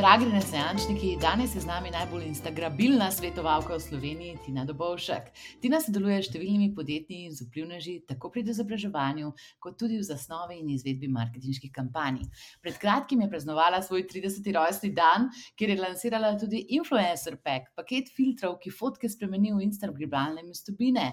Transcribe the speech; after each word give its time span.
Dragi 0.00 0.24
renesančniki, 0.24 1.18
danes 1.20 1.54
je 1.54 1.60
z 1.60 1.66
nami 1.68 1.90
najbolj 1.92 2.22
instagrabilna 2.24 3.10
svetovalka 3.12 3.74
v 3.74 3.80
Sloveniji, 3.80 4.38
Tina 4.46 4.62
Dobovšek. 4.64 5.26
Tina 5.60 5.76
sodeluje 5.84 6.22
s 6.22 6.30
številnimi 6.30 6.70
podjetji 6.72 7.26
in 7.26 7.34
z 7.36 7.44
vplivneži 7.44 7.98
tako 8.08 8.30
pri 8.32 8.40
izobraževanju, 8.48 9.28
kot 9.60 9.76
tudi 9.76 9.98
v 10.00 10.06
zasnovi 10.08 10.56
in 10.56 10.70
izvedbi 10.72 11.10
marketinških 11.12 11.68
kampanj. 11.74 12.22
Pred 12.64 12.78
kratkim 12.80 13.20
je 13.20 13.28
praznovala 13.28 13.82
svoj 13.84 14.06
30. 14.08 14.48
rojstni 14.56 14.94
dan, 14.96 15.28
kjer 15.60 15.74
je 15.74 15.76
lansirala 15.82 16.32
tudi 16.40 16.62
Influencer 16.78 17.36
Pack, 17.36 17.68
paket 17.76 18.08
filtrov, 18.16 18.56
ki 18.64 18.72
fotke 18.72 19.04
spremeni 19.04 19.52
v 19.52 19.66
instagrabilne 19.68 20.46
mestobine. 20.48 21.10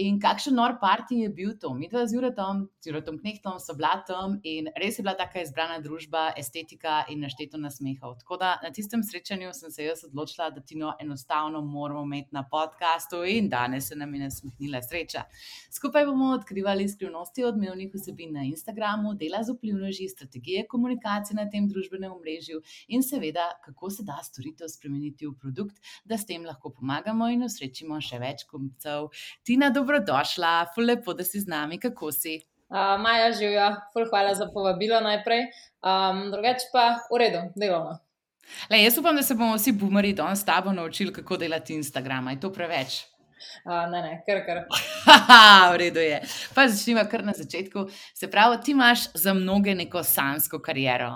In 0.00 0.16
kakšen 0.16 0.56
nor 0.56 0.78
parti 0.80 1.20
je 1.26 1.28
bil 1.28 1.58
to? 1.60 1.74
Mi 1.76 1.92
dva 1.92 2.06
z 2.08 2.16
Juretom, 2.16 2.64
z 2.80 2.88
Juretom 2.88 3.20
Knehtom, 3.20 3.60
so 3.60 3.76
blatom 3.76 4.40
in 4.48 4.72
res 4.80 4.96
je 4.96 5.04
bila 5.04 5.12
taka 5.20 5.44
izbrana 5.44 5.76
družba, 5.84 6.30
estetika 6.40 7.04
in 7.12 7.20
našteto 7.28 7.60
nasmehov. 7.60 8.16
Tako 8.30 8.38
da 8.38 8.58
na 8.62 8.70
tistem 8.70 9.02
srečanju 9.02 9.48
sem 9.52 9.70
se 9.70 9.84
jaz 9.84 10.04
odločila, 10.04 10.50
da 10.50 10.60
ti 10.60 10.76
no 10.78 10.92
enostavno 11.00 11.60
moramo 11.60 12.02
imeti 12.02 12.28
na 12.32 12.44
podkastu, 12.50 13.24
in 13.24 13.48
danes 13.48 13.88
se 13.88 13.96
nam 13.96 14.14
je 14.14 14.20
nasmehnila 14.20 14.82
sreča. 14.82 15.22
Skupaj 15.70 16.04
bomo 16.06 16.28
odkrivali 16.34 16.88
skrivnosti 16.88 17.44
odmevnih 17.44 17.90
vsebin 17.94 18.34
na 18.34 18.44
Instagramu, 18.46 19.14
dela 19.18 19.42
z 19.42 19.56
vplivneži, 19.56 20.06
strategije 20.08 20.62
komunikacije 20.70 21.34
na 21.34 21.48
tem 21.50 21.66
družbenem 21.68 22.12
omrežju 22.12 22.62
in 22.88 23.02
seveda, 23.02 23.48
kako 23.64 23.90
se 23.90 24.04
da 24.06 24.20
storitev 24.22 24.70
spremeniti 24.70 25.26
v 25.26 25.34
produkt, 25.34 25.80
da 26.04 26.18
s 26.18 26.26
tem 26.26 26.44
lahko 26.46 26.70
pomagamo 26.70 27.26
in 27.34 27.42
osrečimo 27.48 27.98
še 28.00 28.20
več 28.22 28.44
kupcev. 28.46 29.08
Tina, 29.42 29.72
dobrodošla, 29.74 30.68
fulepo, 30.76 31.16
da 31.18 31.26
si 31.26 31.42
z 31.42 31.50
nami, 31.50 31.80
kako 31.82 32.12
si. 32.14 32.36
Uh, 32.70 32.94
Maja, 33.02 33.32
živijo, 33.34 33.72
hvala 34.12 34.38
za 34.38 34.46
povabilo 34.54 35.02
najprej. 35.02 35.48
Um, 35.82 36.22
drugače 36.30 36.70
pa 36.70 36.86
v 37.10 37.20
redu, 37.24 37.42
delovno. 37.58 37.98
Le, 38.70 38.82
jaz 38.82 38.98
upam, 38.98 39.16
da 39.16 39.22
se 39.22 39.34
bomo 39.34 39.56
vsi 39.56 39.72
boomerji 39.72 40.12
danes 40.12 40.42
s 40.42 40.44
tabo 40.44 40.72
naučili, 40.72 41.12
kako 41.12 41.36
delati 41.36 41.74
Instagram. 41.74 42.28
Je 42.28 42.40
to 42.40 42.52
preveč? 42.52 43.04
Uh, 43.64 43.90
ne, 43.90 44.00
ne, 44.02 44.12
kar 44.26 44.40
kar. 44.44 44.58
Haha, 45.04 45.70
v 45.72 45.76
redu 45.80 46.00
je. 46.00 46.20
Pa 46.54 46.66
začnimo 46.68 47.02
kar 47.10 47.24
na 47.24 47.32
začetku. 47.36 47.86
Se 48.14 48.28
pravi, 48.30 48.58
ti 48.64 48.74
imaš 48.76 49.06
za 49.14 49.34
mnoge 49.34 49.74
neko 49.74 50.02
sansko 50.04 50.60
kariero. 50.64 51.08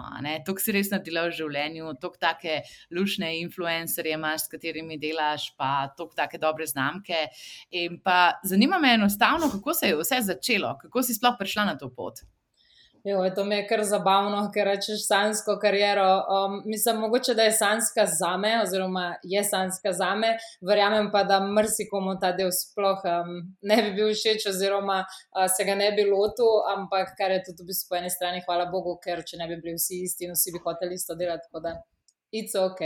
To, 0.47 0.55
kar 0.57 0.65
si 0.65 0.75
res 0.77 0.91
naredila 0.93 1.27
v 1.29 1.35
življenju, 1.37 1.95
to, 2.01 2.13
take 2.21 2.63
lušne 2.97 3.35
influencerje 3.43 4.17
imaš, 4.17 4.47
s 4.47 4.55
katerimi 4.55 4.99
delaš, 5.01 5.51
pa 5.61 5.91
to, 5.97 6.09
take 6.17 6.41
dobre 6.41 6.69
znamke. 6.69 7.27
In 7.77 8.01
pa 8.05 8.39
zanima 8.45 8.81
me 8.81 8.95
enostavno, 8.97 9.51
kako 9.53 9.77
se 9.77 9.93
je 9.93 10.01
vse 10.01 10.23
začelo, 10.33 10.77
kako 10.81 11.05
si 11.05 11.17
sploh 11.17 11.37
prišla 11.41 11.69
na 11.73 11.77
to 11.81 11.93
pot. 11.93 12.25
Jo, 13.05 13.31
to 13.35 13.45
mi 13.45 13.55
je 13.55 13.67
kar 13.69 13.83
zabavno, 13.85 14.39
ker 14.53 14.65
rečeš 14.65 15.03
sansko 15.05 15.59
kariero. 15.61 16.07
Um, 16.35 16.55
mislim, 16.65 17.03
mogoče, 17.05 17.35
da 17.35 17.43
je 17.43 17.53
sanska 17.53 18.07
za 18.07 18.37
me, 18.37 18.55
oziroma 18.63 19.17
je 19.23 19.43
sanska 19.45 19.93
za 19.93 20.15
me, 20.15 20.31
verjamem 20.61 21.11
pa, 21.13 21.21
da 21.29 21.41
mrsikomu 21.45 22.15
ta 22.21 22.31
del 22.33 22.49
sploh 22.53 23.05
um, 23.05 23.35
ne 23.63 23.77
bi 23.83 23.93
bil 23.99 24.15
všeč, 24.17 24.49
oziroma 24.49 25.03
uh, 25.05 25.45
se 25.57 25.69
ga 25.69 25.77
ne 25.77 25.91
bi 25.93 26.09
lotil, 26.09 26.49
ampak 26.77 27.13
kar 27.19 27.37
je 27.37 27.43
tudi 27.51 27.67
v 27.67 27.69
bistvu 27.75 27.93
po 27.93 28.01
eni 28.01 28.15
strani, 28.17 28.41
hvala 28.49 28.71
Bogu, 28.73 28.97
ker 29.05 29.21
če 29.21 29.43
ne 29.43 29.53
bi 29.53 29.61
bili 29.61 29.77
vsi 29.77 30.01
isti 30.09 30.25
in 30.25 30.33
vsi 30.33 30.57
bi 30.57 30.65
hoteli 30.65 30.97
isto 30.97 31.13
delati, 31.21 31.45
tako 31.51 31.65
da 31.69 31.77
it's 32.33 32.57
ok. 32.57 32.81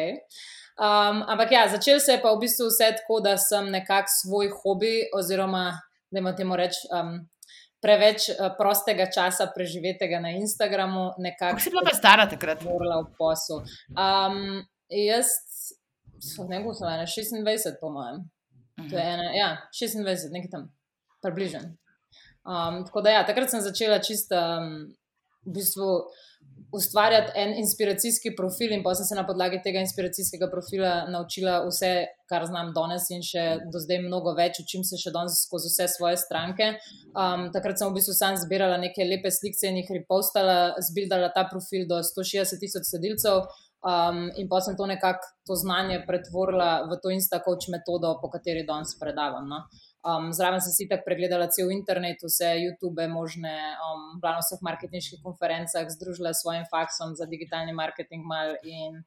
Um, 0.82 1.22
ampak 1.30 1.54
ja, 1.54 1.68
začel 1.70 2.02
se 2.02 2.18
je 2.18 2.24
pa 2.26 2.34
v 2.34 2.42
bistvu 2.42 2.72
vse 2.74 2.90
tako, 2.98 3.22
da 3.22 3.38
sem 3.38 3.70
nekako 3.70 4.18
svoj 4.18 4.50
hobi, 4.64 4.96
oziroma 5.14 5.68
da 6.10 6.18
imamo 6.18 6.34
temu 6.36 6.58
reči. 6.58 6.88
Um, 6.90 7.20
preveč 7.82 8.28
uh, 8.30 8.50
prostega 8.58 9.06
časa 9.10 9.48
preživetega 9.54 10.20
na 10.20 10.34
Instagramu. 10.38 11.12
Kako 11.38 11.60
si 11.60 11.70
bila 11.70 11.86
pa 11.86 11.94
stara 11.96 12.26
takrat? 12.30 12.62
Morala 12.66 13.02
v 13.06 13.12
poslu. 13.18 13.62
Um, 13.94 14.62
jaz, 14.90 15.32
ne 16.48 16.62
bo 16.64 16.74
se 16.74 16.84
ena, 16.84 17.06
26, 17.06 17.78
po 17.80 17.90
mojem. 17.90 18.24
Uh 18.78 18.86
-huh. 18.86 18.98
ena, 18.98 19.32
ja, 19.34 19.50
26, 19.74 20.30
nekaj 20.30 20.50
tam, 20.50 20.70
približen. 21.22 21.76
Um, 22.48 22.84
tako 22.86 23.00
da 23.00 23.10
ja, 23.10 23.26
takrat 23.26 23.50
sem 23.50 23.60
začela 23.60 23.98
čisto 23.98 24.36
um, 24.36 24.88
v 25.46 25.52
bistvu 25.52 26.08
ustvarjati 26.72 27.32
en 27.34 27.54
inspiracijski 27.58 28.34
profil, 28.36 28.72
in 28.72 28.82
pa 28.82 28.92
sem 28.94 29.06
se 29.08 29.16
na 29.16 29.24
podlagi 29.26 29.60
tega 29.64 29.80
inspiracijskega 29.80 30.50
profila 30.52 30.92
naučila 31.08 31.62
vse, 31.66 31.92
kar 32.28 32.44
znam 32.46 32.74
danes, 32.76 33.08
in 33.14 33.24
še 33.24 33.44
do 33.72 33.80
zdaj 33.80 34.02
mnogo 34.04 34.34
več, 34.36 34.60
učim 34.64 34.84
se 34.84 35.00
še 35.00 35.12
danes 35.14 35.40
skozi 35.46 35.72
vse 35.72 35.88
svoje 35.94 36.18
stranke. 36.20 36.74
Um, 37.14 37.48
takrat 37.54 37.80
sem 37.80 37.88
v 37.88 37.96
bistvu 37.96 38.16
sam 38.16 38.36
zbirala 38.36 38.76
neke 38.82 39.06
lepe 39.08 39.32
slike 39.32 39.64
in 39.70 39.80
jih 39.80 39.94
repostala, 39.96 40.76
zbildala 40.90 41.32
ta 41.32 41.46
profil 41.48 41.88
do 41.88 42.02
160 42.04 42.60
tisoč 42.60 42.92
sledilcev. 42.92 43.48
Um, 43.78 44.24
in 44.34 44.48
pa 44.50 44.58
sem 44.60 44.74
to 44.76 44.86
nekako 44.90 45.22
to 45.46 45.54
znanje 45.54 46.00
pretvorila 46.06 46.82
v 46.90 46.96
to 46.98 47.12
Instacoach 47.14 47.68
metodo, 47.70 48.16
po 48.20 48.28
kateri 48.28 48.66
danes 48.66 48.96
predavam. 48.98 49.46
No. 49.48 49.62
Um, 50.08 50.30
zraven 50.32 50.60
sem 50.64 50.72
si 50.72 50.86
tako 50.88 51.04
pregledala 51.04 51.50
cel 51.52 51.68
internet, 51.74 52.22
vse 52.24 52.54
YouTube, 52.62 53.04
možne, 53.12 53.52
um, 53.84 54.16
bila 54.22 54.38
na 54.38 54.44
vseh 54.44 54.62
marketinških 54.64 55.20
konferencah, 55.20 55.84
združila 55.92 56.32
s 56.32 56.40
svojim 56.40 56.64
faksom 56.70 57.12
za 57.18 57.26
digitalni 57.28 57.76
marketing. 57.76 58.24
In 58.64 59.02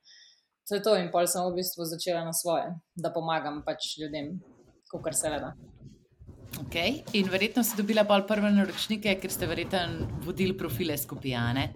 to 0.70 0.78
je 0.78 0.84
to, 0.86 0.94
in 1.02 1.10
pol 1.10 1.26
sem 1.26 1.42
v 1.42 1.58
bistvu 1.58 1.90
začela 1.90 2.22
na 2.22 2.34
svoje, 2.38 2.70
da 2.94 3.10
pomagam 3.10 3.64
pač 3.66 3.98
ljudem, 3.98 4.38
kar 4.92 5.16
se 5.18 5.30
le 5.34 5.40
da. 5.42 5.54
Okay. 6.68 7.02
In 7.18 7.32
verjetno 7.32 7.64
si 7.64 7.78
dobila 7.80 8.04
bolj 8.06 8.28
prve 8.30 8.52
naročnike, 8.54 9.16
ker 9.24 9.32
ste 9.34 9.50
verjetno 9.50 10.06
vodili 10.22 10.54
profile 10.54 11.00
skupine. 11.00 11.72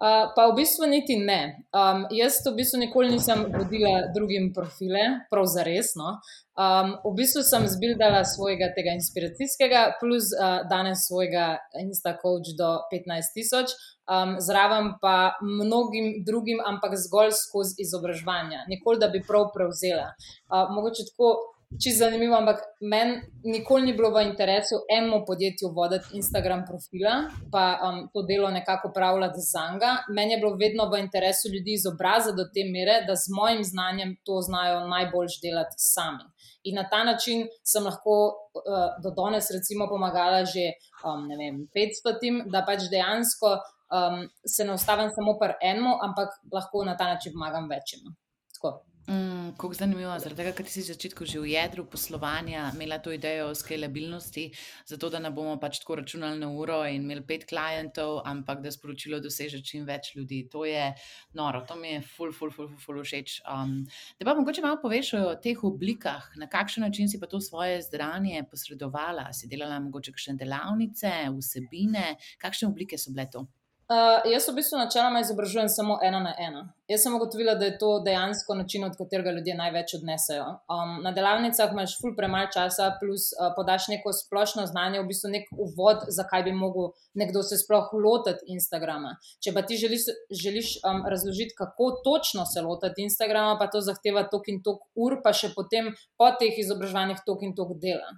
Uh, 0.00 0.32
pa 0.32 0.48
v 0.48 0.54
bistvu 0.56 0.86
niti 0.88 1.18
ne. 1.20 1.60
Um, 1.76 2.06
jaz 2.08 2.40
v 2.40 2.54
bistvu 2.56 2.78
nikoli 2.80 3.12
nisem 3.12 3.42
vodila 3.52 4.08
drugim 4.14 4.48
profile, 4.56 5.28
prav 5.28 5.44
za 5.44 5.60
resno. 5.60 6.14
Um, 6.56 6.96
v 7.04 7.12
bistvu 7.20 7.44
sem 7.44 7.68
zbildala 7.68 8.24
svojega 8.24 8.70
tega 8.72 8.96
inspiracijskega, 8.96 10.00
plus 10.00 10.32
uh, 10.32 10.64
danes 10.72 11.04
svojega 11.04 11.60
Instacoach 11.84 12.48
do 12.56 12.70
15 12.88 13.36
tisoč, 13.36 13.76
um, 14.08 14.40
zraven 14.40 14.96
pa 15.04 15.36
mnogim 15.44 16.24
drugim, 16.24 16.64
ampak 16.64 16.96
zgolj 16.96 17.36
skozi 17.36 17.84
izobraževanje. 17.84 18.64
Nikoli, 18.72 19.04
da 19.04 19.12
bi 19.12 19.20
prav 19.20 19.52
prevzela. 19.52 20.16
Uh, 20.48 20.72
mogoče 20.72 21.12
tako 21.12 21.59
čisto 21.78 22.04
zanimivo, 22.04 22.34
ampak 22.36 22.58
meni 22.80 23.20
nikoli 23.44 23.86
ni 23.86 23.92
bilo 23.92 24.10
v 24.10 24.24
interesu 24.26 24.82
enemu 24.96 25.22
podjetju 25.26 25.70
voditi 25.76 26.16
Instagram 26.18 26.64
profila, 26.66 27.30
pa 27.52 27.64
um, 27.78 28.08
to 28.12 28.22
delo 28.26 28.50
nekako 28.50 28.88
upravljati 28.90 29.40
za 29.52 29.62
njega. 29.72 29.90
Meni 30.08 30.32
je 30.32 30.40
bilo 30.42 30.56
vedno 30.56 30.90
v 30.90 30.98
interesu 30.98 31.48
ljudi 31.54 31.72
izobraziti 31.78 32.36
do 32.36 32.44
te 32.54 32.62
mere, 32.74 32.96
da 33.06 33.14
z 33.14 33.26
mojim 33.38 33.62
znanjem 33.64 34.16
to 34.26 34.40
znajo 34.48 34.86
najboljš 34.94 35.40
delati 35.44 35.76
sami. 35.94 36.24
In 36.68 36.74
na 36.74 36.84
ta 36.90 37.04
način 37.04 37.46
sem 37.64 37.84
lahko 37.84 38.14
uh, 38.28 38.90
do 39.02 39.14
danes, 39.18 39.46
recimo, 39.56 39.88
pomagala 39.88 40.44
že 40.44 40.74
um, 41.06 41.28
vem, 41.40 41.68
500 41.70 42.20
tim, 42.20 42.42
da 42.52 42.66
pač 42.66 42.90
dejansko 42.90 43.48
um, 43.94 44.26
se 44.46 44.64
ne 44.64 44.74
ustavim 44.74 45.10
samo 45.14 45.38
pri 45.38 45.54
enem, 45.62 45.86
ampak 45.86 46.34
lahko 46.52 46.84
na 46.84 46.96
ta 46.96 47.14
način 47.14 47.32
pomagam 47.32 47.70
večjim. 47.70 48.10
Tako. 48.54 48.89
Mm, 49.10 49.56
kako 49.58 49.74
zanimivo, 49.74 50.12
zaradi 50.22 50.38
tega, 50.38 50.50
ker 50.54 50.68
si 50.70 50.84
začetku 50.86 51.26
že 51.26 51.40
v 51.42 51.48
jedru 51.50 51.82
poslovanja 51.82 52.68
imela 52.76 53.00
to 53.02 53.10
idejo 53.10 53.48
o 53.50 53.56
skalabilnosti, 53.58 54.44
zato 54.86 55.10
da 55.10 55.18
ne 55.18 55.32
bomo 55.34 55.56
pač 55.58 55.80
tako 55.82 55.96
računali 55.98 56.38
na 56.38 56.46
uro 56.54 56.84
in 56.86 57.02
imeli 57.02 57.24
pet 57.26 57.48
klientov, 57.50 58.20
ampak 58.22 58.62
da 58.62 58.70
sporočilo 58.70 59.18
doseže 59.18 59.64
čim 59.66 59.82
več 59.88 60.14
ljudi. 60.14 60.44
To 60.54 60.62
je 60.62 60.92
noro, 61.34 61.64
to 61.66 61.74
mi 61.74 61.96
je 61.96 62.06
ful, 62.06 62.30
ful, 62.30 62.54
ful, 62.54 62.70
ful, 62.70 62.78
ful 62.86 63.02
všeč. 63.02 63.40
Um, 63.50 63.80
da 64.20 64.30
pa 64.30 64.38
mogoče 64.38 64.62
malo 64.62 64.78
poveš 64.78 65.14
o 65.18 65.34
teh 65.42 65.58
oblikah, 65.58 66.30
na 66.38 66.46
kakšen 66.46 66.86
način 66.86 67.10
si 67.10 67.18
pa 67.18 67.26
to 67.26 67.42
svoje 67.42 67.82
zdravje 67.82 68.46
posredovala, 68.46 69.32
si 69.34 69.50
delala 69.50 69.82
mogoče 69.82 70.14
kakšne 70.14 70.38
delavnice, 70.38 71.16
vsebine, 71.34 72.14
kakšne 72.38 72.70
oblike 72.70 72.94
so 72.94 73.10
bile 73.10 73.26
to? 73.26 73.48
Uh, 73.90 74.22
jaz 74.30 74.44
v 74.46 74.52
bistvu 74.54 74.78
načeloma 74.78 75.18
izobražujem 75.18 75.68
samo 75.68 75.96
ena 76.06 76.20
na 76.22 76.30
ena. 76.38 76.60
Jaz 76.86 77.02
sem 77.02 77.14
ugotovila, 77.16 77.56
da 77.58 77.66
je 77.66 77.78
to 77.78 77.88
dejansko 78.06 78.54
način, 78.54 78.84
od 78.86 78.92
katerega 78.94 79.32
ljudje 79.34 79.54
največ 79.58 79.94
odnesejo. 79.96 80.44
Um, 80.70 80.92
na 81.02 81.10
delavnicah 81.12 81.72
imaš 81.74 81.96
ful 81.98 82.12
premaj 82.14 82.46
časa, 82.54 82.84
plus 83.00 83.32
uh, 83.32 83.48
podaš 83.56 83.88
neko 83.90 84.12
splošno 84.14 84.68
znanje, 84.70 85.00
v 85.00 85.08
bistvu 85.08 85.30
nek 85.32 85.50
uvod, 85.64 86.04
zakaj 86.16 86.44
bi 86.46 86.52
mogel 86.54 86.92
nekdo 87.18 87.42
se 87.42 87.58
sploh 87.58 87.88
lotiti 88.04 88.46
Instagrama. 88.54 89.16
Če 89.42 89.54
pa 89.56 89.64
ti 89.66 89.78
želiš, 89.80 90.04
želiš 90.42 90.68
um, 90.86 91.02
razložiti, 91.10 91.56
kako 91.58 91.90
točno 92.04 92.44
se 92.46 92.62
lotiti 92.62 93.02
Instagrama, 93.02 93.56
pa 93.58 93.66
to 93.72 93.82
zahteva 93.82 94.22
tok 94.30 94.46
in 94.54 94.62
tok 94.62 94.86
ur, 94.94 95.18
pa 95.24 95.32
še 95.34 95.50
potem 95.56 95.90
po 96.14 96.30
teh 96.38 96.62
izobraževanjih 96.62 97.26
tok 97.26 97.42
in 97.42 97.58
tok 97.58 97.74
dela. 97.82 98.14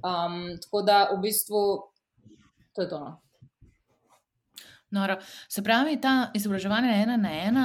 Um, 0.00 0.56
tako 0.64 0.80
da 0.88 1.02
v 1.12 1.20
bistvu 1.28 1.66
to 2.72 2.88
je 2.88 2.88
to. 2.88 3.02
No. 4.94 5.00
Noro. 5.00 5.16
Se 5.48 5.62
pravi, 5.62 5.98
ta 6.00 6.30
izobraževanje 6.34 6.92
ena 7.02 7.16
na 7.16 7.32
ena, 7.48 7.64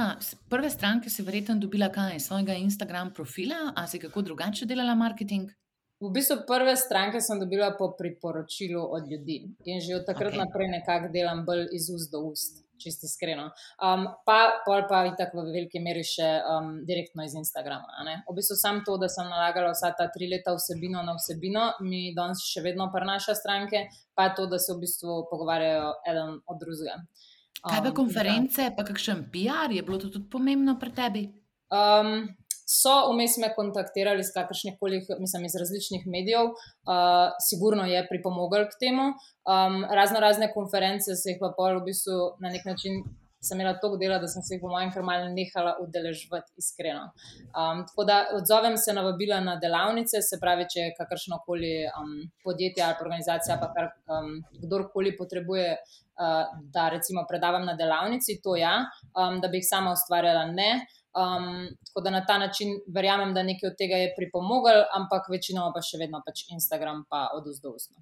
prve 0.50 0.70
stranke 0.70 1.10
si 1.10 1.22
verjetno 1.22 1.54
dobila 1.62 1.88
kaj 1.94 2.16
iz 2.16 2.26
svojega 2.26 2.56
Instagram 2.58 3.12
profila, 3.14 3.72
ali 3.76 3.88
si 3.88 4.00
kako 4.02 4.22
drugače 4.22 4.66
delala 4.66 4.94
marketing? 4.94 5.50
V 6.00 6.10
bistvu 6.14 6.40
prve 6.48 6.74
stranke 6.76 7.20
sem 7.20 7.40
dobila 7.40 7.74
po 7.78 7.92
priporočilu 7.98 8.82
od 8.96 9.10
ljudi 9.12 9.36
in 9.64 9.80
že 9.84 9.98
od 10.00 10.06
takrat 10.08 10.32
okay. 10.32 10.42
naprej 10.42 10.68
nekako 10.72 11.12
delam 11.12 11.44
bolj 11.44 11.66
iz 11.76 11.90
ust 11.94 12.12
do 12.12 12.24
ust. 12.32 12.64
Čisti 12.80 13.08
iskreno. 13.08 13.48
Um, 13.78 14.06
pa 14.26 14.38
pol 14.64 14.86
pa 14.88 15.04
je 15.06 15.14
tako 15.18 15.44
v 15.44 15.54
veliki 15.54 15.82
meri 15.84 16.04
še 16.06 16.28
um, 16.48 16.72
direktno 16.88 17.24
iz 17.26 17.36
Instagrama. 17.38 18.04
V 18.28 18.36
bistvu 18.36 18.56
sam 18.58 18.82
to, 18.86 18.96
da 19.00 19.10
sem 19.12 19.28
nalagala 19.28 19.74
vsa 19.74 19.92
ta 19.96 20.08
tri 20.12 20.30
leta 20.30 20.54
vsebino 20.56 21.02
na 21.06 21.16
vsebino, 21.18 21.66
mi 21.86 22.10
danes 22.16 22.44
še 22.48 22.64
vedno 22.64 22.90
prenaša 22.92 23.36
stranke, 23.38 23.86
pa 24.16 24.30
to, 24.36 24.48
da 24.50 24.58
se 24.58 24.72
v 24.74 24.84
bistvu 24.84 25.24
pogovarjajo 25.30 25.92
eden 26.10 26.38
od 26.46 26.62
drugega. 26.62 26.98
Um, 27.60 27.68
Kaj 27.68 27.82
pa 27.84 27.92
konference, 27.96 28.62
da. 28.62 28.74
pa 28.76 28.86
kakšen 28.88 29.26
PR, 29.32 29.72
je 29.74 29.84
bilo 29.84 30.00
to 30.00 30.08
tudi 30.08 30.28
pomembno 30.32 30.78
pri 30.80 30.94
tebi? 30.96 31.24
Um, 31.70 32.24
so 32.70 32.94
vmes 33.10 33.36
me 33.42 33.50
kontaktirali 33.54 34.22
iz 34.22 34.30
kakršnih 34.34 34.76
koli, 34.80 35.00
mislim, 35.18 35.44
iz 35.44 35.56
različnih 35.62 36.06
medijev, 36.06 36.52
uh, 36.52 37.32
sigurno 37.48 37.86
je 37.90 38.06
pripomogel 38.10 38.68
k 38.70 38.78
temu. 38.84 39.06
Um, 39.10 39.80
razno 39.90 40.20
razne 40.20 40.52
konference 40.54 41.16
se 41.22 41.34
jih 41.34 41.40
pa 41.40 41.50
pol 41.56 41.80
v 41.80 41.88
bistvu 41.88 42.20
na 42.42 42.52
nek 42.54 42.68
način. 42.72 43.02
Sem 43.40 43.56
imela 43.56 43.78
toliko 43.80 43.96
dela, 43.96 44.18
da 44.20 44.28
sem 44.28 44.42
se 44.44 44.54
jih 44.54 44.60
po 44.60 44.68
mojem 44.68 44.90
kar 44.92 45.00
malo 45.02 45.30
nehala 45.32 45.70
udeležvati, 45.80 46.52
iskreno. 46.60 47.06
Um, 47.56 47.80
tako 47.88 48.04
da 48.04 48.18
odzovem 48.36 48.76
se 48.76 48.92
na 48.92 49.00
vabila 49.06 49.38
na 49.40 49.54
delavnice, 49.56 50.20
se 50.20 50.36
pravi, 50.42 50.66
če 50.68 50.80
je 50.82 50.90
kakršno 50.98 51.38
koli 51.46 51.72
um, 51.88 52.12
podjetje 52.44 52.84
ali 52.84 53.00
organizacija, 53.00 53.56
pa 53.62 53.70
kar 53.72 53.88
um, 53.88 54.34
kdorkoli 54.60 55.14
potrebuje, 55.16 55.70
uh, 55.72 56.52
da 56.74 56.90
recimo 56.92 57.24
predavam 57.28 57.64
na 57.64 57.78
delavnici, 57.80 58.42
to 58.44 58.58
ja, 58.60 58.74
um, 59.16 59.40
da 59.40 59.48
bi 59.48 59.64
jih 59.64 59.70
sama 59.72 59.96
ustvarjala, 59.96 60.44
ne. 60.52 60.70
Um, 61.10 61.66
tako 61.86 62.04
da 62.06 62.10
na 62.10 62.20
ta 62.26 62.38
način 62.38 62.76
verjamem, 62.94 63.34
da 63.34 63.42
nekaj 63.42 63.72
od 63.72 63.78
tega 63.78 63.98
je 63.98 64.12
pripomogel, 64.16 64.84
ampak 64.94 65.26
večinoma 65.32 65.72
pa 65.74 65.82
še 65.82 65.98
vedno 65.98 66.22
pač 66.26 66.44
Instagram 66.54 67.02
pa 67.10 67.28
odozdovsno. 67.34 67.98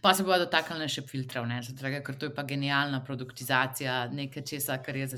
Pa 0.00 0.12
se 0.14 0.22
bodo 0.24 0.44
dotaknili 0.44 0.86
še 0.88 1.02
filtrov, 1.08 1.46
Zdaj, 1.66 1.98
ker 2.06 2.16
to 2.18 2.28
je 2.28 2.32
pa 2.34 2.44
genialna 2.46 3.00
produktizacija 3.04 3.96
nekaj 4.14 4.44
česa, 4.46 4.78
kar 4.82 4.96
je 4.96 5.08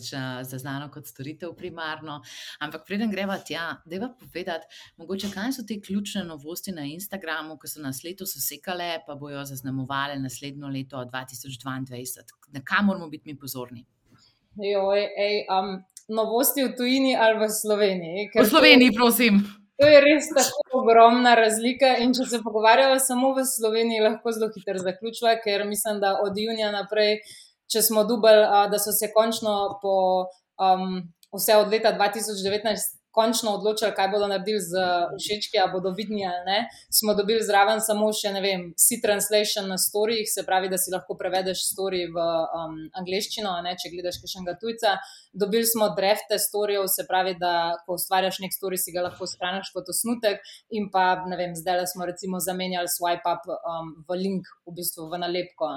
zaznano 0.49 0.89
kot 0.91 1.07
storitev 1.07 1.53
primarno. 1.59 2.21
Ampak 2.65 2.87
preden 2.89 3.13
greva 3.13 3.37
tja, 3.39 3.83
deva 3.87 4.09
povedati, 4.19 4.67
mogoče 4.97 5.31
kaj 5.35 5.53
so 5.59 5.67
te 5.69 5.79
ključne 5.81 6.25
novosti 6.25 6.73
na 6.73 6.87
Instagramu, 6.89 7.59
ki 7.61 7.71
so 7.71 7.85
nas 7.85 8.03
letos 8.05 8.35
usekale, 8.41 9.03
pa 9.07 9.19
bojo 9.21 9.45
zaznamovale 9.45 10.17
naslednjo 10.23 10.73
leto 10.73 11.05
2022. 11.13 12.25
Na 12.57 12.65
kam 12.65 12.89
moramo 12.89 13.11
biti 13.13 13.29
mi 13.29 13.39
pozorni? 13.39 13.85
Joj, 14.57 15.03
ej, 15.21 15.43
um, 15.53 15.77
novosti 16.09 16.65
v 16.65 16.75
tujini 16.77 17.17
ali 17.17 17.39
v 17.39 17.51
Sloveniji. 17.51 18.31
V 18.35 18.47
Sloveniji, 18.47 18.93
to, 18.93 18.97
prosim. 18.97 19.41
To 19.77 19.89
je 19.89 20.01
res 20.01 20.29
tako 20.33 20.81
ogromna 20.81 21.35
razlika. 21.37 21.97
In 22.01 22.15
če 22.17 22.29
se 22.31 22.41
pogovarjamo 22.45 22.99
samo 23.03 23.35
v 23.37 23.45
Sloveniji, 23.45 24.05
lahko 24.05 24.33
zelo 24.33 24.49
hitro 24.55 24.79
zaključuje, 24.79 25.35
ker 25.45 25.67
mislim, 25.69 26.01
da 26.01 26.17
od 26.23 26.39
junija 26.39 26.71
naprej, 26.73 27.19
če 27.73 27.83
smo 27.83 28.07
dubali, 28.09 28.47
da 28.71 28.79
so 28.79 28.95
se 28.95 29.11
končno 29.13 29.79
po 29.83 29.97
um, 30.63 31.03
vse 31.35 31.59
od 31.61 31.73
leta 31.73 31.93
2019 31.99 32.97
končno 33.17 33.57
odločili, 33.57 33.95
kaj 33.97 34.11
bodo 34.13 34.29
naredili 34.29 34.61
z 34.61 34.83
všečki, 35.17 35.59
ali 35.63 35.73
bodo 35.73 35.93
vidni 35.97 36.27
ali 36.29 36.43
ne, 36.47 36.59
smo 36.93 37.15
dobili 37.17 37.41
zraven 37.45 37.81
samo 37.81 38.11
še, 38.13 38.33
ne 38.37 38.43
vem, 38.45 38.67
si 38.77 39.01
translation 39.03 39.69
na 39.73 39.79
storijih, 39.81 40.29
se 40.29 40.45
pravi, 40.47 40.69
da 40.73 40.79
si 40.81 40.93
lahko 40.93 41.17
prevedeš 41.19 41.65
story 41.71 42.05
v 42.13 42.21
um, 42.21 42.77
angliščino, 43.01 43.55
ne, 43.65 43.73
če 43.81 43.93
gledaš 43.95 44.21
kakšnega 44.23 44.57
tujca. 44.61 44.97
Dobili 45.37 45.69
smo 45.69 45.89
drefte 45.97 46.39
storijev, 46.41 46.87
se 46.93 47.07
pravi, 47.09 47.37
da 47.41 47.77
ko 47.87 47.97
ustvarjaš 47.97 48.41
nek 48.45 48.55
story, 48.55 48.81
si 48.81 48.93
ga 48.95 49.07
lahko 49.09 49.29
shraniš 49.29 49.73
kot 49.75 49.89
osnutek. 49.93 50.45
In 50.77 50.91
pa, 50.93 51.07
ne 51.29 51.41
vem, 51.41 51.57
zdaj 51.57 51.87
smo 51.93 52.07
recimo 52.09 52.41
zamenjali 52.43 52.91
swipe 52.93 53.33
up 53.33 53.49
um, 53.57 53.93
v 54.09 54.21
link, 54.21 54.53
v 54.69 54.77
bistvu 54.77 55.09
v 55.13 55.21
nalepko. 55.25 55.73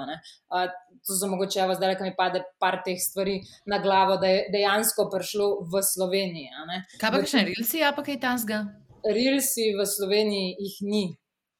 Uh, 0.52 0.68
to 1.06 1.16
so 1.16 1.28
mogoče, 1.30 1.62
evo, 1.64 1.74
zdaj, 1.78 1.96
ki 1.98 2.08
mi 2.08 2.14
pade 2.16 2.42
par 2.60 2.80
teh 2.84 3.00
stvari 3.00 3.40
na 3.70 3.80
glavo, 3.82 4.16
da 4.20 4.28
je 4.28 4.46
dejansko 4.52 5.08
prišlo 5.12 5.50
v 5.72 5.82
Sloveniji. 5.84 6.52
Kaj 7.00 7.14
pa 7.14 7.22
kakšne 7.30 7.46
rilsi, 7.46 7.78
a 7.82 7.94
pa 7.94 8.02
kaj 8.02 8.18
tasga? 8.18 8.66
Rilsi 9.06 9.70
v 9.78 9.86
Sloveniji 9.86 10.56
jih 10.58 10.78
ni. 10.82 11.04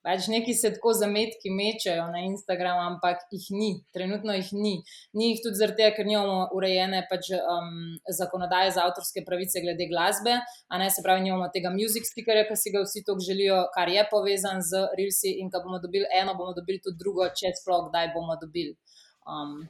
Pač 0.01 0.31
neki 0.33 0.55
se 0.57 0.71
tako 0.73 0.95
zametki 0.97 1.53
mečajo 1.53 2.07
na 2.09 2.23
Instagramu, 2.25 2.81
ampak 2.81 3.21
jih 3.31 3.47
ni, 3.53 3.69
trenutno 3.93 4.33
jih 4.33 4.51
ni. 4.57 4.73
Ni 5.15 5.29
jih 5.31 5.43
tudi 5.45 5.61
zato, 5.61 5.91
ker 5.95 6.09
nimamo 6.09 6.49
urejene 6.57 7.05
pač, 7.11 7.31
um, 7.37 7.71
zakonodaje 8.09 8.73
za 8.75 8.89
avtorske 8.89 9.23
pravice 9.29 9.61
glede 9.61 9.87
glasbe, 9.93 10.41
a 10.41 10.81
ne 10.81 10.91
se 10.91 11.05
pravi, 11.05 11.23
nimamo 11.29 11.51
tega 11.55 11.71
music 11.71 12.09
stickerja, 12.09 12.49
ki 12.49 12.57
si 12.57 12.75
ga 12.75 12.83
vsi 12.83 13.05
tako 13.07 13.23
želijo, 13.29 13.63
kar 13.77 13.93
je 13.93 14.07
povezan 14.11 14.65
z 14.65 14.85
Rilsi. 14.99 15.37
In 15.45 15.53
ko 15.53 15.63
bomo 15.63 15.79
dobili 15.79 16.09
eno, 16.17 16.35
bomo 16.35 16.57
dobili 16.57 16.83
tudi 16.83 16.99
drugo, 16.99 17.29
če 17.31 17.55
sploh 17.61 17.91
kdaj 17.93 18.11
bomo 18.17 18.41
dobili. 18.41 18.75
Um, 19.29 19.61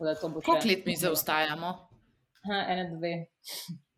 Koliko 0.00 0.62
let 0.64 0.86
mi 0.86 0.96
zaostajamo? 0.96 1.78
Ha, 2.48 2.66
ene, 2.70 2.88
dve. 2.96 3.16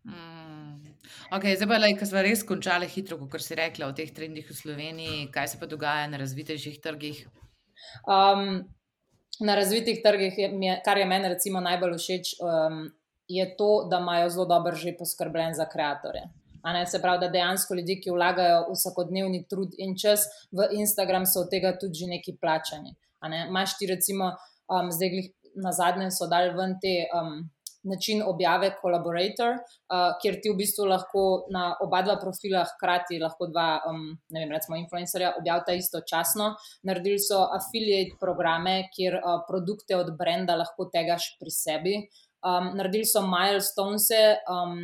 Mm. 0.05 0.95
Okay, 1.33 1.56
zdaj 1.56 1.69
pa, 1.69 1.79
ki 1.99 2.06
smo 2.06 2.23
res 2.23 2.43
končali 2.47 2.87
hitro, 2.91 3.17
kot 3.19 3.43
si 3.43 3.56
rekla, 3.59 3.89
o 3.89 3.97
teh 3.97 4.11
trendih 4.12 4.47
v 4.47 4.56
Sloveniji, 4.56 5.29
kaj 5.33 5.55
se 5.55 5.61
pa 5.61 5.67
dogaja 5.67 6.06
na 6.12 6.21
razvitejših 6.21 6.79
trgih? 6.85 7.25
Um, 8.06 8.65
na 9.41 9.56
razvitih 9.56 10.03
trgih, 10.05 10.37
je, 10.39 10.77
kar 10.85 11.01
je 11.01 11.09
meni 11.09 11.33
recimo 11.33 11.61
najbolj 11.65 11.97
všeč, 11.99 12.37
um, 12.39 12.87
je 13.29 13.47
to, 13.56 13.89
da 13.91 13.99
imajo 13.99 14.29
zelo 14.31 14.47
dobro 14.47 14.77
že 14.77 14.97
poskrbljen 14.99 15.55
za 15.55 15.67
ustvarjalce. 15.67 16.29
Se 16.91 17.01
pravi, 17.01 17.21
da 17.21 17.29
dejansko 17.29 17.75
ljudje, 17.75 18.01
ki 18.01 18.11
vlagajo 18.11 18.61
vsakodnevni 18.73 19.43
trud 19.49 19.75
in 19.79 19.97
čas 20.01 20.25
v 20.53 20.69
Instagram, 20.81 21.27
so 21.27 21.45
od 21.45 21.51
tega 21.51 21.75
tudi 21.77 22.05
že 22.05 22.06
neki 22.06 22.37
plačani. 22.41 22.95
Máš 23.51 23.77
ti, 23.79 23.87
recimo, 23.87 24.33
um, 24.69 24.91
zdaj 24.93 25.29
na 25.56 25.73
zadnje 25.73 26.11
so 26.11 26.27
dali 26.27 26.53
ven 26.56 26.79
te 26.81 27.05
um, 27.12 27.51
način 27.84 28.22
objave 28.26 28.72
Collaborator, 28.81 29.58
uh, 29.58 30.16
kjer 30.22 30.40
ti 30.42 30.50
v 30.52 30.58
bistvu 30.58 30.88
lahko 30.88 31.25
na 31.52 31.66
oba 31.84 32.02
dva 32.02 32.16
profila 32.20 32.64
hkrati, 32.72 33.20
lahko 33.22 33.48
dva, 33.52 33.69
um, 33.90 34.04
ne 34.32 34.44
vem, 34.44 34.52
recimo 34.56 34.78
influencerja, 34.81 35.34
objavita 35.38 35.76
istočasno. 35.78 36.54
Naredili 36.88 37.20
so 37.22 37.44
affiliate 37.56 38.19
programe, 38.20 38.88
kjer 38.96 39.19
uh, 39.20 39.40
produkte 39.48 39.96
od 39.96 40.14
brenda 40.19 40.56
lahko 40.56 40.88
tegaš 40.92 41.34
pri 41.40 41.54
sebi. 41.54 41.96
Um, 42.44 42.75
naredili 42.76 43.08
so 43.08 43.22
milestones, 43.25 44.10
um, 44.50 44.78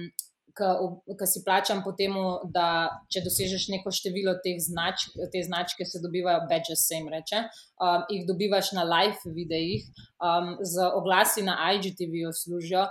ki 0.55 1.27
si 1.27 1.43
plačam 1.45 1.83
po 1.85 1.93
tem, 1.97 2.15
da 2.55 2.89
če 3.13 3.23
dosežeš 3.27 3.69
neko 3.75 3.93
število 3.95 4.37
teh 4.45 4.59
značk, 4.63 5.15
te 5.33 5.43
značke 5.47 5.87
se 5.89 6.01
dobivajo, 6.03 6.47
badges 6.51 6.87
se 6.87 6.99
jim 6.99 7.11
reče, 7.13 7.45
um, 7.81 8.07
jih 8.11 8.27
dobivaš 8.29 8.73
na 8.77 8.87
live 8.89 9.35
videih, 9.37 9.87
um, 10.19 10.57
z 10.61 10.91
oglasi 10.97 11.47
na 11.47 11.59
IGTV-ju 11.75 12.35
služijo. 12.45 12.89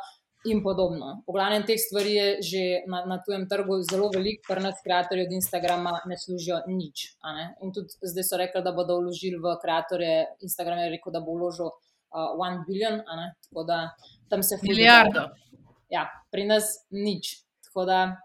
In 0.48 0.62
podobno. 0.64 1.18
V 1.28 1.34
glavnem 1.36 1.66
teh 1.68 1.76
stvari 1.76 2.14
je 2.16 2.28
že 2.48 2.62
na, 2.88 3.02
na 3.04 3.18
tujem 3.20 3.44
trgu 3.52 3.82
zelo 3.84 4.08
veliko, 4.08 4.46
kar 4.48 4.62
nas, 4.64 4.78
ustvarjalci 4.80 5.20
od 5.26 5.34
Instagrama, 5.36 5.92
ne 6.08 6.16
služijo 6.16 6.62
nič. 6.72 7.20
Ne? 7.28 7.50
In 7.60 7.74
tudi 7.76 7.92
zdaj 8.00 8.24
so 8.24 8.40
rekli, 8.40 8.64
da 8.64 8.72
bodo 8.72 9.02
vložili 9.02 9.36
v 9.36 9.52
ustvarjalce. 9.52 10.40
Instagram 10.48 10.80
je 10.86 10.94
rekel, 10.96 11.12
da 11.12 11.20
bo 11.20 11.36
vložil 11.36 11.68
uh, 11.68 12.40
one 12.40 12.64
billion, 12.64 13.04
tako 13.50 13.68
da 13.68 13.82
tam 14.32 14.40
se 14.40 14.56
fuli. 14.56 14.80
Milijardo. 14.80 15.28
Ja, 15.92 16.08
pri 16.32 16.48
nas 16.48 16.88
nič. 16.88 17.49
Tako 17.80 17.86
da. 17.86 18.18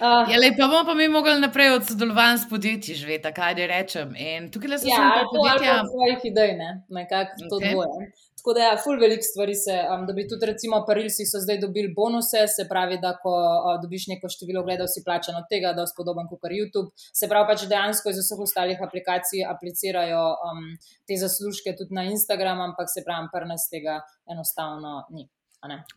Uh, 0.00 0.24
ja, 0.32 0.38
lej, 0.40 0.54
pa 0.56 0.64
bomo 0.64 0.84
pa 0.88 0.94
mi 0.94 1.08
mogli 1.12 1.34
naprej 1.40 1.74
od 1.74 1.82
sodelovanj 1.84 2.38
s 2.38 2.46
podjetji 2.48 2.94
živeti, 2.96 3.28
kaj 3.36 3.54
da 3.54 3.66
rečem. 3.68 4.14
In 4.16 4.46
tukaj 4.52 4.78
so 4.80 4.88
ja, 4.88 4.96
samo 4.96 5.26
podjetja. 5.32 5.74
Ja, 5.74 5.82
svojih 5.84 6.20
idej, 6.24 6.52
ne, 6.56 6.70
nekako 6.88 7.48
to 7.50 7.58
okay. 7.58 7.72
dvoje. 7.74 8.06
Tako 8.38 8.54
da, 8.56 8.60
ja, 8.64 8.78
ful 8.80 8.96
velik 8.96 9.20
stvari 9.20 9.54
se, 9.54 9.74
um, 9.92 10.06
da 10.08 10.14
bi 10.16 10.24
tudi, 10.28 10.48
recimo, 10.48 10.78
Parilsi 10.88 11.26
so 11.28 11.42
zdaj 11.44 11.58
dobili 11.60 11.92
bonuse, 11.96 12.46
se 12.48 12.64
pravi, 12.70 12.96
da 13.02 13.10
ko 13.22 13.34
uh, 13.36 13.74
dobiš 13.82 14.06
neko 14.14 14.30
število 14.32 14.62
gledal, 14.64 14.88
si 14.88 15.02
plačan 15.04 15.36
od 15.36 15.44
tega, 15.50 15.74
da 15.76 15.84
je 15.84 15.90
spodoben 15.92 16.30
kot 16.30 16.48
YouTube. 16.56 16.88
Se 16.96 17.28
pravi, 17.28 17.50
pač 17.50 17.66
dejansko 17.68 18.14
iz 18.14 18.22
vseh 18.22 18.40
ostalih 18.46 18.80
aplikacij 18.86 19.44
aplicirajo 19.44 20.22
um, 20.48 20.64
te 21.04 21.20
zaslužke 21.20 21.76
tudi 21.76 21.92
na 22.00 22.06
Instagram, 22.08 22.64
ampak 22.70 22.88
se 22.88 23.04
pravi, 23.04 23.28
prnas 23.36 23.68
tega 23.68 23.98
enostavno 24.32 25.02
ni. 25.12 25.28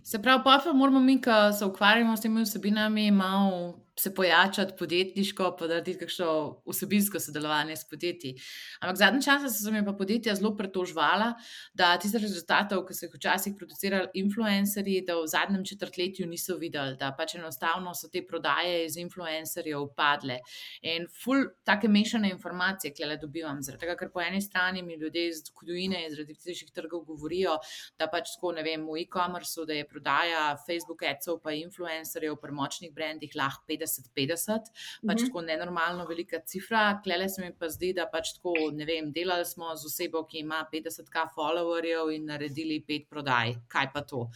Se 0.04 0.20
pravi, 0.20 0.44
pa 0.44 0.74
moramo 0.74 1.00
mi, 1.00 1.22
ki 1.22 1.32
se 1.58 1.66
ukvarjamo 1.66 2.18
s 2.18 2.22
temi 2.22 2.44
vsebinami, 2.44 3.12
malo 3.12 3.80
se 4.00 4.14
pojačati 4.16 4.74
podjetniško, 4.80 5.56
pa 5.60 5.68
narediti 5.68 6.00
kakšno 6.00 6.28
vsebinsko 6.66 7.20
sodelovanje 7.20 7.76
s 7.78 7.90
podjetji. 7.90 8.34
Ampak 8.82 8.98
zadnji 8.98 9.22
čas 9.24 9.60
so 9.62 9.72
mi 9.72 9.84
pa 9.86 9.94
podjetja 9.94 10.36
zelo 10.36 10.56
pretožvala, 10.58 11.34
da 11.74 11.92
tiste 12.02 12.18
rezultate, 12.18 12.80
ki 12.88 12.98
so 12.98 13.06
jih 13.06 13.14
včasih 13.14 13.54
producirali 13.58 14.10
influencerji, 14.24 15.04
da 15.06 15.20
v 15.20 15.28
zadnjem 15.30 15.66
četrtletju 15.66 16.28
niso 16.28 16.58
videli, 16.58 16.98
da 16.98 17.12
pač 17.18 17.36
enostavno 17.38 17.94
so 17.94 18.10
te 18.10 18.24
prodaje 18.26 18.86
iz 18.88 18.98
influencerjev 18.98 19.86
padle. 19.96 20.40
In 20.82 21.06
ful, 21.24 21.46
take 21.64 21.88
mešane 21.88 22.34
informacije, 22.34 22.94
ki 22.98 23.06
le 23.06 23.20
dobivam, 23.22 23.62
zaradi 23.62 23.86
tega, 23.86 23.98
ker 24.00 24.10
po 24.14 24.24
eni 24.26 24.42
strani 24.42 24.82
mi 24.82 24.98
ljudje 24.98 25.28
iz 25.30 25.44
tujine, 25.54 26.06
iz 26.08 26.18
različnih 26.18 26.74
trgov 26.74 27.06
govorijo, 27.06 27.60
da 28.00 28.10
pač 28.10 28.34
tako 28.36 28.56
ne 28.58 28.66
vem, 28.66 28.88
v 28.90 29.06
e-commerce, 29.06 29.62
da 29.68 29.78
je 29.78 29.88
prodaja 29.88 30.58
Facebook, 30.66 31.06
Etsov, 31.06 31.44
pa 31.46 31.54
influencerjev, 31.54 32.40
premočnih 32.42 32.94
brendih 32.94 33.38
lahko 33.38 33.64
50 33.70 33.83
50-50, 33.84 34.70
pač 35.08 35.22
mhm. 35.22 35.28
tako 35.28 35.42
nenormalno 35.42 36.06
velika 36.10 36.40
cifra. 36.46 37.00
Klele 37.04 37.30
se 37.30 37.44
mi 37.44 37.52
pa 37.60 37.70
zdi, 37.70 37.94
da 37.98 38.08
pač 38.12 38.36
tako, 38.38 38.54
ne 38.74 38.88
vem, 38.90 39.12
delali 39.16 39.46
smo 39.48 39.74
z 39.76 39.90
osebo, 39.90 40.24
ki 40.30 40.44
ima 40.44 40.64
50k 40.72 41.28
followerjev 41.36 42.14
in 42.16 42.30
naredili 42.32 42.80
pet 42.88 43.10
prodaj. 43.10 43.58
Kaj 43.72 43.92
pa 43.94 44.06
to? 44.08 44.28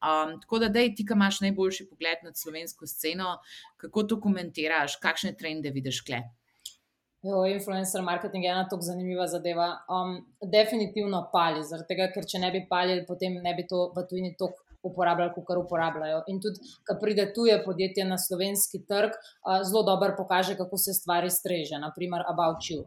Um, 0.00 0.36
tako 0.42 0.64
da, 0.64 0.72
dej, 0.72 0.94
ti, 0.96 1.06
ki 1.06 1.16
imaš 1.16 1.40
najboljši 1.46 1.88
pogled 1.90 2.26
na 2.26 2.34
slovensko 2.34 2.86
sceno, 2.86 3.38
kako 3.80 4.04
to 4.04 4.20
komentiraš, 4.20 5.00
kakšne 5.02 5.34
trende 5.38 5.72
vidiš 5.74 6.04
kle? 6.06 6.22
Jo, 7.22 7.42
influencer 7.44 8.00
marketing 8.00 8.44
je 8.44 8.50
ena 8.50 8.64
tako 8.68 8.86
zanimiva 8.86 9.26
zadeva. 9.28 9.66
Um, 9.92 10.14
definitivno 10.52 11.26
pali, 11.32 11.60
zaradi 11.68 11.92
tega, 11.92 12.08
ker 12.14 12.24
če 12.24 12.40
ne 12.40 12.48
bi 12.54 12.62
palili, 12.68 13.04
potem 13.08 13.36
ne 13.44 13.52
bi 13.58 13.66
to 13.68 13.90
v 13.96 14.06
tujini 14.08 14.32
tako 14.40 14.69
uporabljali, 14.82 15.32
kot 15.34 15.56
uporabljajo. 15.64 16.22
In 16.32 16.40
tudi, 16.40 16.60
ko 16.86 16.96
pride 17.00 17.32
tuje 17.34 17.58
podjetje 17.64 18.04
na 18.04 18.18
slovenski 18.18 18.82
trg, 18.88 19.16
zelo 19.68 19.82
dobro 19.82 20.14
pokaže, 20.16 20.56
kako 20.56 20.76
se 20.76 20.94
stvari 20.94 21.30
streže, 21.30 21.78
naprimer, 21.78 22.24
about 22.28 22.70
you. 22.70 22.84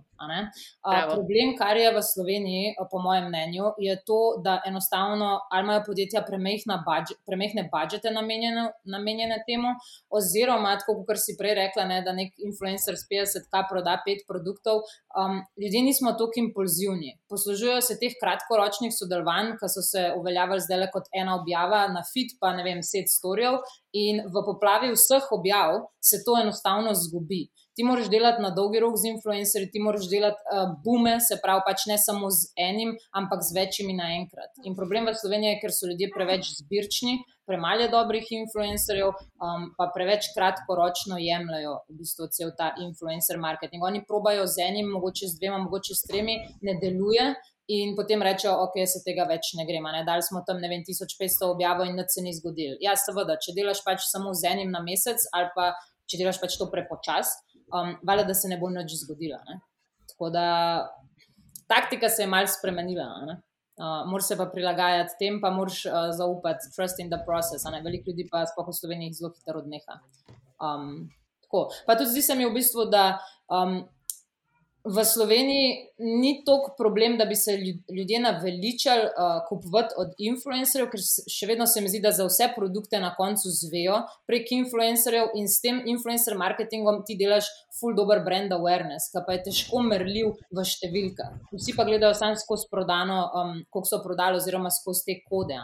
Problem, 1.09 1.53
kar 1.57 1.77
je 1.77 1.91
v 1.93 2.01
Sloveniji, 2.03 2.73
po 2.91 2.99
mojem 3.03 3.27
mnenju, 3.29 3.73
je 3.77 3.95
to, 4.07 4.19
da 4.43 4.61
enostavno 4.65 5.39
ali 5.51 5.63
imajo 5.63 5.83
podjetja 5.87 6.23
budget, 6.27 7.17
premehne 7.25 7.69
budžete 7.71 8.11
namenjene, 8.11 8.71
namenjene 8.85 9.43
temu, 9.47 9.73
oziroma, 10.09 10.77
kot 10.85 11.17
si 11.17 11.35
prej 11.39 11.55
rekla, 11.55 11.85
ne, 11.85 12.01
da 12.01 12.13
nek 12.13 12.33
influencer 12.37 12.95
s 12.97 13.07
50k 13.11 13.63
proda 13.69 13.97
pet 14.05 14.23
produktov. 14.27 14.83
Um, 15.13 15.41
ljudje 15.61 15.81
nismo 15.81 16.11
tako 16.11 16.39
impulzivni. 16.41 17.17
Poslužujejo 17.29 17.81
se 17.81 17.99
teh 17.99 18.15
kratkoročnih 18.21 18.93
sodelovanj, 18.95 19.55
ki 19.59 19.69
so 19.69 19.83
se 19.85 20.05
uveljavili 20.17 20.63
zdaj 20.65 20.79
le 20.79 20.89
kot 20.93 21.09
ena 21.13 21.37
objava 21.39 21.87
na 21.87 22.03
fit, 22.13 22.35
pa 22.39 22.53
ne 22.57 22.65
vem, 22.65 22.81
set 22.83 23.11
storijev, 23.11 23.61
in 23.93 24.23
v 24.25 24.45
poplavi 24.45 24.93
vseh 24.95 25.29
objav 25.31 25.83
se 26.01 26.23
to 26.25 26.37
enostavno 26.41 26.93
zgubi. 26.97 27.45
Ti 27.73 27.83
moraš 27.83 28.09
delati 28.13 28.41
na 28.41 28.51
dolgi 28.53 28.79
rok 28.83 28.97
z 29.01 29.09
influencerji, 29.09 29.71
ti 29.73 29.81
moraš 29.81 30.09
delati 30.09 30.41
uh, 30.45 30.73
bume, 30.85 31.15
se 31.27 31.39
pravi, 31.43 31.63
pač 31.65 31.85
ne 31.89 31.97
samo 31.97 32.29
z 32.29 32.51
enim, 32.69 32.93
ampak 33.17 33.41
z 33.47 33.55
večjimi 33.57 33.95
naenkrat. 33.97 34.59
In 34.67 34.75
problem 34.77 35.09
v 35.09 35.15
Sloveniji 35.17 35.55
je, 35.55 35.61
ker 35.63 35.73
so 35.73 35.89
ljudje 35.89 36.11
preveč 36.13 36.51
zbirčni, 36.59 37.15
premalo 37.49 37.87
dobrih 37.91 38.29
influencerjev, 38.37 39.09
um, 39.41 39.65
pa 39.77 39.89
preveč 39.95 40.29
kratkoročno 40.35 41.17
jemljajo 41.19 41.79
v 41.89 41.97
bistvu 42.01 42.29
cel 42.35 42.53
ta 42.57 42.73
influencer 42.85 43.41
marketing. 43.41 43.83
Oni 43.83 44.03
probajo 44.07 44.45
z 44.47 44.69
enim, 44.69 44.93
mogoče 44.93 45.31
z 45.33 45.41
dvema, 45.41 45.63
mogoče 45.65 45.97
s 45.97 46.07
tremi, 46.07 46.37
ne 46.61 46.77
deluje, 46.81 47.33
in 47.67 47.95
potem 47.95 48.21
rečejo, 48.21 48.53
ok, 48.65 48.75
se 48.87 49.01
tega 49.05 49.25
več 49.29 49.53
ne 49.57 49.65
gremo. 49.67 49.91
Dali 50.05 50.23
smo 50.25 50.43
tam, 50.47 50.59
ne 50.59 50.69
vem, 50.71 50.83
1500 50.85 51.47
objavov 51.47 51.87
in 51.87 51.97
da 51.99 52.05
se 52.07 52.21
ni 52.21 52.33
zgodil. 52.35 52.75
Ja, 52.83 52.95
seveda, 52.99 53.37
če 53.39 53.55
delaš 53.55 53.83
pač 53.85 54.03
samo 54.09 54.33
z 54.35 54.51
enim 54.51 54.71
na 54.71 54.83
mesec 54.83 55.23
ali 55.33 55.49
pa 55.55 55.71
če 56.09 56.19
delaš 56.19 56.41
pač 56.41 56.57
to 56.59 56.67
prepočas, 56.71 57.31
um, 57.73 57.95
valjda, 58.03 58.23
da 58.23 58.33
se 58.33 58.47
ne 58.47 58.57
bo 58.57 58.69
nič 58.69 58.93
zgodilo. 59.03 59.39
Ne? 59.49 59.59
Tako 60.09 60.29
da 60.29 60.45
taktika 61.67 62.09
se 62.09 62.23
je 62.23 62.27
malce 62.27 62.53
spremenila. 62.59 63.07
Uh, 63.73 64.05
moraš 64.09 64.27
se 64.27 64.37
pa 64.37 64.45
prilagajati 64.45 65.17
tem, 65.19 65.41
pa 65.41 65.49
moraš 65.49 65.85
uh, 65.85 66.11
zaupati, 66.17 66.69
trust 66.75 66.99
in 66.99 67.09
the 67.09 67.19
process. 67.25 67.65
Veliko 67.83 68.11
ljudi 68.11 68.27
pa 68.31 68.45
sploh 68.45 68.69
v 68.69 68.77
Sloveniji 68.77 69.17
zelo 69.17 69.33
hitro 69.33 69.59
odneha. 69.59 69.99
Um, 70.61 71.09
pa 71.87 71.97
tudi 71.97 72.09
zdi 72.09 72.21
se 72.21 72.35
mi 72.35 72.45
v 72.45 72.53
bistvu, 72.53 72.85
da 72.89 73.17
um, 73.49 73.81
v 74.83 75.05
Sloveniji 75.05 75.87
ni 75.99 76.43
toliko 76.45 76.75
problem, 76.77 77.17
da 77.17 77.25
bi 77.25 77.35
se 77.35 77.51
ljudje 77.97 78.19
naveličali 78.19 79.03
uh, 79.03 79.39
kupovati 79.49 79.95
od 79.97 80.11
influencerjev, 80.19 80.89
ker 80.91 80.99
še 81.31 81.47
vedno 81.47 81.67
se 81.67 81.81
mi 81.81 81.87
zdi, 81.87 82.01
da 82.03 82.11
za 82.11 82.27
vse 82.27 82.49
produkte 82.55 82.99
na 82.99 83.13
koncu 83.15 83.47
zvejo 83.47 84.01
prek 84.27 84.51
influencerjev 84.51 85.31
in 85.39 85.47
s 85.47 85.63
tem 85.63 85.79
influencer 85.87 86.35
marketingom 86.35 86.99
ti 87.07 87.15
delaš 87.15 87.47
full 87.79 87.95
dober 87.95 88.25
brand 88.27 88.51
awareness, 88.51 89.07
ki 89.13 89.23
pa 89.23 89.37
je 89.37 89.45
težko 89.47 89.85
merljiv 89.87 90.35
v 90.51 90.67
številkah. 90.67 91.39
Vsi 91.55 91.77
pa 91.79 91.87
gledajo 91.87 92.19
samo 92.19 92.43
skozi 92.43 92.67
prodano, 92.71 93.23
um, 93.31 93.55
koliko 93.71 93.87
so 93.87 94.03
prodali, 94.03 94.43
oziroma 94.43 94.73
skozi 94.73 95.07
te 95.07 95.19
kode. 95.23 95.63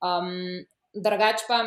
Um, 0.00 0.64
Drugač 0.96 1.44
pa. 1.44 1.66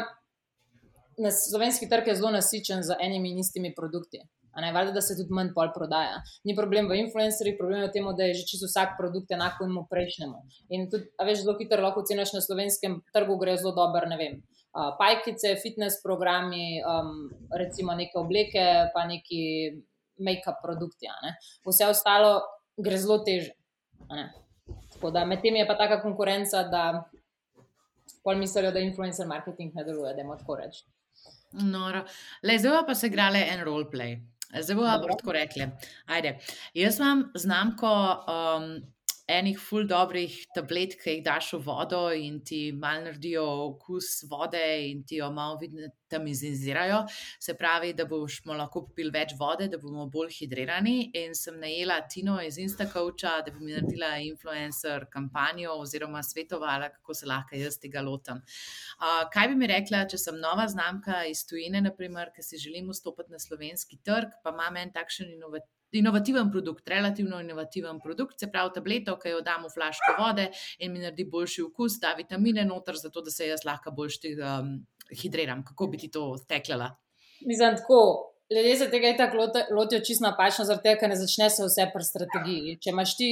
Na 1.21 1.29
slovenski 1.29 1.85
trg 1.85 2.07
je 2.07 2.15
zelo 2.17 2.31
nasičen 2.33 2.81
z 2.81 2.95
enimi 3.03 3.35
in 3.35 3.41
istimi 3.43 3.69
produkti. 3.75 4.23
Ne, 4.59 4.71
valjda, 4.75 4.91
da 4.97 5.01
se 5.01 5.15
tudi 5.15 5.31
manj 5.31 5.53
pol 5.55 5.69
prodaja. 5.75 6.17
Ni 6.43 6.55
problem 6.57 6.89
v 6.91 6.97
influencerjih, 7.05 7.55
problem 7.59 7.85
je 7.85 7.87
v 7.87 7.91
tem, 7.95 8.07
da 8.17 8.27
je 8.27 8.39
že 8.41 8.47
čisto 8.49 8.67
vsak 8.67 8.97
produkt 8.97 9.31
enako 9.31 9.67
in 9.67 9.75
mu 9.77 9.85
prejšnjemu. 9.89 10.41
In 10.75 10.89
tudi, 10.91 11.07
veš, 11.23 11.45
zelo 11.45 11.55
hitro 11.59 11.79
lahko 11.83 12.03
ceniš 12.07 12.33
na 12.35 12.41
slovenskem 12.43 12.99
trgu, 13.15 13.37
gre 13.39 13.55
zelo 13.61 13.71
dobro, 13.77 14.09
ne 14.11 14.17
vem. 14.19 14.41
Uh, 14.71 14.91
pajkice, 14.99 15.55
fitness 15.63 16.03
programi, 16.03 16.79
um, 16.83 17.29
recimo 17.55 17.95
neke 17.95 18.19
obleke, 18.19 18.91
pa 18.93 19.05
neki 19.07 19.41
make-up 20.19 20.59
produkti. 20.63 21.07
Vse 21.67 21.87
ostalo 21.91 22.39
gre 22.77 22.99
zelo 22.99 23.19
teže. 23.23 23.55
Tako 24.93 25.11
da 25.11 25.25
med 25.25 25.41
tem 25.41 25.55
je 25.55 25.67
pa 25.67 25.75
taka 25.79 26.01
konkurenca, 26.03 26.63
da 26.67 27.03
pol 28.23 28.37
mislijo, 28.37 28.71
da 28.71 28.79
influencer 28.79 29.27
marketing 29.27 29.75
ne 29.75 29.83
deluje, 29.83 30.13
da 30.13 30.21
je 30.21 30.27
moč 30.27 30.43
reči. 30.59 30.83
No, 31.51 31.87
le 32.43 32.57
zdaj 32.59 32.85
pa 32.87 32.95
se 32.95 33.07
igrale 33.07 33.41
en 33.51 33.63
roleplay. 33.65 34.19
Zdaj 34.59 34.75
bomo 34.75 35.07
lahko 35.07 35.31
rekli. 35.31 35.69
Ajde. 36.05 36.39
Jaz 36.73 36.99
imam 36.99 37.31
znamko 37.35 37.91
um, 38.27 38.73
enih 39.27 39.57
ful 39.59 39.87
dobrih 39.87 40.33
tablet, 40.55 40.95
ki 41.01 41.17
jih 41.17 41.23
daš 41.25 41.53
v 41.55 41.61
vodo 41.65 42.01
in 42.15 42.39
ti 42.45 42.71
mal 42.71 43.03
naredijo 43.05 43.43
okus 43.67 44.23
vode 44.29 44.63
in 44.89 45.03
ti 45.03 45.19
jo 45.21 45.31
malo 45.31 45.57
vidno 45.61 45.89
tam 46.11 46.27
izizirajo. 46.27 47.05
Se 47.39 47.55
pravi, 47.57 47.93
da 47.93 48.05
bomo 48.05 48.57
lahko 48.57 48.83
popili 48.87 49.11
več 49.13 49.33
vode, 49.39 49.69
da 49.71 49.79
bomo 49.79 50.07
bolj 50.11 50.33
hidrirani. 50.41 51.11
In 51.23 51.35
sem 51.35 51.59
najela 51.59 52.01
Tino 52.11 52.37
iz 52.43 52.57
Instacoacha, 52.59 53.37
da 53.45 53.51
bi 53.51 53.63
mi 53.63 53.75
naredila 53.75 54.17
influencer 54.27 55.07
kampanjo 55.13 55.77
oziroma 55.85 56.23
svetovala, 56.23 56.91
kako 56.97 57.15
se 57.15 57.29
lahko 57.31 57.55
jaz 57.55 57.79
tega 57.79 58.03
lotam. 58.03 58.43
Uh, 58.99 59.23
kaj 59.33 59.51
bi 59.53 59.59
mi 59.63 59.71
rekla, 59.71 60.05
če 60.11 60.19
sem 60.19 60.39
nova 60.39 60.67
znamka 60.67 61.23
iz 61.31 61.45
tujine, 61.47 61.81
naprimer, 61.81 62.33
ki 62.35 62.43
si 62.43 62.59
želim 62.61 62.91
vstopiti 62.91 63.31
na 63.31 63.39
slovenski 63.39 64.01
trg, 64.03 64.41
pa 64.43 64.51
imam 64.55 64.81
en 64.83 64.91
takšen 64.91 65.31
inovativen 65.31 65.79
inovativen 65.91 66.51
produkt, 66.51 66.87
relativno 66.89 67.39
inovativen 67.41 67.99
produkt, 67.99 68.39
se 68.39 68.51
pravi 68.51 68.73
tableto, 68.75 69.17
ki 69.19 69.35
jo 69.35 69.41
damo 69.45 69.69
v 69.69 69.75
flaško 69.75 70.15
vode 70.19 70.49
in 70.79 70.91
mi 70.93 71.03
naredi 71.03 71.25
boljši 71.25 71.67
okus, 71.67 71.99
da 72.01 72.13
vitamine 72.17 72.65
noter, 72.65 72.95
zato 72.97 73.21
da 73.21 73.31
se 73.31 73.47
jaz 73.47 73.65
lahko 73.65 73.91
bolj 73.91 74.17
um, 74.31 74.73
hidriram. 75.21 75.65
Kako 75.65 75.87
bi 75.87 75.97
ti 75.97 76.11
to 76.11 76.35
teklala? 76.47 76.95
Mislim, 77.45 77.77
tako. 77.77 78.27
Ljudje 78.51 78.75
se 78.75 78.89
tega 78.91 79.13
tako 79.17 79.45
lotijo 79.71 80.01
čisto 80.03 80.25
napačno, 80.25 80.65
zaradi 80.67 80.83
tega, 80.83 80.99
ker 80.99 81.09
ne 81.09 81.15
začne 81.15 81.45
se 81.49 81.63
vse 81.63 81.85
pri 81.93 82.03
strategiji. 82.03 82.73
Če 82.83 82.89
imaš 82.91 83.13
ti 83.15 83.29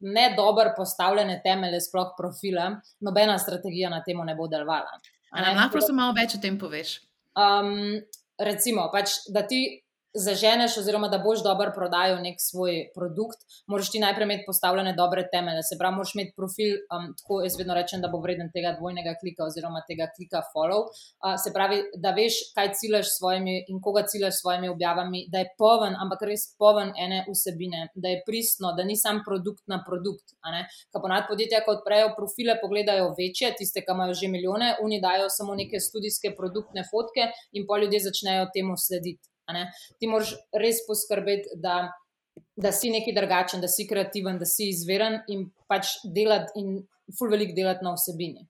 ne 0.00 0.26
dobro 0.36 0.74
postavljene 0.76 1.38
temelje, 1.44 1.80
sploh 1.80 2.10
profila, 2.18 2.66
nobena 3.00 3.38
strategija 3.40 3.88
na 3.88 4.02
tem 4.04 4.20
ne 4.28 4.34
bo 4.36 4.44
delovala. 4.52 4.98
Lahko 5.32 5.80
samo 5.80 6.02
malo 6.02 6.16
več 6.18 6.36
o 6.36 6.42
tem 6.42 6.58
poveš. 6.60 6.98
Um, 7.32 7.96
recimo, 8.36 8.90
pač, 8.92 9.22
da 9.32 9.46
ti 9.48 9.62
zaženeš, 10.16 10.78
oziroma 10.78 11.08
da 11.08 11.18
boš 11.18 11.42
dobro 11.44 11.70
prodajal 11.74 12.18
nek 12.22 12.40
svoj 12.40 12.90
produkt, 12.94 13.44
moraš 13.66 13.90
ti 13.90 14.00
najprej 14.00 14.24
imeti 14.24 14.46
postavljene 14.46 14.92
dobre 14.96 15.26
temelje. 15.32 15.62
Se 15.68 15.78
pravi, 15.78 15.96
moraš 15.96 16.14
imeti 16.14 16.32
profil, 16.36 16.76
um, 16.94 17.12
tako 17.18 17.42
jaz 17.44 17.58
vedno 17.58 17.74
rečem, 17.74 18.00
da 18.00 18.08
bo 18.12 18.20
vreden 18.24 18.50
tega 18.54 18.74
dvojnega 18.78 19.14
klika 19.20 19.44
oziroma 19.44 19.82
tega 19.88 20.08
klika 20.16 20.42
follow. 20.52 20.86
Uh, 20.86 21.36
se 21.42 21.52
pravi, 21.52 21.82
da 22.02 22.14
veš, 22.16 22.38
kaj 22.56 22.72
ciljaš 22.80 23.10
s 23.10 23.18
svojimi 23.18 23.56
in 23.68 23.80
koga 23.82 24.06
ciljaš 24.10 24.38
s 24.38 24.42
svojimi 24.44 24.68
objavami, 24.68 25.26
da 25.32 25.44
je 25.44 25.52
poven, 25.58 25.96
ampak 26.02 26.26
res 26.30 26.48
poven 26.58 26.92
ene 27.04 27.22
vsebine, 27.28 27.88
da 27.94 28.14
je 28.14 28.22
pristno, 28.26 28.72
da 28.76 28.84
ni 28.84 28.96
sam 28.96 29.22
produkt 29.26 29.64
na 29.66 29.82
produkt. 29.86 30.36
Kaj 30.42 31.02
ponad 31.02 31.28
podjetja, 31.28 31.62
ko 31.66 31.76
odprejo 31.78 32.12
profile, 32.16 32.58
pogledajo 32.62 33.12
večje, 33.18 33.54
tiste, 33.58 33.84
ki 33.84 33.94
imajo 33.94 34.14
že 34.14 34.28
milijone, 34.32 34.74
oni 34.82 35.00
dajo 35.00 35.28
samo 35.30 35.54
neke 35.54 35.80
študijske 35.80 36.34
produktne 36.38 36.84
fotke 36.90 37.30
in 37.52 37.66
pa 37.68 37.78
ljudje 37.82 38.06
začnejo 38.08 38.50
temu 38.54 38.76
slediti. 38.86 39.35
Ti 39.46 40.10
moraš 40.10 40.34
res 40.52 40.82
poskrbeti, 40.88 41.56
da, 41.62 41.92
da 42.56 42.72
si 42.72 42.90
nekaj 42.90 43.14
drugačen, 43.14 43.62
da 43.62 43.68
si 43.68 43.86
kreativen, 43.88 44.38
da 44.38 44.48
si 44.48 44.70
izveren 44.72 45.22
in 45.32 45.48
pač 45.70 45.98
delati 46.04 46.60
in 46.60 46.76
ful 47.18 47.30
velik 47.30 47.54
delati 47.54 47.84
na 47.86 47.94
vsebini. 47.94 48.46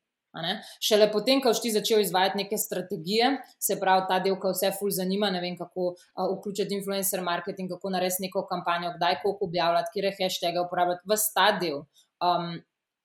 Šele 0.80 1.08
potem, 1.12 1.40
ko 1.40 1.52
si 1.56 1.70
začel 1.72 2.02
izvajati 2.02 2.42
neke 2.42 2.58
strategije, 2.60 3.30
se 3.60 3.78
pravi 3.80 4.04
ta 4.08 4.18
del, 4.20 4.36
ki 4.40 4.52
vse 4.52 4.72
ful 4.78 4.92
zanima, 4.92 5.30
ne 5.32 5.40
vem, 5.40 5.56
kako 5.56 5.94
uh, 5.94 6.26
vključiti 6.36 6.76
influencer 6.76 7.22
marketing, 7.24 7.70
kako 7.72 7.90
narediti 7.94 8.26
neko 8.26 8.44
kampanjo, 8.48 8.92
kdaj 8.98 9.20
koliko 9.22 9.48
objavljati, 9.48 9.92
kje 9.94 10.12
hashtag 10.20 10.60
uporabljati, 10.66 11.08
v 11.08 11.20
ta 11.34 11.50
del. 11.60 11.84
Um, 12.20 12.56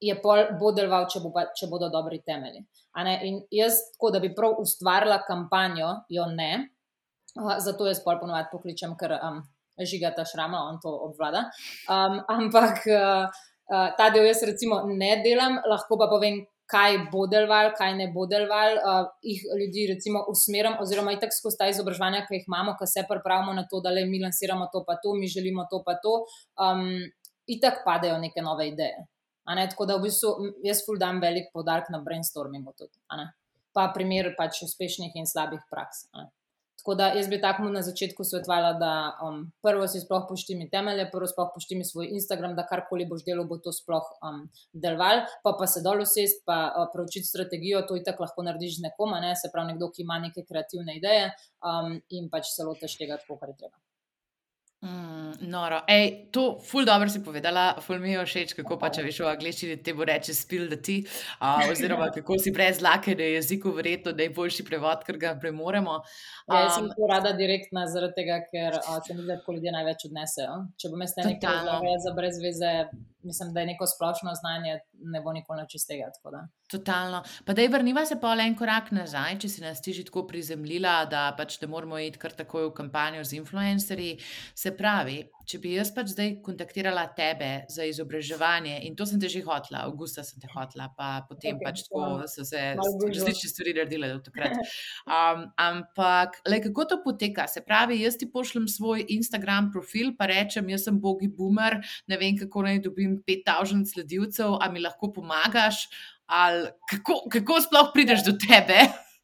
Je 0.02 0.16
bo 0.18 0.72
deloval, 0.74 1.04
če, 1.14 1.20
bo 1.22 1.30
pa, 1.30 1.44
če 1.54 1.68
bodo 1.70 1.86
dobri 1.94 2.24
temelji. 2.26 2.64
In 3.22 3.36
jaz, 3.54 3.76
tako 3.94 4.10
da 4.16 4.20
bi 4.20 4.32
prav 4.34 4.56
ustvarila 4.58 5.20
kampanjo, 5.28 5.92
jo 6.10 6.26
ne, 6.26 6.72
zato 7.36 7.88
jaz 7.88 8.02
pol 8.04 8.20
ponovadi 8.20 8.52
pokličem, 8.52 8.96
ker 9.00 9.16
um, 9.18 9.42
žiga 9.80 10.12
ta 10.16 10.26
šrama, 10.28 10.66
on 10.70 10.80
to 10.84 10.92
obvlada. 11.08 11.48
Um, 11.90 12.22
ampak 12.38 12.88
uh, 12.92 13.28
uh, 13.72 13.92
ta 13.98 14.10
del 14.10 14.28
jaz 14.30 14.44
recimo 14.48 14.84
ne 14.88 15.18
delam, 15.24 15.60
lahko 15.68 16.00
pa 16.00 16.10
povem, 16.12 16.44
kaj 16.72 16.98
bo 17.12 17.26
deloval, 17.28 17.74
kaj 17.76 17.96
ne 18.00 18.08
bo 18.14 18.26
deloval, 18.32 18.78
uh, 18.80 19.08
jih 19.28 19.44
ljudi 19.60 19.88
recimo 19.92 20.24
usmerim, 20.32 20.78
oziroma 20.80 21.12
itak 21.18 21.36
skozi 21.36 21.60
ta 21.60 21.68
izobraževanja, 21.72 22.24
ki 22.28 22.40
jih 22.40 22.46
imamo, 22.48 22.78
ki 22.80 22.88
se 22.88 23.04
pripravimo 23.10 23.56
na 23.58 23.66
to, 23.68 23.82
da 23.84 23.92
le 23.92 24.06
mi 24.08 24.22
lansiramo 24.24 24.70
to 24.72 24.86
pa 24.88 24.96
to, 25.04 25.16
mi 25.20 25.28
želimo 25.28 25.68
to 25.72 25.82
pa 25.84 25.98
to, 26.04 26.22
um, 26.64 26.86
itak 27.52 27.84
padejo 27.86 28.22
neke 28.24 28.44
nove 28.46 28.70
ideje. 28.72 29.04
Ne? 29.52 29.68
Tako 29.68 29.88
da 29.90 29.98
v 29.98 30.06
bistvu 30.06 30.52
jaz 30.64 30.84
ful 30.86 31.00
dam 31.02 31.20
velik 31.20 31.50
podarek 31.54 31.90
na 31.92 32.00
brainstormingu 32.06 32.72
tudi, 32.78 32.96
pa 33.76 33.88
primer 33.96 34.32
pač 34.38 34.62
uspešnih 34.64 35.18
in 35.20 35.28
slabih 35.28 35.64
praks. 35.72 36.06
Tako 36.82 36.96
da 36.98 37.08
jaz 37.14 37.28
bi 37.30 37.38
tako 37.42 37.70
na 37.70 37.82
začetku 37.86 38.24
svetovala, 38.26 38.72
da 38.74 38.94
um, 39.22 39.44
prvo 39.62 39.86
si 39.88 40.00
sploh 40.02 40.24
poštimi 40.30 40.66
temelje, 40.70 41.06
prvo 41.12 41.28
sploh 41.30 41.52
poštimi 41.54 41.86
svoj 41.86 42.10
Instagram, 42.18 42.56
da 42.58 42.66
karkoli 42.66 43.06
boš 43.06 43.22
delal, 43.28 43.46
bo 43.46 43.60
to 43.62 43.70
sploh 43.76 44.08
um, 44.26 44.40
deloval, 44.74 45.22
pa 45.46 45.54
pa 45.60 45.70
se 45.70 45.86
dol 45.86 46.02
usest, 46.02 46.42
pa 46.46 46.58
uh, 46.72 46.90
preučiti 46.94 47.30
strategijo, 47.30 47.84
to 47.86 48.00
itak 48.02 48.20
lahko 48.26 48.48
narediš 48.50 48.80
z 48.80 48.88
nekom, 48.88 49.14
ne? 49.22 49.36
se 49.38 49.54
pravi 49.54 49.76
nekdo, 49.76 49.92
ki 49.94 50.02
ima 50.08 50.18
neke 50.26 50.42
kreativne 50.50 50.98
ideje 50.98 51.30
um, 51.62 51.94
in 52.10 52.34
pač 52.34 52.50
se 52.56 52.66
lotiš 52.66 52.98
tega 52.98 53.22
tako, 53.22 53.38
kar 53.38 53.54
je 53.54 53.60
treba. 53.62 53.78
Mm, 54.82 55.46
noro. 55.46 55.84
Ej, 55.88 56.32
to, 56.34 56.58
ful 56.66 56.86
dobro 56.86 57.10
si 57.10 57.20
povedala, 57.22 57.76
ful 57.86 58.00
mi 58.02 58.16
je 58.16 58.24
všeč, 58.26 58.54
kako 58.58 58.80
pa 58.82 58.90
če 58.90 59.04
veš 59.06 59.20
v 59.22 59.28
angliščini 59.30 59.76
te 59.86 59.94
bo 59.94 60.08
reči 60.10 60.34
spill 60.34 60.72
the 60.72 60.80
tea, 60.82 61.04
uh, 61.38 61.70
oziroma 61.70 62.08
kako 62.16 62.40
si 62.42 62.50
brez 62.56 62.82
lake 62.82 63.14
na 63.14 63.28
jeziku, 63.30 63.76
verjetno 63.78 64.16
najboljši 64.18 64.66
prevod, 64.66 65.04
ker 65.06 65.20
ga 65.22 65.36
premoremo. 65.38 66.00
Um, 66.02 66.56
ja, 66.56 66.64
jaz 66.66 66.80
sem 66.80 66.90
to 66.98 67.10
rada 67.12 67.36
direktna, 67.38 67.86
zaradi 67.94 68.18
tega, 68.24 68.40
ker 68.50 68.80
uh, 68.80 68.98
se 69.06 69.14
mi 69.14 69.22
zdi, 69.22 69.30
da 69.30 69.38
ljudje 69.54 69.76
največ 69.78 70.08
odnesejo. 70.10 70.58
Če 70.82 70.90
bom 70.96 71.06
jaz 71.06 71.14
nekaj 71.22 72.02
za 72.02 72.16
brez 72.18 72.42
veze, 72.42 72.74
mislim, 73.22 73.54
da 73.54 73.62
je 73.62 73.76
neko 73.76 73.86
splošno 73.86 74.34
znanje, 74.42 74.80
ne 75.14 75.22
bo 75.22 75.38
nikoli 75.38 75.70
čistega. 75.70 76.10
Totalno. 76.72 77.24
Pa 77.46 77.54
da 77.54 77.62
je 77.62 77.70
vrniva 77.70 78.06
se 78.06 78.16
pa 78.20 78.34
le 78.34 78.46
en 78.48 78.56
korak 78.56 78.94
nazaj, 78.96 79.36
če 79.44 79.50
si 79.52 79.62
nas 79.64 79.82
ti 79.84 79.92
že 79.94 80.06
tako 80.08 80.24
prizemljila, 80.28 80.94
da 81.12 81.26
pač 81.38 81.58
ne 81.60 81.68
moramo 81.68 82.00
iti 82.00 82.20
kar 82.20 82.32
takoj 82.32 82.70
v 82.70 82.76
kampanjo 82.78 83.24
z 83.28 83.42
influencerji. 83.42 84.14
Se 84.56 84.72
pravi, 84.78 85.18
če 85.52 85.60
bi 85.60 85.74
jaz 85.76 85.92
pač 85.92 86.14
zdaj 86.14 86.30
kontaktirala 86.46 87.04
tebe 87.18 87.66
za 87.70 87.84
izobraževanje 87.90 88.78
in 88.88 88.96
to 88.96 89.08
sem 89.10 89.20
te 89.20 89.28
že 89.32 89.42
hotla, 89.44 89.84
avgusta 89.90 90.24
sem 90.24 90.40
te 90.40 90.48
hotla, 90.54 90.88
pa 90.96 91.10
potem 91.28 91.58
okay, 91.58 91.66
pač 91.66 91.84
tako 91.90 92.30
so 92.32 92.46
se 92.48 92.62
različne 92.78 93.52
stvari 93.52 93.76
naredile 93.76 94.14
do 94.16 94.24
takrat. 94.30 94.56
Um, 95.12 95.44
ampak, 95.60 96.38
le 96.48 96.60
kako 96.64 96.86
to 96.88 96.98
poteka? 97.04 97.48
Se 97.50 97.64
pravi, 97.66 97.98
jaz 98.04 98.16
ti 98.20 98.28
pošljem 98.32 98.68
svoj 98.72 99.04
Instagram 99.16 99.72
profil, 99.74 100.14
pa 100.18 100.28
rečem, 100.30 100.70
jaz 100.72 100.86
sem 100.88 101.00
bogi 101.02 101.28
boomer, 101.28 101.80
ne 102.08 102.20
vem, 102.22 102.38
kako 102.40 102.64
naj 102.68 102.80
dobim 102.86 103.18
5000 103.28 103.90
sledilcev, 103.92 104.56
a 104.62 104.70
mi 104.72 104.84
lahko 104.84 105.12
pomagaš 105.16 105.88
ali 106.32 106.68
kako, 106.90 107.14
kako 107.34 107.62
sploh 107.62 107.88
prideš 107.94 108.26
do 108.26 108.34
tebe? 108.48 108.80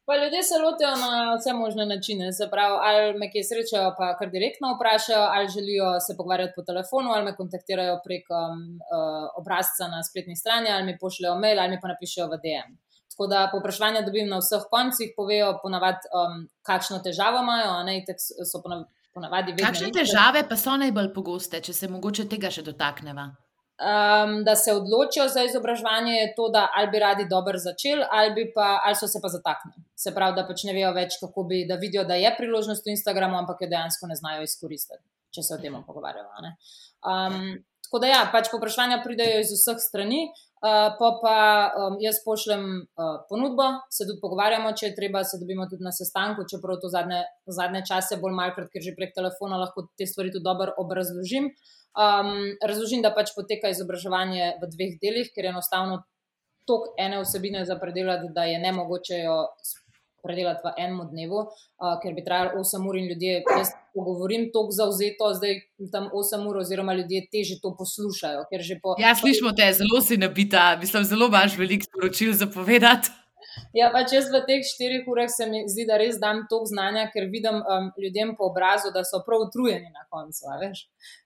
Pa 0.08 0.16
ljudje 0.16 0.42
se 0.42 0.56
lotijo 0.64 0.90
na 1.04 1.36
vse 1.38 1.52
možne 1.52 1.84
načine. 1.86 2.32
Se 2.32 2.44
pravi, 2.52 2.76
ali 2.88 3.18
me 3.18 3.26
kje 3.32 3.42
srečajo, 3.50 3.88
pa 3.98 4.06
kar 4.18 4.28
direktno 4.36 4.66
vprašajo, 4.74 5.24
ali 5.34 5.52
želijo 5.56 5.88
se 6.06 6.16
pogovarjati 6.16 6.56
po 6.56 6.62
telefonu, 6.68 7.08
ali 7.14 7.24
me 7.24 7.36
kontaktirajo 7.40 7.96
prek 8.06 8.24
um, 8.32 8.38
uh, 8.94 9.26
obrazca 9.40 9.84
na 9.94 10.00
spletni 10.08 10.36
strani, 10.42 10.68
ali 10.74 10.84
mi 10.88 11.00
pošljajo 11.02 11.34
mail, 11.42 11.60
ali 11.60 11.70
mi 11.74 11.78
pa 11.82 11.88
napišejo 11.92 12.26
v 12.32 12.38
DM. 12.44 12.70
Tako 13.10 13.26
da 13.32 13.48
poprašanja 13.52 14.00
dobim 14.06 14.28
na 14.32 14.38
vseh 14.44 14.64
koncih, 14.72 15.12
povejo 15.16 15.50
ponavadi, 15.62 16.08
um, 16.18 16.40
kakšno 16.68 17.02
težavo 17.04 17.42
imajo. 17.44 17.74
Ne, 17.88 17.94
ponavadi 19.14 19.56
kakšne 19.60 19.90
težave 19.92 20.44
pa 20.48 20.56
so 20.56 20.76
najbolj 20.80 21.12
pogoste, 21.14 21.60
če 21.60 21.76
se 21.76 21.88
mogoče 21.92 22.28
tega 22.32 22.50
še 22.54 22.64
dotakneva? 22.64 23.28
Um, 23.78 24.44
da 24.44 24.56
se 24.56 24.72
odločijo 24.72 25.28
za 25.28 25.42
izobraževanje, 25.44 26.12
je 26.12 26.34
to, 26.34 26.48
da 26.48 26.68
ali 26.74 26.90
bi 26.90 26.98
radi 26.98 27.26
dobro 27.30 27.58
začeli, 27.58 28.04
ali, 28.10 28.52
pa, 28.54 28.80
ali 28.84 28.96
so 28.96 29.06
se 29.06 29.20
pa 29.22 29.28
zataknili. 29.28 29.82
Se 29.96 30.14
pravi, 30.14 30.36
da 30.36 30.46
pač 30.46 30.64
ne 30.64 30.74
vejo 30.74 30.92
več, 30.96 31.18
kako 31.20 31.44
bi, 31.50 31.64
da 31.68 31.78
vidijo, 31.80 32.04
da 32.04 32.18
je 32.18 32.34
priložnost 32.36 32.86
v 32.86 32.94
Instagramu, 32.96 33.38
ampak 33.38 33.62
jo 33.62 33.70
dejansko 33.70 34.10
ne 34.10 34.18
znajo 34.18 34.42
izkoristiti, 34.42 35.02
če 35.34 35.42
se 35.42 35.54
o 35.54 35.62
tem 35.62 35.78
pogovarjajo. 35.86 36.28
Um, 37.06 37.40
tako 37.86 38.02
da 38.02 38.12
ja, 38.12 38.20
pač 38.32 38.50
poprašanja 38.52 39.02
pridejo 39.04 39.40
iz 39.44 39.54
vseh 39.54 39.80
strani. 39.82 40.28
Uh, 40.58 40.90
pa 40.98 41.08
pa 41.22 41.36
um, 41.70 41.96
jaz 42.02 42.16
pošljem 42.24 42.62
uh, 42.82 43.20
ponudbo, 43.28 43.66
se 43.94 44.02
tudi 44.08 44.18
pogovarjamo, 44.18 44.72
če 44.74 44.88
je 44.88 44.94
treba, 44.96 45.22
se 45.22 45.38
dobimo 45.38 45.68
tudi 45.70 45.86
na 45.86 45.92
sestanku, 45.94 46.48
čeprav 46.50 46.80
to 46.82 46.90
zadnje, 46.90 47.20
zadnje 47.46 47.84
čase 47.86 48.18
bolj 48.18 48.34
malkrat, 48.34 48.66
ker 48.72 48.82
že 48.82 48.96
prek 48.96 49.14
telefona 49.14 49.60
lahko 49.62 49.86
te 49.94 50.08
stvari 50.10 50.32
tudi 50.34 50.42
dobro 50.42 50.74
obrazložim. 50.82 51.52
Um, 51.94 52.32
razložim, 52.58 53.04
da 53.06 53.14
pač 53.14 53.30
poteka 53.36 53.70
izobraževanje 53.70 54.56
v 54.58 54.70
dveh 54.74 54.98
delih, 54.98 55.30
ker 55.30 55.46
je 55.46 55.54
enostavno 55.54 56.02
toliko 56.66 56.90
ene 57.06 57.22
vsebine 57.22 57.62
za 57.64 57.78
predelati, 57.78 58.32
da 58.34 58.50
je 58.50 58.58
ne 58.58 58.74
mogoče 58.74 59.22
jo 59.22 59.38
predelati 60.26 60.66
v 60.66 60.74
enem 60.74 61.06
dnevu, 61.12 61.44
uh, 61.46 61.94
ker 62.02 62.18
bi 62.18 62.26
trajalo 62.26 62.58
8 62.66 62.90
ur 62.90 62.98
in 62.98 63.06
ljudje, 63.12 63.44
jaz 63.46 63.70
govorim 64.04 64.48
tako 64.54 64.74
zauzeto, 64.74 65.30
zdaj 65.34 65.60
tam 65.92 66.10
8 66.14 66.48
ur, 66.48 66.58
oziroma 66.62 66.94
ljudje 66.94 67.26
teže 67.32 67.60
to 67.62 67.74
poslušajo. 67.78 68.44
Po, 68.82 68.96
ja, 68.98 69.14
slišimo 69.14 69.52
te, 69.52 69.70
zelo 69.72 70.00
si 70.04 70.18
nabita, 70.20 70.76
mislim, 70.80 71.04
zelo 71.04 71.28
imaš 71.28 71.56
veliko 71.58 71.88
sporočil 71.88 72.32
za 72.32 72.46
povedati. 72.46 73.10
Ja, 73.74 73.88
pač 73.94 74.12
jaz 74.14 74.28
v 74.32 74.40
teh 74.46 74.62
štirih 74.64 75.08
urah 75.10 75.30
se 75.30 75.46
mi 75.48 75.64
zdi, 75.70 75.86
da 75.88 75.98
res 76.00 76.18
dam 76.20 76.44
toliko 76.50 76.70
znanja, 76.70 77.08
ker 77.12 77.28
vidim 77.32 77.58
um, 77.60 77.90
ljudem 77.98 78.34
po 78.38 78.50
obrazu, 78.52 78.92
da 78.94 79.04
so 79.06 79.22
prav 79.26 79.48
utrujeni 79.48 79.90
na 79.92 80.06
koncu. 80.12 80.46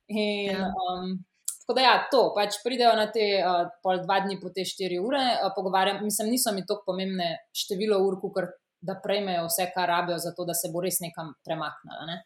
In, 0.08 0.50
ja. 0.50 0.70
um, 0.70 1.18
tako 1.62 1.76
da, 1.78 1.84
ja, 1.84 1.94
to 2.12 2.22
pač 2.36 2.58
pridejo 2.64 2.94
na 2.98 3.08
te 3.12 3.26
uh, 3.40 3.68
pol 3.84 4.02
dva 4.04 4.22
dni 4.24 4.38
po 4.40 4.52
te 4.54 4.64
štiri 4.68 5.00
ure, 5.02 5.22
uh, 5.38 5.52
pogovarjam. 5.56 6.02
Mislim, 6.06 6.32
niso 6.32 6.54
mi 6.54 6.64
tako 6.66 6.92
pomembne 6.92 7.34
število 7.56 8.00
ur, 8.06 8.18
kot 8.22 8.54
da 8.82 8.96
prejmejo 9.04 9.46
vse, 9.46 9.68
kar 9.74 9.88
rabijo, 9.88 10.18
zato 10.18 10.44
da 10.44 10.54
se 10.54 10.70
bo 10.72 10.82
res 10.82 10.98
nekam 11.00 11.32
premaknila. 11.46 12.06
Ne? 12.10 12.16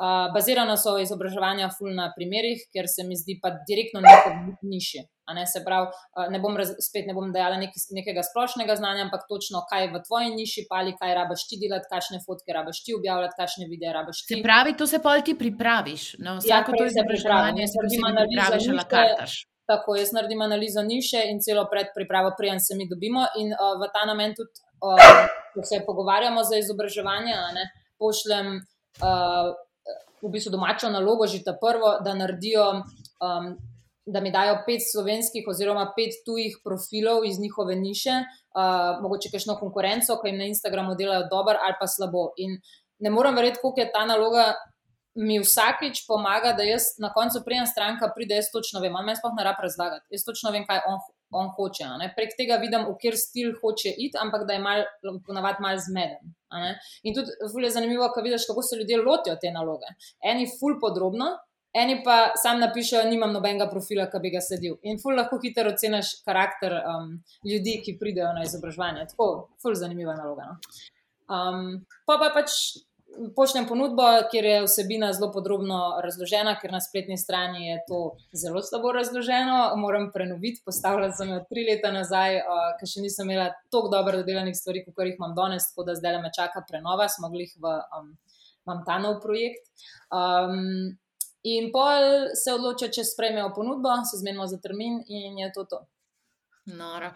Uh, 0.00 0.32
bazirano 0.34 0.74
so 0.80 0.96
izobraževanja 0.98 1.68
ful 1.76 1.92
na 1.94 2.08
primerih, 2.16 2.62
ker 2.74 2.88
se 2.88 3.04
mi 3.06 3.18
zdi 3.20 3.36
pa 3.42 3.52
direktno 3.68 4.00
neko 4.04 4.30
nišje. 4.66 5.04
Ne? 5.36 5.44
Se 5.46 5.62
pravi, 5.66 5.90
uh, 5.92 6.30
ne 6.32 6.40
bom 6.42 6.56
raz, 6.58 6.72
spet 6.82 7.06
ne 7.06 7.14
bom 7.14 7.30
dajala 7.34 7.60
nek, 7.60 7.76
nekega 7.94 8.24
splošnega 8.26 8.74
znanja, 8.80 9.04
ampak 9.06 9.28
točno 9.30 9.62
kaj 9.70 9.86
je 9.86 9.92
v 9.92 10.00
tvoji 10.08 10.32
niši, 10.34 10.64
ali 10.78 10.96
kaj 10.98 11.14
rabaš 11.20 11.44
ti 11.50 11.60
delati, 11.60 11.86
kakšne 11.92 12.18
fotke 12.24 12.56
rabaš 12.56 12.82
ti 12.86 12.96
objavljati, 12.96 13.38
kakšne 13.38 13.68
videe 13.70 13.92
rabaš 13.94 14.24
ti. 14.24 14.40
Se 14.40 14.42
pravi, 14.42 14.74
to 14.80 14.88
se 14.90 14.98
pa 15.04 15.14
ti 15.22 15.36
pripraviš. 15.38 16.16
No, 16.18 16.40
vsako 16.40 16.74
ja, 16.74 16.80
to 16.80 16.90
izobraževanje 16.90 17.70
se 17.70 17.86
pripraviš, 17.86 18.68
ali 18.74 18.88
kartaš. 18.96 19.36
Tako, 19.70 19.94
jaz 20.00 20.10
naredim 20.16 20.40
analizo 20.42 20.82
niše 20.82 21.20
in 21.30 21.38
celo 21.44 21.62
predpripravo, 21.70 22.32
prijem 22.38 22.58
se 22.58 22.74
mi 22.74 22.88
dobimo, 22.90 23.22
in 23.38 23.52
uh, 23.54 23.76
v 23.78 23.86
ta 23.94 24.02
namen 24.08 24.34
tudi 24.34 24.69
uh, 24.82 25.40
ko 25.54 25.62
se 25.64 25.82
pogovarjamo 25.86 26.44
za 26.44 26.56
izobraževanje, 26.56 27.34
ne, 27.54 27.64
pošljem 27.98 28.56
uh, 28.56 29.50
v 30.22 30.30
bistvu 30.32 30.52
domačo 30.52 30.90
nalogo, 30.90 31.26
že 31.26 31.42
ta 31.44 31.56
prvo, 31.60 31.98
da 32.04 32.14
naredijo, 32.14 32.66
um, 33.20 33.50
da 34.06 34.20
mi 34.20 34.32
dajo 34.32 34.60
pet 34.66 34.82
slovenskih 34.84 35.46
oziroma 35.48 35.90
pet 35.96 36.22
tujih 36.26 36.58
profilov 36.64 37.24
iz 37.24 37.38
njihove 37.40 37.76
niše, 37.76 38.16
uh, 38.20 39.00
mogoče 39.02 39.30
kakšno 39.32 39.56
konkurenco, 39.60 40.18
ki 40.20 40.32
jim 40.32 40.40
na 40.40 40.50
Instagramu 40.50 40.96
delajo 40.98 41.28
dobro 41.30 41.56
ali 41.60 41.78
pa 41.80 41.86
slabo. 41.86 42.30
In 42.36 42.58
ne 42.98 43.10
morem 43.10 43.36
verjeti, 43.36 43.60
koliko 43.62 43.80
je 43.80 43.92
ta 43.92 44.04
naloga. 44.06 44.52
Mi 45.18 45.40
vsakič 45.42 46.04
pomaga, 46.06 46.52
da 46.54 46.62
jaz 46.62 46.84
na 47.02 47.08
koncu 47.12 47.40
prijem 47.44 47.64
stranka, 47.66 48.12
pride, 48.14 48.36
jaz 48.38 48.46
točno 48.52 48.78
vem, 48.80 48.94
ali 48.96 49.08
me 49.08 49.16
sploh 49.18 49.32
ne 49.34 49.42
rabi 49.44 49.64
razlagati. 49.66 50.06
Jaz 50.14 50.22
točno 50.24 50.52
vem, 50.54 50.62
kaj 50.68 50.84
on 50.86 51.00
on 51.30 51.50
hoče. 51.56 51.88
Prek 52.16 52.34
tega 52.38 52.58
vidim, 52.62 52.86
v 52.88 52.96
kjer 53.00 53.16
stil 53.18 53.52
hoče 53.60 53.92
iti, 53.96 54.18
ampak 54.20 54.46
da 54.48 54.56
je 54.56 54.64
mal, 54.64 54.84
ponavadi 55.26 55.62
malo 55.62 55.78
zmeden. 55.78 56.34
In 57.02 57.14
tudi 57.14 57.64
je 57.64 57.70
zanimivo, 57.70 58.08
ko 58.14 58.22
vidiš, 58.22 58.46
kako 58.48 58.62
se 58.62 58.76
ljudje 58.76 59.02
lotijo 59.02 59.36
te 59.40 59.52
naloge. 59.54 59.94
Eni 60.22 60.48
ful 60.58 60.78
podrobno. 60.80 61.36
Eni 61.70 62.00
pa 62.02 62.32
sam 62.34 62.58
napišejo, 62.58 63.04
nimam 63.06 63.30
nobenega 63.30 63.68
profila, 63.70 64.08
ki 64.10 64.18
bi 64.22 64.32
ga 64.34 64.40
sedel. 64.42 64.74
In 64.82 64.98
ful 64.98 65.14
lahko 65.14 65.38
hitro 65.42 65.70
oceniš 65.70 66.16
karakter 66.26 66.74
um, 66.80 67.12
ljudi, 67.46 67.76
ki 67.84 67.94
pridejo 68.00 68.32
na 68.34 68.42
izobraževanje. 68.42 69.04
Tako, 69.12 69.28
ful 69.62 69.78
zanimiva 69.78 70.16
naloga. 70.18 70.48
No? 70.50 70.56
Um, 71.30 71.68
pa 72.10 72.16
pa 72.18 72.32
pač 72.34 72.56
pošljem 73.36 73.66
ponudbo, 73.68 74.04
kjer 74.30 74.44
je 74.44 74.62
vsebina 74.64 75.12
zelo 75.12 75.30
podrobno 75.32 75.78
razložena, 76.04 76.54
ker 76.60 76.72
na 76.72 76.80
spletni 76.80 77.18
strani 77.18 77.66
je 77.66 77.78
to 77.88 78.00
zelo 78.32 78.62
slabo 78.62 78.92
razloženo. 78.92 79.76
Moram 79.76 80.10
prenoviti, 80.14 80.62
postavljati 80.64 81.16
sem 81.16 81.32
jo 81.34 81.40
tri 81.48 81.66
leta 81.68 81.92
nazaj, 81.92 82.38
uh, 82.40 82.62
ker 82.78 82.88
še 82.88 83.04
nisem 83.04 83.30
imela 83.30 83.50
tako 83.70 83.90
dobro 83.92 84.22
dodelanih 84.22 84.56
stvari, 84.56 84.84
kot 84.86 85.04
jih 85.04 85.18
imam 85.18 85.34
danes, 85.36 85.68
tako 85.70 85.88
da 85.90 85.98
zdaj 85.98 86.20
me 86.22 86.32
čaka 86.36 86.64
prenova, 86.68 87.08
smo 87.08 87.32
jih 87.34 87.54
v 87.60 87.76
um, 87.98 88.10
ta 88.86 88.98
nov 89.02 89.20
projekt. 89.24 89.70
Um, 90.14 90.96
in 91.42 91.70
pol 91.74 92.32
se 92.36 92.54
odloča, 92.54 92.90
če 92.92 93.04
sprejmejo 93.04 93.52
ponudbo, 93.56 94.00
se 94.06 94.20
zmenimo 94.22 94.46
za 94.46 94.60
termin 94.62 95.00
in 95.08 95.38
je 95.44 95.52
to 95.56 95.64
to. 95.64 95.84
Nora. 96.76 97.14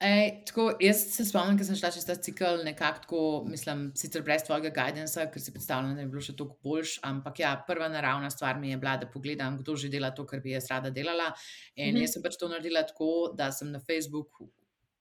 Ej, 0.00 0.30
tako, 0.48 0.70
jaz 0.80 1.02
se 1.12 1.24
spomnim, 1.28 1.58
da 1.60 1.64
sem 1.68 1.76
šla 1.76 1.90
čez 1.92 2.06
ta 2.08 2.14
cikl, 2.16 2.62
nekako 2.64 3.02
tako, 3.02 3.18
mislim, 3.52 3.82
sicer 4.00 4.22
brez 4.24 4.46
tvojega 4.46 4.70
guidansa, 4.72 5.26
ker 5.28 5.42
si 5.44 5.52
predstavljala, 5.52 5.98
da 5.98 6.06
je 6.06 6.08
bilo 6.08 6.22
še 6.24 6.32
toliko 6.38 6.56
boljš. 6.64 6.94
Ampak 7.04 7.42
ja, 7.42 7.50
prva 7.66 7.90
naravna 7.92 8.30
stvar 8.32 8.56
mi 8.56 8.70
je 8.70 8.78
bila, 8.80 8.96
da 8.96 9.10
pogledam, 9.12 9.58
kdo 9.60 9.76
že 9.76 9.92
dela 9.92 10.08
to, 10.16 10.24
kar 10.26 10.40
bi 10.40 10.54
jaz 10.54 10.70
rada 10.72 10.88
delala. 10.90 11.28
In 11.74 11.90
mm 11.90 11.96
-hmm. 11.96 12.06
jaz 12.06 12.16
sem 12.16 12.22
pač 12.22 12.40
to 12.40 12.48
naredila 12.48 12.82
tako, 12.88 13.10
da 13.36 13.52
sem 13.52 13.70
na 13.70 13.80
Facebooku 13.80 14.48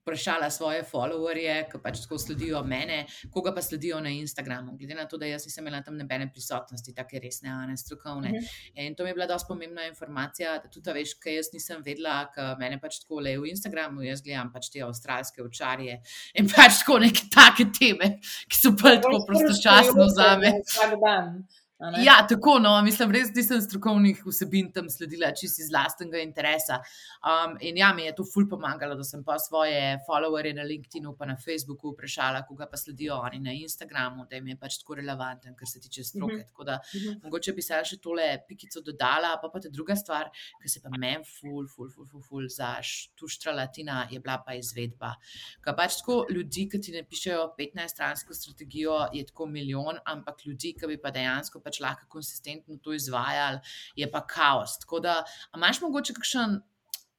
vprašala 0.01 0.49
svoje 0.49 0.83
followerje, 0.83 1.55
ki 1.71 1.81
pač 1.83 2.01
tako 2.03 2.17
sledijo 2.21 2.63
mene, 2.63 3.05
koga 3.33 3.53
pa 3.55 3.62
sledijo 3.62 3.99
na 4.01 4.09
Instagramu. 4.09 4.77
Glede 4.77 4.95
na 4.95 5.05
to, 5.07 5.17
da 5.17 5.29
jaz 5.29 5.45
nisem 5.45 5.67
imela 5.67 5.83
tam 5.85 5.97
nobene 5.97 6.29
prisotnosti, 6.33 6.93
tako 6.95 7.21
resne, 7.23 7.49
a 7.49 7.65
ne 7.67 7.77
strokovne. 7.77 8.29
Uh 8.29 8.35
mhm. 8.35 8.45
-huh. 8.45 8.85
In 8.85 8.95
to 8.95 9.03
mi 9.03 9.09
je 9.09 9.13
bila 9.13 9.27
dosti 9.27 9.47
pomembna 9.47 9.85
informacija, 9.88 10.57
da 10.63 10.69
tudi 10.69 10.93
veš, 10.93 11.13
kaj 11.13 11.35
jaz 11.35 11.53
nisem 11.53 11.81
vedela, 11.85 12.31
ker 12.35 12.57
mene 12.59 12.79
pač 12.79 12.99
tako 12.99 13.19
le 13.19 13.38
v 13.38 13.49
Instagramu, 13.49 14.01
jaz 14.01 14.21
gledam 14.21 14.51
pač 14.53 14.69
te 14.69 14.83
avstralske 14.83 15.43
očarje 15.43 16.01
in 16.33 16.49
pač 16.49 16.79
tako 16.79 16.99
neke 16.99 17.29
take 17.35 17.65
teme, 17.79 18.19
ki 18.49 18.57
so 18.57 18.71
pa 18.81 18.95
tako 18.95 19.25
prostočasno 19.27 20.07
za 20.07 20.38
me. 20.38 20.53
Vsak 20.65 20.95
dan. 21.05 21.43
Ja, 21.79 22.25
tako, 22.27 22.57
no, 22.59 22.73
mislim, 22.83 23.11
res 23.15 23.29
nisem 23.31 23.61
strokovnih 23.63 24.17
vsebin 24.25 24.67
tam 24.75 24.89
sledila, 24.91 25.29
čisto 25.31 25.61
iz 25.63 25.69
lastnega 25.71 26.19
interesa. 26.19 26.81
Um, 27.23 27.53
in 27.63 27.77
ja, 27.79 27.93
mi 27.95 28.03
je 28.03 28.15
to 28.17 28.25
ful 28.27 28.49
pomagalo, 28.51 28.97
da 28.99 29.05
sem 29.07 29.21
pa 29.23 29.37
svoje 29.39 29.93
followerje 30.07 30.51
na 30.57 30.65
LinkedIn-u, 30.67 31.13
pa 31.15 31.29
na 31.29 31.37
Facebooku 31.39 31.93
vprašala, 31.93 32.41
koga 32.47 32.67
pa 32.67 32.77
sledijo 32.77 33.15
oni 33.23 33.39
na 33.45 33.53
Instagramu, 33.55 34.25
da 34.27 34.35
jim 34.35 34.49
je 34.51 34.55
pač 34.59 34.75
tako 34.81 34.97
relevanten, 34.99 35.55
kar 35.55 35.71
se 35.71 35.79
tiče 35.79 36.03
stroke. 36.03 36.33
Mm 36.33 36.39
-hmm. 36.39 36.47
Tako 36.47 36.63
da 36.63 36.75
mm 36.75 36.99
-hmm. 36.99 37.23
mogoče 37.23 37.53
bi 37.53 37.61
se 37.61 37.79
še 37.85 37.97
tole 37.97 38.27
pikico 38.47 38.81
dodala, 38.81 39.39
pa 39.41 39.49
pa 39.53 39.59
ta 39.59 39.69
druga 39.69 39.95
stvar, 39.95 40.29
ki 40.61 40.69
se 40.69 40.81
pa 40.81 40.89
meni 40.89 41.23
ful, 41.23 41.67
ful, 41.67 41.89
ful, 41.89 42.05
ful, 42.05 42.21
ful 42.21 42.47
zaš, 42.47 43.11
tu 43.15 43.27
štralatina 43.27 44.07
je 44.11 44.19
bila 44.19 44.37
pa 44.45 44.53
izvedba. 44.53 45.15
Kaj 45.61 45.75
pač 45.75 45.97
tako 45.97 46.25
ljudi, 46.29 46.67
ki 46.69 46.81
ti 46.81 46.91
ne 46.91 47.03
pišejo 47.03 47.55
15-stransko 47.59 48.33
strategijo, 48.33 49.07
je 49.13 49.25
tako 49.25 49.45
milijon, 49.45 49.97
ampak 50.05 50.45
ljudi, 50.45 50.75
ki 50.79 50.87
bi 50.87 50.97
pa 50.97 51.11
dejansko 51.11 51.68
pač 51.69 51.79
lahko 51.86 52.10
konsistentno 52.10 52.79
to 52.82 52.97
izvajali, 52.97 53.62
je 53.95 54.10
pa 54.12 54.25
kaos. 54.25 54.79
Tako 54.82 55.03
da, 55.05 55.21
imaš 55.55 55.84
mogoče 55.86 56.17
kakšen 56.17 56.60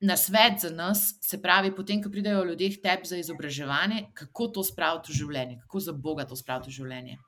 na 0.00 0.16
svet 0.16 0.60
za 0.60 0.70
nas, 0.70 1.14
se 1.20 1.42
pravi, 1.42 1.74
potem, 1.76 2.02
ko 2.02 2.10
pridejo 2.10 2.44
ljudje 2.44 2.74
k 2.76 2.82
tebi 2.82 3.08
za 3.08 3.16
izobraževanje, 3.20 4.06
kako 4.14 4.48
to 4.48 4.64
spraviti 4.64 5.12
v 5.12 5.16
življenje, 5.22 5.58
kako 5.64 5.80
za 5.86 5.92
Boga 5.92 6.24
to 6.24 6.36
spraviti 6.36 6.72
v 6.72 6.78
življenje. 6.78 7.18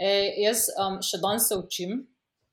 E, 0.00 0.12
jaz 0.44 0.68
um, 0.78 1.02
še 1.04 1.20
danes 1.20 1.50
se 1.50 1.58
učim, 1.58 1.98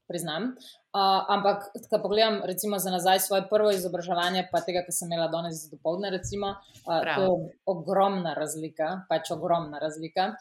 priznam. 0.09 0.51
Uh, 0.95 1.23
ampak, 1.31 1.65
ko 1.91 1.99
pogledam, 2.03 2.41
recimo, 2.47 2.79
za 2.79 2.91
nazaj 2.91 3.19
svoje 3.23 3.45
prvo 3.49 3.71
izobraževanje, 3.75 4.45
pa 4.51 4.61
tega, 4.63 4.83
ki 4.85 4.93
sem 4.95 5.09
imela 5.11 5.27
danes 5.31 5.65
do 5.71 5.79
povdne, 5.83 6.11
recimo, 6.13 6.53
uh, 6.85 7.01
to 7.07 7.25
je 7.25 7.55
ogromna 7.71 8.35
razlika, 8.37 8.91
pač 9.09 9.31
ogromna 9.35 9.81
razlika. 9.81 10.33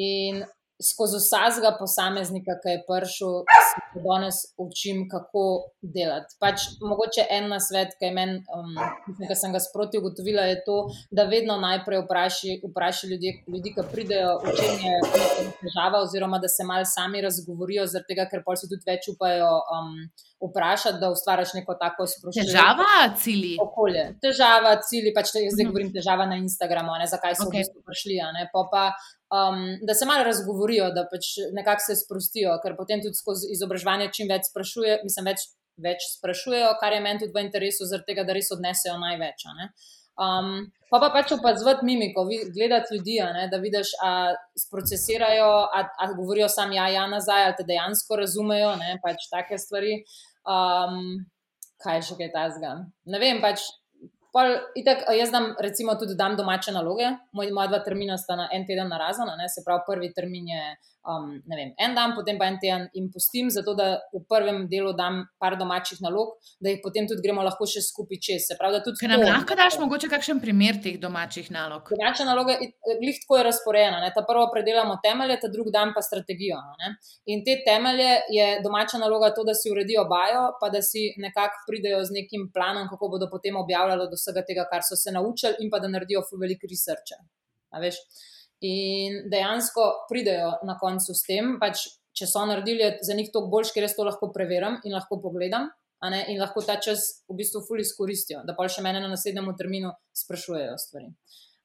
In 0.00 0.44
skozi 0.82 1.18
vsakega 1.18 1.72
posameznika, 1.78 2.54
ki 2.62 2.74
je 2.74 2.82
prišel, 2.86 3.32
se 3.68 4.02
danes 4.04 4.36
učim, 4.62 5.08
kako 5.10 5.42
delati. 5.82 6.36
Pač, 6.40 6.68
mogoče 6.80 7.24
en 7.34 7.48
na 7.50 7.58
svet, 7.62 7.96
ki, 7.98 8.12
men, 8.14 8.36
um, 8.54 8.78
ki 9.18 9.38
sem 9.38 9.54
ga 9.54 9.62
sproti 9.62 9.98
ugotovila, 9.98 10.46
je 10.52 10.60
to, 10.66 10.78
da 11.10 11.26
vedno 11.30 11.58
najprej 11.62 12.04
vpraši, 12.04 12.60
vpraši 12.70 13.10
ljudi, 13.12 13.34
ljudi, 13.50 13.74
ki 13.74 13.86
pridejo, 13.90 14.38
v 14.44 14.54
čem 14.60 14.86
je 14.86 15.50
težava, 15.64 16.04
oziroma 16.06 16.38
da 16.38 16.50
se 16.52 16.66
mal 16.66 16.86
sami 16.86 17.24
razgovorijo, 17.26 17.88
tega, 18.06 18.28
ker 18.30 18.46
pa 18.46 18.56
si 18.56 18.70
tudi 18.70 18.86
več 18.86 19.10
upajo. 19.14 19.52
Um, 19.74 19.92
Vprašati, 20.38 21.00
da 21.02 21.08
ustvariš 21.10 21.50
neko 21.56 21.74
tako 21.80 22.04
sproščeno. 22.06 22.46
Težava, 22.46 23.08
cilji. 23.18 23.56
Okolje. 23.58 24.04
Težava, 24.22 24.76
cilji. 24.86 25.10
Pač 25.16 25.32
te, 25.34 25.42
zdaj 25.42 25.64
mhm. 25.64 25.72
govorim 25.72 25.88
težava 25.96 26.28
na 26.30 26.36
Instagramu, 26.38 26.94
ne, 27.00 27.08
zakaj 27.10 27.34
so 27.34 27.48
okay. 27.48 27.64
v 27.64 27.66
bistvu 27.66 27.82
prišli. 27.82 28.20
Pa, 28.52 28.62
pa 28.70 28.84
um, 29.34 29.62
da 29.82 29.94
se 29.94 30.06
malo 30.06 30.24
razgovorijo, 30.24 30.90
da 30.96 31.06
pač 31.10 31.36
nekako 31.52 31.84
se 31.86 31.96
sprostijo, 31.96 32.56
ker 32.62 32.76
potem 32.76 33.02
tudi 33.04 33.18
skozi 33.18 33.52
izobraževanje 33.54 34.10
čim 34.16 34.30
več 34.30 34.50
sprašujejo, 34.50 34.98
mislim, 35.04 35.30
več, 35.32 35.46
več 35.84 36.08
sprašujejo, 36.16 36.74
kar 36.80 36.96
je 36.96 37.04
meni 37.04 37.22
tudi 37.22 37.36
v 37.36 37.44
interesu, 37.46 37.86
zaradi 37.88 38.12
tega, 38.12 38.26
da 38.28 38.36
res 38.36 38.50
odnesejo 38.54 38.98
največ. 39.02 39.46
Um, 40.18 40.66
pa 40.90 40.98
pa 40.98 41.12
pač 41.14 41.32
opazovati 41.36 41.86
mimiko, 41.86 42.24
gledati 42.54 42.96
ljudi, 42.96 43.18
ne, 43.36 43.46
da 43.52 43.60
vidiš, 43.62 43.94
da 44.00 44.66
procesirajo, 44.72 45.50
ali 45.72 46.16
govorijo 46.16 46.48
sami 46.50 46.80
ja, 46.80 46.88
ja, 46.90 47.06
nazaj, 47.06 47.44
ali 47.46 47.58
te 47.60 47.66
dejansko 47.68 48.18
razumejo, 48.18 48.74
ne, 48.80 48.96
pač 49.04 49.28
take 49.30 49.60
stvari. 49.62 50.00
Um, 50.48 51.20
kaj 51.82 52.02
še 52.08 52.16
kaj 52.18 52.32
tajzga? 52.34 52.72
Ne 53.12 53.20
vem, 53.22 53.38
pač 53.44 53.62
Pol, 54.32 54.50
itak, 54.76 55.06
jaz 55.16 55.30
dam, 55.32 55.54
recimo, 55.64 55.94
tudi 55.96 56.16
dam 56.16 56.36
domače 56.36 56.72
naloge. 56.76 57.08
Moj, 57.32 57.48
moja 57.56 57.70
dva 57.72 57.80
termina 57.84 58.18
sta 58.20 58.36
na 58.36 58.48
en 58.52 58.66
teden 58.68 58.90
na 58.92 58.98
razen, 59.00 59.30
se 59.48 59.64
pravi, 59.64 59.86
prvi 59.86 60.12
termin 60.12 60.48
je 60.52 60.62
um, 61.08 61.30
vem, 61.48 61.72
en 61.76 61.94
dan, 61.96 62.14
potem 62.16 62.38
pa 62.38 62.48
en 62.50 62.58
teden 62.60 62.86
jim 62.94 63.08
pustim, 63.12 63.48
zato 63.50 63.74
da 63.78 63.88
v 64.12 64.20
prvem 64.28 64.66
delu 64.70 64.92
dam 64.96 65.22
par 65.40 65.56
domačih 65.60 66.02
nalog, 66.04 66.34
da 66.60 66.72
jih 66.72 66.80
potem 66.84 67.08
tudi 67.08 67.24
gremo 67.24 67.44
lahko 67.46 67.66
še 67.68 67.82
skupaj 67.86 68.20
čez. 68.28 68.48
Pravi, 68.58 68.80
Ker 69.00 69.12
nam 69.12 69.24
to, 69.24 69.30
lahko 69.30 69.56
daš 69.58 69.78
mogoče 69.80 70.10
kakšen 70.12 70.42
primer 70.42 70.80
teh 70.84 70.98
domačih 71.00 71.50
nalog. 71.54 71.90
Domače 71.94 72.26
naloge, 72.28 72.58
glih 73.00 73.20
tako 73.22 73.40
je 73.40 73.46
razporejena. 73.48 74.00
Ne? 74.04 74.12
Ta 74.14 74.24
prvo 74.28 74.46
predelamo 74.52 74.98
temelje, 75.04 75.38
ta 75.42 75.52
drugi 75.52 75.72
dan 75.74 75.94
pa 75.96 76.04
strategijo. 76.04 76.60
Ne? 76.82 76.94
In 77.34 77.44
te 77.46 77.58
temelje 77.66 78.10
je 78.34 78.48
domača 78.64 79.00
naloga 79.02 79.32
to, 79.36 79.46
da 79.48 79.56
si 79.56 79.72
uredijo 79.72 80.04
bajo, 80.10 80.44
pa 80.60 80.70
da 80.74 80.82
si 80.84 81.08
nekako 81.18 81.64
pridejo 81.68 82.02
z 82.04 82.20
nekim 82.20 82.48
planom, 82.54 82.88
kako 82.92 83.12
bodo 83.16 83.30
potem 83.32 83.56
objavljali 83.56 84.08
do 84.10 84.18
vsega 84.18 84.44
tega, 84.48 84.66
kar 84.70 84.84
so 84.86 84.98
se 84.98 85.14
naučili, 85.14 85.62
in 85.64 85.70
pa 85.72 85.80
da 85.82 85.90
naredijo 85.90 86.24
veliko 86.40 86.68
researcha. 86.70 87.22
In 88.64 89.28
dejansko 89.30 89.84
pridejo 90.08 90.56
na 90.66 90.74
koncu 90.80 91.14
s 91.14 91.22
tem, 91.26 91.56
pač, 91.60 91.84
če 92.18 92.26
so 92.26 92.42
naredili 92.48 92.96
za 93.06 93.14
njih 93.14 93.30
to 93.34 93.44
boljš, 93.46 93.70
ker 93.74 93.86
jaz 93.86 93.94
to 93.94 94.06
lahko 94.06 94.32
preverim 94.34 94.80
in 94.82 94.96
lahko 94.96 95.20
pogledam, 95.22 95.68
in 96.02 96.40
lahko 96.40 96.62
ta 96.66 96.78
čas 96.82 97.22
v 97.30 97.38
bistvu 97.38 97.62
fully 97.68 97.86
izkoristijo, 97.86 98.42
da 98.46 98.56
pa 98.58 98.66
še 98.70 98.82
mene 98.82 99.02
na 99.02 99.10
naslednjem 99.12 99.54
terminu 99.58 99.94
sprašujejo 100.16 100.76
stvari. 100.78 101.12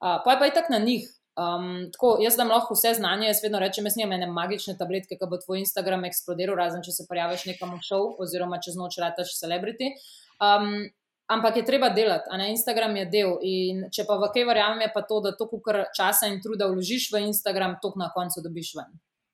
Uh, 0.04 0.22
pa 0.22 0.36
je 0.36 0.40
pa 0.40 0.48
i 0.50 0.54
tak 0.54 0.70
na 0.70 0.80
njih. 0.84 1.10
Um, 1.34 1.90
tako, 1.90 2.20
jaz 2.22 2.36
dam 2.38 2.52
lahko 2.54 2.76
vse 2.78 2.92
znanje, 3.00 3.26
jaz 3.26 3.40
vedno 3.42 3.58
rečem, 3.62 3.88
jaz 3.90 3.96
nimam 3.98 4.14
ene 4.20 4.28
magične 4.30 4.76
tabletke, 4.78 5.18
ki 5.18 5.30
bo 5.30 5.40
tvoj 5.42 5.64
Instagram 5.64 6.06
eksplodiral, 6.06 6.60
razen 6.60 6.84
če 6.86 6.94
se 6.94 7.08
prijaviš 7.10 7.48
nekam 7.50 7.74
v 7.74 7.82
šov, 7.82 8.20
oziroma 8.22 8.60
čez 8.62 8.78
noč 8.78 9.00
rataš 9.02 9.34
celebrity. 9.40 9.96
Um, 10.38 10.92
Ampak 11.32 11.56
je 11.58 11.66
treba 11.66 11.90
delati, 11.90 12.28
a 12.32 12.38
ne 12.38 12.50
Instagram 12.52 12.96
je 12.98 13.06
del. 13.06 13.38
In 13.48 13.88
če 13.94 14.04
pa 14.08 14.18
v 14.20 14.30
kaj 14.36 14.48
verjamem, 14.50 14.84
je 14.84 14.92
pa 14.94 15.06
to, 15.08 15.22
da 15.24 15.32
to, 15.38 15.48
kar 15.64 15.86
časa 15.96 16.28
in 16.28 16.42
truda 16.44 16.68
vložiš 16.68 17.10
v 17.14 17.24
Instagram, 17.30 17.78
to 17.82 17.94
na 17.96 18.12
koncu 18.12 18.44
dobiš 18.44 18.76
ven. 18.76 18.92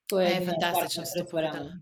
To 0.10 0.20
je 0.22 0.40
fantastično, 0.46 1.06
da 1.06 1.10
se 1.10 1.24
to 1.26 1.38
verjamem. 1.38 1.80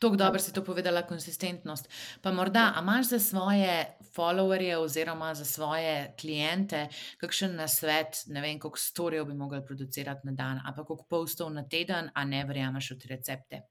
Tako 0.00 0.16
dobro 0.16 0.40
si 0.40 0.52
to 0.52 0.64
povedala, 0.64 1.02
konsistentnost. 1.02 1.88
Pa 2.22 2.32
morda, 2.32 2.72
a 2.76 2.80
imaš 2.80 3.06
za 3.06 3.18
svoje 3.18 3.96
followerje 4.16 4.76
oziroma 4.76 5.34
za 5.34 5.44
svoje 5.44 6.14
klijente 6.20 6.88
kakšen 7.20 7.56
nasvet, 7.56 8.22
ne 8.26 8.40
vem, 8.40 8.58
koliko 8.60 8.78
storijev 8.78 9.24
bi 9.24 9.34
mogli 9.34 9.64
producirati 9.66 10.20
na 10.24 10.32
dan, 10.32 10.60
pa 10.76 10.84
koliko 10.84 11.04
postov 11.04 11.52
na 11.52 11.68
teden, 11.68 12.10
a 12.14 12.24
ne 12.24 12.44
verjameš 12.44 12.90
v 12.90 12.98
te 12.98 13.08
recepte? 13.08 13.62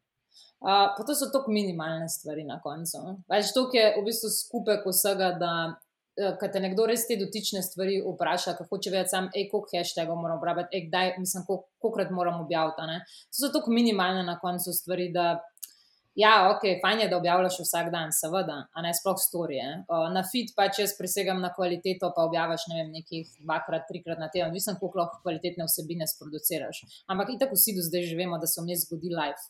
Uh, 0.60 0.91
pa 0.98 1.04
to 1.08 1.15
so 1.15 1.30
tako 1.32 1.52
minimalne 1.52 2.10
stvari 2.12 2.43
na 2.43 2.58
koncu. 2.60 3.00
Več 3.32 3.54
to 3.56 3.69
je 3.72 3.84
v 3.95 4.02
bistvu 4.04 4.32
skupek 4.34 4.84
vsega, 4.84 5.30
da 5.39 5.52
uh, 5.72 6.41
te 6.52 6.60
nekdo 6.60 6.84
res 6.89 7.06
te 7.08 7.15
dotične 7.19 7.62
stvari 7.63 8.02
vpraša, 8.04 8.58
kako 8.58 8.80
če 8.84 8.91
več 8.91 9.13
sam, 9.13 9.30
ej, 9.32 9.48
koliko 9.54 9.78
hashtagov 9.78 10.17
moram 10.19 10.41
uporabljati, 10.41 10.76
ej, 10.76 10.89
kdaj, 10.89 11.13
mislim, 11.22 11.45
koliko 11.48 11.93
krat 11.95 12.12
moram 12.12 12.41
objaviti. 12.43 13.00
To 13.32 13.39
so 13.39 13.52
tako 13.54 13.72
minimalne 13.72 14.26
na 14.28 14.36
koncu 14.41 14.74
stvari, 14.76 15.08
da 15.15 15.38
ja, 16.19 16.34
ok, 16.52 16.65
fajn 16.82 17.06
je, 17.06 17.08
da 17.08 17.17
objavljaš 17.22 17.62
vsak 17.63 17.88
dan, 17.93 18.12
seveda, 18.12 18.58
a 18.76 18.84
ne 18.84 18.91
sploh 18.98 19.15
storije. 19.15 19.69
Uh, 19.88 20.10
na 20.12 20.26
fit 20.28 20.52
pač 20.58 20.82
jaz 20.82 20.91
presegam 20.98 21.39
na 21.39 21.54
kvaliteto, 21.56 22.10
pa 22.15 22.26
objaviš 22.28 22.65
ne 22.74 22.82
vem, 22.82 22.89
nekih 22.98 23.30
dvakrat, 23.45 23.88
trikrat 23.88 24.19
na 24.19 24.28
teden, 24.28 24.52
mislim, 24.52 24.76
koliko 24.82 25.06
lahko 25.06 25.22
kvalitetne 25.24 25.69
vsebine 25.69 26.10
sproduciraš. 26.12 26.84
Ampak 27.08 27.32
itak 27.38 27.56
vsi 27.56 27.78
do 27.80 27.86
zdaj 27.88 28.10
že 28.12 28.19
vemo, 28.19 28.41
da 28.43 28.52
se 28.52 28.60
v 28.60 28.67
njej 28.67 28.82
zgodi 28.84 29.15
live 29.15 29.48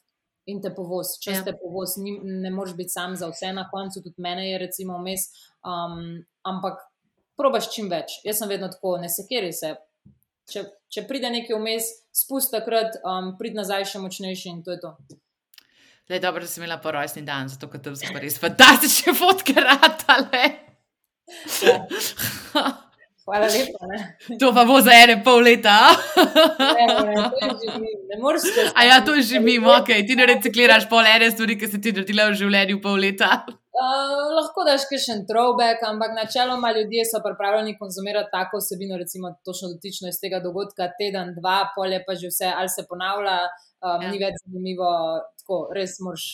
in 0.50 0.62
te 0.64 0.72
povoz. 0.76 1.16
Če 1.22 1.34
ja. 1.34 1.44
te 1.46 1.54
povoz, 1.60 1.98
ni, 2.02 2.16
ne 2.24 2.52
moreš 2.54 2.76
biti 2.78 2.96
sam 2.96 3.16
za 3.20 3.30
vse 3.32 3.52
na 3.56 3.68
koncu, 3.72 4.02
tudi 4.06 4.22
mene 4.24 4.48
je, 4.50 4.58
recimo, 4.62 4.98
vmes. 5.02 5.28
Um, 5.66 6.22
ampak 6.48 6.82
probaš 7.40 7.72
čim 7.74 7.90
več. 7.92 8.20
Jaz 8.26 8.42
sem 8.42 8.52
vedno 8.52 8.72
tako, 8.72 8.98
ne 9.02 9.12
sekeri 9.12 9.52
se. 9.56 9.76
Če, 10.50 10.66
če 10.90 11.06
pride 11.10 11.30
nekaj 11.34 11.60
vmes, 11.60 11.90
spusti 12.16 12.56
takrat, 12.58 12.98
um, 13.06 13.36
pridi 13.40 13.60
nazaj 13.60 13.86
še 13.92 14.02
močnejši 14.04 14.54
in 14.54 14.64
to 14.66 14.74
je 14.76 14.82
to. 14.82 14.96
Le, 16.10 16.18
dobro, 16.18 16.42
da 16.42 16.50
sem 16.50 16.64
imela 16.64 16.80
porojstni 16.82 17.22
dan, 17.26 17.52
zato 17.54 17.70
ker 17.70 17.84
tam 17.86 17.98
so 18.00 18.10
res 18.18 18.40
fantastične 18.44 19.14
fotke 19.18 19.54
ratale. 19.62 20.44
Ja. 21.62 21.84
Hvala 23.30 23.46
lepa. 23.46 23.88
Ne? 23.90 23.98
To 24.42 24.50
pa 24.54 24.66
bo 24.66 24.80
za 24.82 24.94
ene 25.04 25.20
pol 25.24 25.44
leta. 25.46 25.76
ne, 26.78 26.86
ne, 26.90 27.14
ne, 27.14 27.92
ne 28.10 28.18
moreš 28.22 28.48
se. 28.56 28.64
A 28.74 28.86
ja, 28.90 28.98
to 29.06 29.14
že 29.22 29.40
mimo, 29.40 29.70
ok, 29.78 29.92
ti 30.08 30.18
ne 30.18 30.26
recikliraš 30.32 30.90
pol 30.90 31.06
ene 31.06 31.30
stvari, 31.32 31.58
ki 31.62 31.70
si 31.70 31.82
ti 31.84 31.94
naredila 31.94 32.32
v 32.32 32.40
življenju 32.42 32.80
pol 32.82 32.98
leta. 33.06 33.30
Uh, 33.80 34.34
lahko 34.34 34.66
daš 34.66 34.88
še 34.90 35.14
en 35.14 35.22
throwback, 35.30 35.86
ampak 35.88 36.18
načeloma 36.18 36.74
ljudje 36.76 37.06
so 37.12 37.22
pripravljeni 37.24 37.78
konzumirati 37.78 38.34
tako 38.34 38.64
vsebino, 38.64 38.98
recimo 38.98 39.32
točno 39.46 39.70
dotično 39.76 40.10
iz 40.10 40.18
tega 40.20 40.42
dogodka, 40.44 40.90
teden, 40.98 41.36
dva, 41.38 41.62
polje 41.78 42.02
pa 42.08 42.18
že 42.18 42.34
vse, 42.34 42.50
ali 42.50 42.74
se 42.74 42.88
ponavlja, 42.90 43.38
um, 43.46 44.02
ja. 44.02 44.10
ni 44.10 44.20
več 44.26 44.42
zanimivo, 44.42 44.90
tako 45.44 45.62
res 45.78 45.96
moraš, 46.04 46.28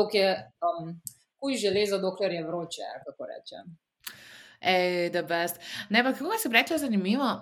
dokler 0.00 0.24
je 0.24 0.34
um, 0.66 0.92
kuj 1.38 1.60
železo, 1.68 2.00
dokler 2.02 2.40
je 2.40 2.44
vroče, 2.48 2.92
kako 3.06 3.30
rečem 3.30 3.74
da 5.12 5.22
best. 5.22 5.60
Ne, 5.90 6.04
pa 6.04 6.12
kako 6.12 6.38
si 6.40 6.52
rekla, 6.52 6.78
zanimivo. 6.78 7.32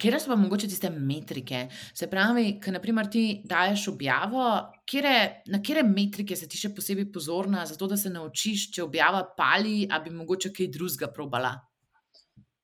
Kje 0.00 0.18
so 0.20 0.30
pa 0.30 0.36
mogoče 0.40 0.68
tiste 0.72 0.88
metrike? 0.90 1.66
Se 1.94 2.06
pravi, 2.10 2.54
ker 2.62 2.72
naprimer 2.72 3.10
ti 3.12 3.42
daješ 3.44 3.90
objavo, 3.92 4.46
kjere, 4.88 5.42
na 5.52 5.60
kere 5.62 5.82
metrike 5.84 6.36
se 6.36 6.48
ti 6.48 6.56
še 6.56 6.70
posebej 6.72 7.10
pozorna, 7.12 7.66
zato 7.68 7.90
da 7.90 7.98
se 8.00 8.10
naučiš, 8.10 8.70
če 8.72 8.86
objava 8.86 9.20
pali, 9.36 9.82
ali 9.90 10.08
bi 10.08 10.16
mogoče 10.16 10.52
kaj 10.56 10.70
drugega 10.72 11.10
probala? 11.12 11.52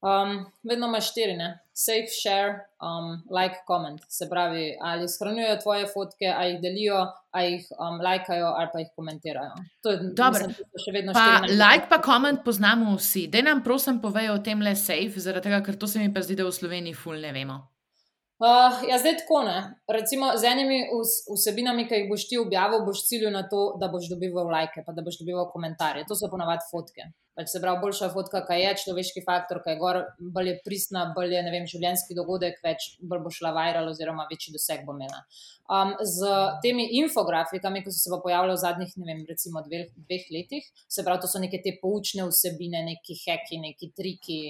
Um, 0.01 0.39
vedno 0.65 0.89
imaš 0.89 1.13
štiri, 1.13 1.37
ne? 1.37 1.51
Safe, 1.79 2.11
share, 2.11 2.67
um, 2.83 3.23
like, 3.31 3.63
comment. 3.67 4.01
Se 4.09 4.27
pravi, 4.29 4.77
ali 4.81 5.09
shranjujejo 5.09 5.61
tvoje 5.63 5.87
fotke, 5.87 6.27
ali 6.37 6.51
jih 6.51 6.61
delijo, 6.63 7.07
ali 7.31 7.53
jih 7.53 7.69
um, 7.79 8.01
lajkajo, 8.03 8.47
ali 8.47 8.69
pa 8.73 8.83
jih 8.83 8.89
komentirajo. 8.97 9.55
To 9.83 9.95
je 9.95 9.99
dobro. 10.19 10.51
Še 10.85 10.95
vedno 10.97 11.15
pa. 11.15 11.27
Like 11.47 11.87
pa 11.91 12.01
comment 12.03 12.43
poznamo 12.45 12.97
vsi. 12.97 13.29
Dej 13.31 13.47
nam, 13.47 13.63
prosim, 13.63 14.01
povejo 14.03 14.35
o 14.41 14.43
tem 14.43 14.65
le 14.65 14.75
safe, 14.75 15.23
zaradi 15.23 15.47
tega, 15.47 15.63
ker 15.63 15.79
to 15.79 15.87
se 15.87 16.03
mi 16.03 16.11
pa 16.15 16.25
zdi, 16.27 16.39
da 16.41 16.49
v 16.49 16.55
Sloveniji 16.59 16.99
ful 16.99 17.21
ne 17.23 17.31
vemo. 17.37 17.61
Uh, 18.39 18.83
ja, 18.87 18.99
zdaj 18.99 19.17
tako 19.23 19.45
ne. 19.47 19.57
Recimo 19.91 20.33
z 20.39 20.51
enimi 20.51 20.83
vsebinami, 21.31 21.87
ki 21.87 22.03
jih 22.03 22.11
boš 22.11 22.27
ti 22.31 22.43
objavil, 22.43 22.85
boš 22.87 23.07
ciljil 23.07 23.31
na 23.35 23.45
to, 23.51 23.63
da 23.79 23.87
boš 23.91 24.11
dobival 24.11 24.51
like, 24.51 24.83
pa 24.87 24.95
da 24.95 25.07
boš 25.07 25.23
dobival 25.23 25.47
komentarje. 25.55 26.07
To 26.11 26.19
so 26.19 26.31
ponavadi 26.31 26.67
fotke. 26.71 27.11
Pač 27.39 27.53
se 27.53 27.61
pravi, 27.63 27.79
boljša 27.79 28.09
fotka, 28.11 28.41
kaj 28.49 28.65
je 28.65 28.71
človeški 28.81 29.21
faktor, 29.23 29.61
kaj 29.63 29.77
je 29.77 29.79
gor, 29.79 29.99
bolj 30.35 30.49
je 30.51 30.55
pristna, 30.65 31.05
bolj 31.15 31.37
je 31.37 31.43
vem, 31.53 31.69
življenjski 31.71 32.17
dogodek, 32.19 32.57
več 32.65 32.89
bolj 32.99 33.21
bo 33.23 33.31
šla 33.31 33.53
viral, 33.55 33.87
oziroma 33.93 34.25
večji 34.27 34.57
doseg 34.57 34.83
bo 34.89 34.97
imela. 34.97 35.21
Um, 35.71 35.93
z 36.03 36.33
temi 36.65 36.89
infografikami, 36.99 37.85
ki 37.85 37.93
so 37.95 38.01
se 38.01 38.19
pojavljali 38.25 38.57
v 38.57 38.63
zadnjih, 38.65 38.97
ne 38.99 39.07
vem, 39.13 39.23
recimo 39.29 39.63
dveh, 39.63 39.87
dveh 40.09 40.27
letih, 40.35 40.67
se 40.91 41.07
pravi, 41.07 41.23
to 41.23 41.31
so 41.31 41.39
neke 41.39 41.63
te 41.63 41.77
poučne 41.79 42.27
vsebine, 42.27 42.83
neki 42.89 43.19
heki, 43.23 43.63
neki 43.69 43.93
triki, 43.95 44.41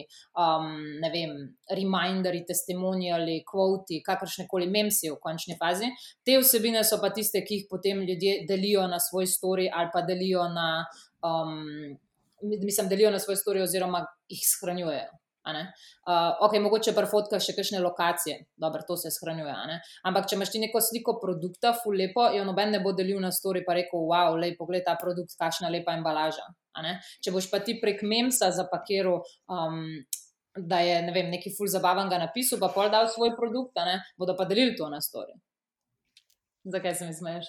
um, 0.41 0.73
ne 1.05 1.13
vem, 1.13 1.37
reminderi, 1.77 2.47
testimoniali, 2.49 3.43
kvoti, 3.45 4.01
kakršne 4.09 4.49
koli 4.49 4.73
memsi 4.73 5.13
v 5.13 5.21
končni 5.21 5.61
fazi. 5.61 5.93
Te 6.25 6.41
vsebine 6.41 6.89
so 6.89 7.03
pa 7.05 7.13
tiste, 7.13 7.45
ki 7.45 7.61
jih 7.61 7.69
potem 7.69 8.01
ljudje 8.09 8.45
delijo 8.49 8.89
na 8.89 8.97
svoj 8.97 9.29
story 9.29 9.69
ali 9.69 9.93
pa 9.93 10.07
delijo 10.09 10.49
na. 10.57 10.71
Um, 11.19 11.99
mislim, 12.43 12.89
delijo 12.89 13.11
na 13.11 13.19
svoje 13.19 13.37
storije, 13.37 13.65
oziroma 13.69 14.07
jih 14.29 14.45
shranjujejo. 14.45 15.17
Uh, 15.49 16.37
ok, 16.45 16.59
mogoče 16.61 16.93
pa 16.93 17.07
fotka 17.09 17.39
še 17.41 17.55
kakšne 17.57 17.81
lokacije, 17.81 18.35
dobro, 18.61 18.83
to 18.85 18.99
se 19.01 19.09
shranjuje. 19.15 19.55
Ampak, 20.05 20.29
če 20.29 20.37
imaš 20.37 20.53
ti 20.53 20.61
neko 20.61 20.83
sliko 20.85 21.17
produkta, 21.23 21.73
fu 21.73 21.93
lepo, 21.95 22.27
jo 22.37 22.45
noben 22.45 22.75
ne 22.75 22.83
bo 22.85 22.93
delil 22.97 23.21
na 23.25 23.31
story, 23.33 23.65
pa 23.65 23.77
rekel, 23.79 24.05
wow, 24.11 24.37
lej, 24.37 24.59
pogled 24.61 24.85
ta 24.85 24.99
produkt, 25.01 25.33
kakšna 25.41 25.73
lepa 25.73 25.97
embalaža. 25.97 26.45
Če 27.25 27.33
boš 27.35 27.49
pa 27.51 27.63
ti 27.65 27.79
prek 27.81 28.05
memsa 28.05 28.53
zapakiral, 28.55 29.23
um, 29.49 29.83
da 30.59 30.83
je 30.85 31.01
ne 31.07 31.15
vem, 31.15 31.31
neki 31.33 31.55
ful 31.57 31.71
zabaven 31.71 32.11
ga 32.13 32.21
napisal, 32.21 32.61
pa 32.61 32.69
pol 32.75 32.93
dal 32.93 33.09
svoj 33.09 33.33
produkt, 33.39 33.79
bodo 34.21 34.37
pa 34.37 34.45
delili 34.49 34.77
to 34.77 34.91
na 34.93 35.01
story. 35.01 35.33
Zakaj 36.69 36.99
se 36.99 37.07
mi 37.09 37.15
smeješ? 37.17 37.49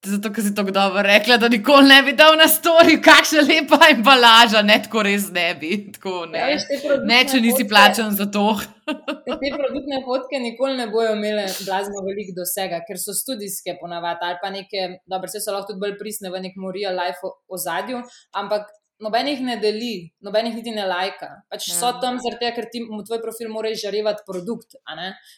Zato, 0.00 0.30
ker 0.32 0.40
si 0.40 0.54
tako 0.56 0.72
dobro 0.72 1.02
rekla, 1.04 1.36
da 1.36 1.48
nikoli 1.52 1.84
ne 1.88 1.98
bi 2.02 2.14
dal 2.16 2.32
na 2.40 2.46
stori, 2.48 2.94
kakšna 3.04 3.42
lepa 3.44 3.76
embalaža, 3.92 4.62
ne 4.64 4.78
tako 4.80 5.02
res 5.04 5.26
ne 5.34 5.50
bi. 5.60 5.74
Tako, 5.92 6.22
ne. 6.30 6.40
Ja, 6.40 6.94
ne, 7.04 7.18
če 7.28 7.40
nisi 7.44 7.58
fotke, 7.58 7.68
plačen 7.68 8.14
za 8.16 8.24
to. 8.32 8.46
te 8.88 9.50
produktne 9.58 9.98
fotke 10.06 10.40
nikoli 10.40 10.78
ne 10.78 10.86
bojo 10.88 11.12
imele 11.18 11.44
blazno 11.66 12.00
veliko 12.06 12.32
dosega, 12.38 12.80
ker 12.88 12.96
so 13.02 13.12
študijske 13.18 13.76
ponavadi 13.82 14.24
ali 14.30 14.40
pa 14.40 14.48
neke, 14.54 14.86
dobro, 15.04 15.28
se 15.28 15.44
so 15.44 15.52
lahko 15.52 15.74
tudi 15.74 15.84
bolj 15.84 15.98
prisne 16.00 16.32
v 16.32 16.40
nekem 16.46 16.64
real 16.72 16.96
life 16.96 17.36
ozadju, 17.48 18.00
ampak. 18.32 18.70
Noben 19.00 19.30
jih 19.30 19.38
ne 19.40 19.54
deli, 19.56 20.10
noben 20.20 20.44
jih 20.50 20.58
niti 20.58 20.74
ne 20.76 20.82
lajka. 20.84 21.28
Pač 21.48 21.70
ja. 21.70 21.76
So 21.78 21.92
tam 22.02 22.18
zato, 22.20 22.50
ker 22.52 22.66
ti 22.68 22.82
v 22.84 22.98
tvoj 23.08 23.22
profil 23.22 23.48
moraš 23.48 23.80
žarevati 23.80 24.26
produkt. 24.26 24.76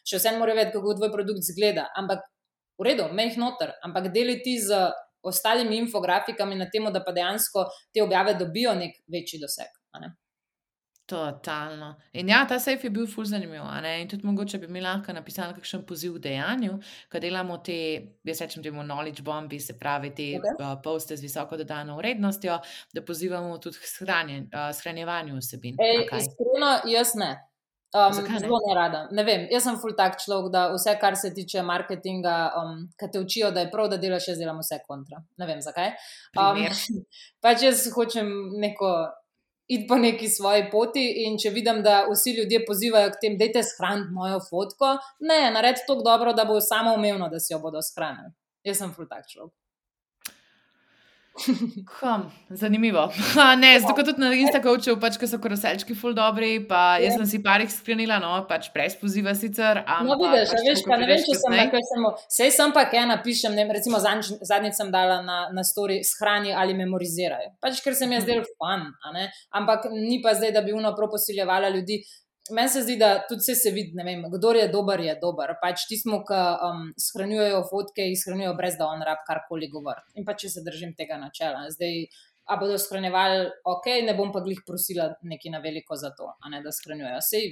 Še 0.02 0.18
vsem 0.18 0.40
mora 0.42 0.56
vedeti, 0.58 0.74
kako 0.74 0.96
tvoj 0.98 1.12
produkt 1.12 1.46
izgleda. 1.46 1.84
Ampak 1.94 2.24
v 2.82 2.90
redu, 2.90 3.08
me 3.14 3.28
jih 3.28 3.38
noter, 3.40 3.76
ampak 3.86 4.10
deliti 4.14 4.58
z 4.60 4.90
ostalimi 5.22 5.78
infografikami 5.78 6.58
na 6.58 6.66
tem, 6.70 6.90
da 6.92 7.04
pa 7.04 7.14
dejansko 7.14 7.68
te 7.94 8.02
objave 8.02 8.34
dobijo 8.34 8.74
nek 8.74 8.98
večji 9.06 9.40
doseg. 9.40 9.70
Ne? 10.00 10.16
Totalno. 11.06 11.94
In 12.12 12.28
ja, 12.30 12.44
ta 12.48 12.56
sejf 12.62 12.84
je 12.86 12.90
bil 12.90 13.06
fuz 13.10 13.28
zanimiv. 13.30 13.62
In 14.00 14.08
tudi 14.08 14.26
mogoče 14.26 14.58
bi 14.62 14.68
mi 14.70 14.80
lahko 14.80 15.12
napisali 15.12 15.54
kakšen 15.54 15.82
poziv 15.86 16.14
v 16.16 16.22
dejanju, 16.24 16.78
ko 17.12 17.20
delamo 17.20 17.58
te, 17.66 17.76
jaz 18.24 18.40
rečem, 18.40 18.62
temu 18.64 18.84
knowledge 18.86 19.22
bombi, 19.22 19.60
se 19.60 19.76
pravi, 19.78 20.12
te 20.16 20.28
okay. 20.38 20.56
uh, 20.56 20.78
poste 20.82 21.16
z 21.16 21.26
visoko 21.26 21.58
dodano 21.60 21.98
vrednostjo, 21.98 22.58
da 22.94 23.02
pozivamo 23.02 23.58
tudi 23.58 23.82
k 23.82 23.90
shranjevanju 24.78 25.36
vsebin. 25.42 25.76
Ej. 25.82 26.06
Iskreno, 26.06 26.76
jaz 26.88 27.16
ne. 27.18 27.34
Um, 27.92 28.38
zelo 28.38 28.58
ne 28.68 28.74
rada. 28.74 29.08
Ne 29.12 29.24
vem, 29.24 29.42
jaz 29.52 29.66
sem 29.66 29.76
full 29.76 29.92
tak 29.96 30.16
človek, 30.20 30.48
da 30.52 30.62
vse, 30.72 30.94
kar 31.00 31.16
se 31.20 31.28
tiče 31.36 31.60
marketinga, 31.68 32.36
um, 32.56 32.78
ki 32.96 33.08
te 33.12 33.20
učijo, 33.20 33.50
da 33.52 33.66
je 33.66 33.70
prav, 33.72 33.90
da 33.92 33.98
delaš, 34.00 34.30
jaz 34.30 34.40
delam 34.40 34.62
vse 34.64 34.78
kontra. 34.86 35.20
Ne 35.36 35.48
vem 35.48 35.60
zakaj. 35.60 35.92
Um, 36.32 36.62
pač 37.44 37.66
jaz 37.68 37.84
hočem 37.94 38.30
neko. 38.62 38.92
Iti 39.72 39.86
po 39.88 39.96
neki 39.96 40.26
svoji 40.28 40.64
poti, 40.72 41.04
in 41.22 41.38
če 41.40 41.52
vidim, 41.54 41.78
da 41.84 42.02
vsi 42.10 42.34
ljudje 42.36 42.64
pozivajo 42.66 43.12
k 43.14 43.20
temu, 43.22 43.38
da 43.40 43.46
je 43.46 43.62
shraniti 43.64 44.12
mojo 44.12 44.40
fotko, 44.44 44.90
ne, 45.24 45.38
naredi 45.54 45.86
to 45.86 45.96
dobro, 46.02 46.34
da 46.36 46.44
bo 46.44 46.58
samo 46.60 46.92
umevno, 46.98 47.30
da 47.32 47.40
si 47.40 47.54
jo 47.54 47.60
bodo 47.62 47.80
shranili. 47.80 48.34
Jaz 48.66 48.82
sem 48.82 48.92
full 48.92 49.08
tak 49.08 49.30
človek. 49.30 49.54
Hm, 52.00 52.22
zanimivo. 52.50 53.08
Ne, 53.58 53.80
zato 53.80 54.02
tudi 54.04 54.20
na 54.20 54.32
Instagramu, 54.34 55.00
pač, 55.00 55.16
ko 55.20 55.26
so 55.26 55.38
koroselčki 55.40 55.96
ful 55.96 56.14
dobri, 56.16 56.60
pa 56.68 56.98
jaz 57.00 57.16
sem 57.16 57.26
si 57.28 57.40
parih 57.42 57.70
sklenila, 57.72 58.18
no, 58.22 58.34
pač 58.48 58.68
brez 58.74 58.96
poziva 59.00 59.32
sicer. 59.38 59.80
No, 60.04 60.18
vidiš, 60.20 60.52
pač, 60.52 60.64
veš, 60.68 60.84
pa 60.88 60.98
ne 61.00 61.08
vem, 61.08 61.22
če 61.24 61.36
sem 61.40 61.56
nekaj 61.56 61.84
samo. 61.88 62.12
Sej 62.36 62.52
sem 62.56 62.74
pa, 62.76 62.84
kaj 62.92 63.06
napišem, 63.14 63.56
ne, 63.56 63.66
recimo 63.72 64.00
zadnjič 64.02 64.76
sem 64.76 64.92
dala 64.92 65.22
na, 65.24 65.38
na 65.56 65.64
story 65.66 66.02
shrani 66.06 66.52
ali 66.52 66.76
memorizirajo. 66.76 67.54
Pač, 67.64 67.80
ker 67.84 67.96
se 67.96 68.08
mi 68.10 68.18
je 68.18 68.26
zdelo 68.26 68.44
fun, 68.56 68.90
ampak 69.56 69.88
ni 69.92 70.20
pa 70.24 70.36
zdaj, 70.36 70.52
da 70.52 70.64
bi 70.66 70.76
uno 70.76 70.92
proposiljala 70.98 71.72
ljudi. 71.72 72.02
Meni 72.50 72.68
se 72.68 72.82
zdi, 72.82 72.96
da 72.98 73.20
tudi 73.28 73.38
vse 73.38 73.54
se 73.54 73.70
vidi, 73.70 73.94
ne 73.94 74.04
vem, 74.04 74.24
kdo 74.30 74.50
je 74.56 74.66
dober, 74.68 75.00
je 75.00 75.14
dober. 75.20 75.54
Pač 75.62 75.84
ti 75.86 75.96
smo, 75.98 76.24
ki 76.26 76.40
um, 76.66 76.88
shranjujejo 76.98 77.60
fotke, 77.70 78.02
jih 78.08 78.18
shranjujejo 78.18 78.56
brez 78.58 78.74
da 78.80 78.88
on 78.90 79.04
rab 79.06 79.22
karkoli 79.28 79.68
govori. 79.70 80.02
In 80.18 80.26
pa 80.26 80.34
če 80.34 80.50
se 80.50 80.64
držim 80.66 80.96
tega 80.98 81.20
načela. 81.22 81.62
Zdaj, 81.70 82.02
a 82.50 82.56
bodo 82.58 82.78
shranjevali, 82.82 83.46
ok, 83.70 83.86
ne 84.08 84.16
bom 84.18 84.34
pa 84.34 84.42
glih 84.42 84.64
prosila 84.66 85.12
neki 85.22 85.54
na 85.54 85.62
veliko 85.62 85.96
za 85.96 86.10
to, 86.18 86.32
ne 86.50 86.64
da 86.64 86.74
shranjujejo. 86.74 87.22
Sej, 87.22 87.48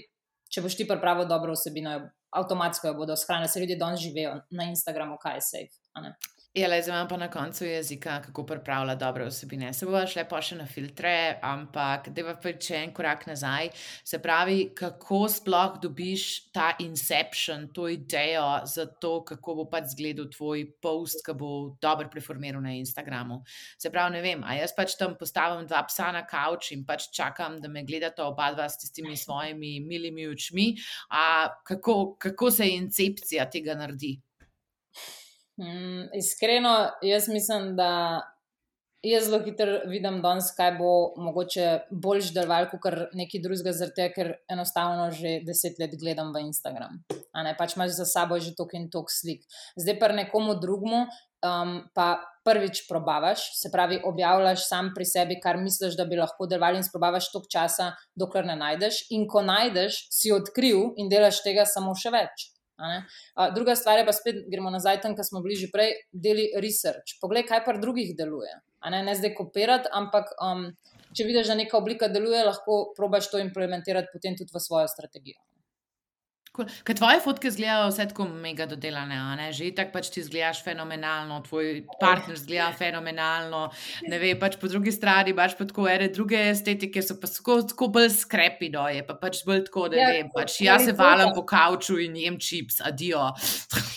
če 0.50 0.66
boš 0.66 0.80
ti 0.80 0.88
pripravil 0.90 1.30
dobro 1.30 1.54
vsebino, 1.54 1.94
avtomatsko 2.34 2.90
jo 2.90 2.98
bodo 2.98 3.14
shranili, 3.16 3.52
se 3.52 3.62
ljudje 3.62 3.78
danes 3.78 4.02
živijo 4.02 4.40
na 4.50 4.66
Instagramu, 4.74 5.22
kaj 5.22 5.38
je 5.38 5.46
safe. 5.52 6.10
Je 6.54 6.66
le 6.68 6.82
zdaj 6.82 7.04
pa 7.08 7.16
na 7.16 7.28
koncu 7.30 7.64
jezika, 7.64 8.16
kako 8.22 8.42
pripravlja 8.46 8.94
dobre 8.98 9.24
vsebine. 9.28 9.68
Se 9.72 9.86
bo 9.86 10.00
šle 10.02 10.24
pa 10.26 10.40
še 10.42 10.56
na 10.58 10.64
filtre, 10.66 11.38
ampak 11.46 12.08
da 12.10 12.32
pa 12.42 12.50
če 12.50 12.74
en 12.74 12.94
korak 12.94 13.28
nazaj, 13.28 13.68
se 14.02 14.18
pravi, 14.18 14.72
kako 14.74 15.20
sploh 15.30 15.76
dobiš 15.78 16.24
ta 16.50 16.72
inception, 16.82 17.68
to 17.70 17.86
idejo 17.94 18.48
za 18.66 18.88
to, 18.90 19.12
kako 19.28 19.54
bo 19.60 19.66
pač 19.70 19.92
zgledal 19.92 20.26
tvoj 20.34 20.64
post, 20.82 21.22
ki 21.22 21.36
bo 21.38 21.50
dobro 21.78 22.10
preformiral 22.10 22.64
na 22.64 22.72
Instagramu. 22.80 23.44
Se 23.78 23.92
pravi, 23.94 24.16
ne 24.16 24.22
vem, 24.24 24.42
a 24.42 24.56
jaz 24.58 24.74
pač 24.74 24.96
tam 24.98 25.14
postavim 25.20 25.68
dva 25.70 25.84
psa 25.86 26.08
na 26.16 26.24
kavč 26.26 26.72
in 26.74 26.82
pač 26.88 27.12
čakam, 27.14 27.60
da 27.62 27.70
me 27.70 27.84
gledata 27.86 28.26
oba 28.26 28.48
dva 28.56 28.66
s 28.66 28.82
tistimi 28.82 29.14
svojimi 29.14 29.76
milimi 29.86 30.26
očmi. 30.26 30.66
Kako, 31.70 31.96
kako 32.18 32.50
se 32.50 32.66
incepcija 32.74 33.46
tega 33.54 33.78
naredi? 33.78 34.16
Mm, 35.60 36.08
iskreno, 36.16 36.74
jaz 37.02 37.28
mislim, 37.28 37.74
da 37.76 37.90
jaz 39.02 39.24
zelo 39.24 39.40
hitro 39.44 39.80
vidim 39.86 40.20
danes, 40.22 40.50
kaj 40.56 40.72
bo 40.78 40.90
mogoče 41.20 41.66
boljš 41.90 42.32
deloval, 42.36 42.68
kot 42.70 42.82
kar 42.84 42.96
neki 43.16 43.40
drugega, 43.44 43.72
zato 43.76 44.06
ker 44.14 44.34
enostavno 44.48 45.10
že 45.16 45.40
deset 45.46 45.80
let 45.80 45.96
gledam 46.00 46.32
v 46.34 46.46
Instagram. 46.46 47.00
A 47.32 47.44
ne 47.44 47.54
pač 47.56 47.76
imaš 47.76 47.96
za 47.98 48.08
sabo 48.08 48.38
že 48.40 48.54
tok 48.56 48.74
in 48.76 48.88
tok 48.92 49.12
slik. 49.12 49.44
Zdaj 49.76 49.98
pa 50.00 50.12
nekomu 50.12 50.56
drugmu. 50.60 51.06
Um, 51.40 51.88
pa 51.96 52.20
prvič 52.44 52.82
probavaš, 52.88 53.46
se 53.56 53.70
pravi, 53.72 53.96
objavljaš 54.04 54.66
sam 54.68 54.90
pri 54.92 55.06
sebi, 55.08 55.38
kar 55.40 55.56
misliš, 55.56 55.96
da 55.96 56.04
bi 56.04 56.18
lahko 56.20 56.44
deloval, 56.44 56.76
in 56.76 56.84
probavaš 56.92 57.30
toliko 57.32 57.48
časa, 57.52 57.94
dokler 58.12 58.44
ne 58.44 58.58
najdeš. 58.60 59.06
In 59.16 59.24
ko 59.28 59.40
najdeš, 59.40 60.02
si 60.12 60.34
odkril 60.36 60.90
in 61.00 61.08
delaš 61.08 61.40
tega 61.40 61.64
samo 61.64 61.96
še 61.96 62.12
več. 62.12 62.50
Uh, 62.80 63.50
druga 63.54 63.76
stvar 63.76 64.00
je 64.00 64.06
pa 64.08 64.14
spet, 64.16 64.42
gremo 64.48 64.72
nazaj 64.72 65.00
tam, 65.04 65.14
kjer 65.18 65.28
smo 65.28 65.42
bili 65.44 65.58
že 65.60 65.68
prej, 65.72 65.92
deli 66.12 66.48
research. 66.64 67.18
Poglej, 67.20 67.46
kaj 67.48 67.64
pa 67.66 67.76
drugih 67.76 68.14
deluje. 68.16 68.54
Ne, 68.90 69.02
ne 69.04 69.14
zdaj 69.14 69.34
kopirati, 69.36 69.92
ampak 69.92 70.32
um, 70.40 70.70
če 71.12 71.26
vidiš, 71.28 71.52
da 71.52 71.58
neka 71.58 71.76
oblika 71.76 72.08
deluje, 72.08 72.40
lahko 72.46 72.80
probaš 72.96 73.28
to 73.32 73.42
implementirati 73.42 74.12
potem 74.14 74.38
tudi 74.38 74.54
v 74.54 74.62
svojo 74.64 74.88
strategijo. 74.88 75.40
Ker 76.58 76.96
tvoje 76.98 77.20
fotke 77.22 77.46
izgledajo 77.46 77.86
vse 77.92 78.08
tako 78.10 78.24
mega 78.42 78.64
dodelane, 78.66 79.52
že 79.54 79.68
tako 79.74 79.94
pač 79.94 80.08
ti 80.10 80.18
izgledaš 80.20 80.64
fenomenalno, 80.66 81.38
tvoj 81.46 81.84
partner 82.00 82.34
izgleda 82.34 82.72
fenomenalno. 82.78 83.62
Ne 84.10 84.18
vem, 84.18 84.38
pač 84.40 84.58
po 84.58 84.68
drugi 84.68 84.90
strani 84.92 85.30
imaš 85.30 85.54
pa 85.58 85.68
tako 85.70 85.86
ere 85.88 86.10
druge 86.10 86.40
estetike, 86.50 87.04
so 87.06 87.20
pa 87.22 87.30
tako, 87.30 87.60
tako 87.70 87.90
bolj 87.94 88.10
skrepi, 88.18 88.72
no 88.74 88.88
je 88.90 89.06
pa 89.06 89.14
pač 89.20 89.44
bolj 89.46 89.64
tako, 89.70 89.86
da 89.94 90.02
ja, 90.02 90.10
vem. 90.16 90.30
Pač 90.34 90.58
jaz 90.66 90.88
se 90.90 90.96
valam 90.98 91.30
po 91.36 91.46
kavču 91.46 92.00
in 92.02 92.18
jem 92.18 92.38
čips, 92.42 92.82
adijo. 92.82 93.30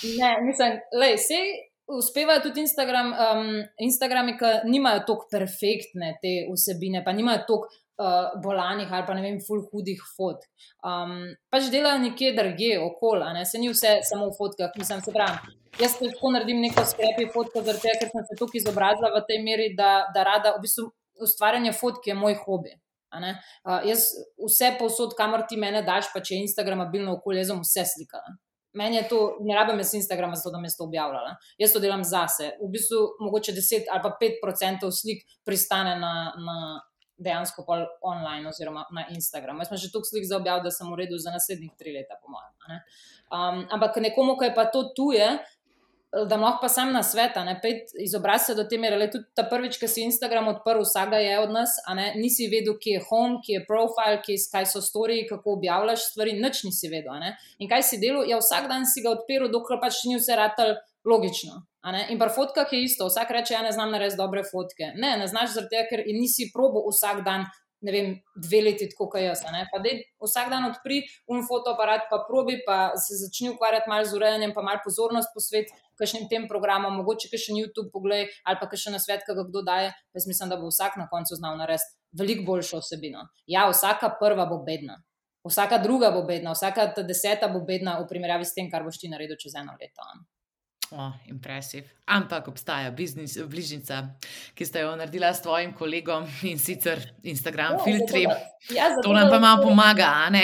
Ne, 0.03 0.35
mislim, 0.45 0.81
lej, 0.99 1.15
sej. 1.25 1.53
Uspevajo 1.93 2.39
tudi 2.45 2.61
Instagram, 2.63 3.09
um, 3.11 3.47
Instagrami, 3.83 4.37
ki 4.39 4.51
nimajo 4.71 5.01
tako 5.07 5.27
perfektne 5.31 6.13
te 6.21 6.31
vsebine, 6.47 7.01
pa 7.03 7.11
nimajo 7.15 7.41
tako 7.43 7.82
uh, 8.03 8.41
bolanih 8.43 8.91
ali 8.91 9.05
pa 9.07 9.15
ne 9.17 9.23
vem, 9.23 9.39
full 9.47 9.63
hudih 9.71 10.01
fotk. 10.17 10.45
Um, 10.83 11.33
pač 11.53 11.69
delajo 11.73 12.01
nekje 12.03 12.33
drugje, 12.37 12.77
okoli, 12.83 13.31
ne? 13.37 13.45
se 13.47 13.61
ni 13.61 13.71
vse 13.71 13.99
samo 14.09 14.29
v 14.29 14.37
fotkah, 14.37 14.75
mislim, 14.79 15.01
se 15.05 15.15
pravi. 15.15 15.57
Jaz 15.81 15.97
lahko 16.03 16.29
naredim 16.35 16.61
neko 16.61 16.85
skrepi 16.85 17.29
fotko, 17.33 17.63
tega, 17.65 17.97
ker 18.01 18.11
sem 18.11 18.27
se 18.29 18.37
tukaj 18.37 18.61
izobrazila 18.61 19.09
v 19.15 19.23
tej 19.29 19.41
meri, 19.45 19.71
da, 19.77 20.05
da 20.13 20.25
rada, 20.27 20.53
v 20.57 20.67
bistvu, 20.67 20.91
ustvarjanje 21.23 21.73
fotke 21.79 22.11
je 22.11 22.17
moj 22.19 22.37
hobi. 22.45 22.75
Uh, 23.13 23.81
jaz 23.85 24.07
vse 24.41 24.73
posod, 24.79 25.13
kamor 25.17 25.45
ti 25.49 25.57
mene 25.61 25.83
daš, 25.85 26.09
pa 26.13 26.21
če 26.21 26.35
je 26.35 26.47
Instagram 26.47 26.87
bilno 26.93 27.19
okolje, 27.19 27.43
jaz 27.43 27.53
sem 27.53 27.61
vse 27.65 27.85
slikala. 27.95 28.35
Meni 28.73 28.97
je 28.97 29.03
to, 29.09 29.19
ne 29.45 29.53
rabim 29.53 29.77
jaz 29.83 29.93
Instagrama, 29.93 30.35
zato 30.35 30.55
da 30.55 30.59
me 30.61 30.69
to 30.69 30.87
objavljala. 30.87 31.35
Jaz 31.61 31.75
to 31.75 31.81
delam 31.81 32.01
zase. 32.03 32.55
V 32.57 32.71
bistvu, 32.73 33.03
mogoče 33.21 33.53
10 33.53 33.91
ali 33.93 34.01
pa 34.01 34.15
5% 34.17 34.89
slik 34.89 35.21
pristane 35.45 35.93
na, 36.01 36.33
na, 36.41 36.55
dejansko 37.17 37.65
pol 37.65 37.85
online 38.01 38.47
oziroma 38.49 38.85
na 38.91 39.07
Instagramu. 39.13 39.61
Jaz 39.61 39.73
sem 39.73 39.77
že 39.77 39.91
toliko 39.93 40.09
slik 40.09 40.25
za 40.29 40.37
objav, 40.37 40.63
da 40.63 40.71
sem 40.71 40.87
v 40.89 40.99
redu 41.03 41.17
za 41.17 41.33
naslednjih 41.33 41.73
tri 41.77 41.93
leta, 41.93 42.17
po 42.21 42.31
mojem. 42.33 42.53
Um, 43.33 43.65
ampak 43.71 43.97
nekomu, 44.01 44.37
ki 44.39 44.51
je 44.51 44.55
pa 44.55 44.65
to 44.65 44.89
tuje, 44.95 45.27
da 46.13 46.37
lahko 46.37 46.61
pa 46.61 46.69
sam 46.69 46.91
na 46.93 47.01
svet, 47.03 47.35
ne 47.45 47.55
pet 47.61 47.89
izobraz 47.99 48.45
se 48.45 48.53
do 48.55 48.63
te 48.69 48.77
mere. 48.77 48.97
Le 49.01 49.09
tudi 49.11 49.25
ta 49.35 49.47
prvič, 49.49 49.79
ki 49.81 49.87
si 49.89 50.05
Instagram 50.05 50.51
odprl, 50.51 50.83
vsega 50.85 51.17
je 51.17 51.39
od 51.41 51.53
nas, 51.55 51.73
nisi 52.15 52.47
vedel, 52.51 52.77
kje 52.77 52.99
je 52.99 53.05
home, 53.09 53.39
kje 53.45 53.57
je 53.57 53.65
profile, 53.65 54.19
kje, 54.21 54.37
kaj 54.51 54.69
so 54.69 54.81
storiji, 54.81 55.25
kako 55.29 55.57
objavljaš 55.57 56.05
stvari, 56.11 56.35
nič 56.37 56.63
nisi 56.67 56.91
vedel. 56.93 57.17
In 57.57 57.69
kaj 57.69 57.85
si 57.89 58.01
delal, 58.01 58.27
ja, 58.29 58.37
vsak 58.37 58.69
dan 58.69 58.85
si 58.85 59.01
ga 59.01 59.15
odprl, 59.17 59.49
dokler 59.53 59.81
pač 59.81 60.03
ni 60.05 60.19
vse 60.19 60.37
ratelj 60.37 60.77
logično. 61.05 61.61
In 62.09 62.19
pa 62.19 62.29
fotka 62.29 62.65
je 62.71 62.83
isto, 62.83 63.09
vsak 63.09 63.31
reče, 63.31 63.53
ja, 63.53 63.61
ne 63.61 63.71
znam 63.71 63.91
narediti 63.91 64.17
dobre 64.17 64.43
fotke. 64.51 64.93
Ne, 64.95 65.17
ne 65.19 65.27
znaš 65.27 65.57
zaradi 65.57 65.75
tega, 65.75 65.89
ker 65.89 66.03
nisi 66.07 66.51
probo 66.53 66.85
vsak 66.87 67.25
dan. 67.25 67.45
Ne 67.83 67.91
vem, 67.91 68.13
dve 68.39 68.61
leti, 68.63 68.85
tako 68.87 69.09
kot 69.11 69.19
jaz. 69.19 69.41
Dej, 69.83 69.97
vsak 70.23 70.47
dan 70.47 70.69
odpri 70.69 71.01
un 71.27 71.41
fotoaparat, 71.43 72.05
pa 72.07 72.21
probi, 72.23 72.61
pa 72.63 72.93
se 72.95 73.17
začni 73.19 73.49
ukvarjati 73.51 73.91
malo 73.91 74.07
z 74.07 74.15
urejanjem, 74.15 74.53
pa 74.55 74.63
malo 74.63 74.79
pozornost 74.85 75.33
posveti 75.35 75.75
kakšnim 75.99 76.29
tem 76.31 76.47
programom, 76.47 76.95
mogoče 77.01 77.27
še 77.27 77.51
na 77.51 77.59
YouTube 77.65 77.91
pogled 77.91 78.31
ali 78.47 78.59
pa 78.61 78.69
še 78.71 78.93
na 78.93 79.01
svet, 79.03 79.25
ki 79.27 79.35
ga 79.35 79.43
kdo 79.49 79.65
daje. 79.67 79.91
Jaz 80.15 80.27
mislim, 80.31 80.53
da 80.53 80.57
bo 80.61 80.71
vsak 80.71 80.95
na 81.01 81.09
koncu 81.11 81.35
znal 81.35 81.59
narediti 81.59 81.91
veliko 82.15 82.47
boljšo 82.51 82.79
osebino. 82.79 83.27
Ja, 83.51 83.67
vsaka 83.67 84.13
prva 84.19 84.45
bo 84.47 84.61
bedna, 84.63 85.01
vsaka 85.43 85.81
druga 85.83 86.13
bo 86.15 86.23
bedna, 86.23 86.55
vsaka 86.55 86.93
deseta 87.03 87.51
bo 87.51 87.65
bedna 87.67 87.99
v 87.99 88.07
primerjavi 88.07 88.47
s 88.47 88.55
tem, 88.55 88.71
kar 88.71 88.87
boš 88.87 89.01
ti 89.03 89.11
naredil 89.11 89.35
čez 89.35 89.59
eno 89.59 89.75
leto. 89.75 90.07
Oh, 90.93 91.13
impresiv. 91.25 91.87
Ampak 92.05 92.47
obstaja 92.47 92.91
biznis, 92.93 93.33
bližnjica, 93.49 94.03
ki 94.53 94.65
ste 94.65 94.83
jo 94.83 94.91
naredila 94.93 95.31
s 95.33 95.41
tvojim 95.41 95.71
kolegom 95.73 96.27
in 96.45 96.59
sicer 96.61 97.01
Instagram 97.25 97.79
ja, 97.79 97.81
filtri. 97.81 98.27
Ja, 98.69 98.91
to 99.01 99.13
nam 99.15 99.31
pa 99.31 99.39
malo 99.41 99.63
pomaga, 99.65 100.11
a 100.25 100.29
ne? 100.29 100.43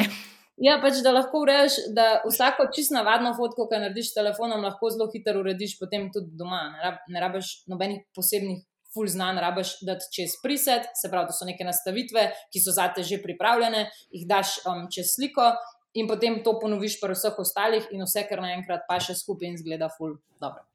Ja, 0.57 0.79
pač 0.81 1.03
da 1.05 1.13
lahko 1.13 1.43
ureješ, 1.45 1.77
da 1.95 2.07
vsako 2.25 2.65
čisto 2.75 2.97
navadno 2.97 3.35
fotko, 3.37 3.67
ki 3.69 3.77
narediš 3.83 4.09
s 4.09 4.17
telefonom, 4.17 4.65
lahko 4.65 4.89
zelo 4.89 5.07
hitro 5.13 5.43
urediš 5.43 5.77
potem 5.79 6.09
tudi 6.15 6.33
doma. 6.39 6.65
Ne, 6.73 6.81
rab, 6.87 6.97
ne 7.13 7.23
rabiš 7.27 7.53
nobenih 7.69 8.03
posebnih. 8.15 8.65
Ful 8.89 9.05
znan, 9.05 9.37
rabaš 9.37 9.75
dati 9.85 10.07
čez 10.09 10.31
preset, 10.41 10.87
se 10.97 11.11
pravi, 11.11 11.29
da 11.29 11.33
so 11.37 11.45
neke 11.45 11.61
nastavitve, 11.61 12.23
ki 12.49 12.61
so 12.63 12.73
zate 12.73 13.03
že 13.05 13.19
pripravljene, 13.21 13.83
jih 14.17 14.23
daš 14.25 14.55
um, 14.65 14.87
čez 14.89 15.11
sliko, 15.13 15.45
in 15.93 16.07
potem 16.07 16.41
to 16.43 16.55
ponoviš 16.61 16.99
pri 17.01 17.17
vseh 17.17 17.37
ostalih, 17.41 17.85
in 17.91 18.05
vse, 18.05 18.25
kar 18.29 18.43
naenkrat 18.45 18.85
pa 18.89 18.99
še 19.01 19.17
skupaj 19.17 19.49
in 19.49 19.57
zgleda, 19.61 19.89
ful. 19.93 20.17
Dobro. 20.41 20.65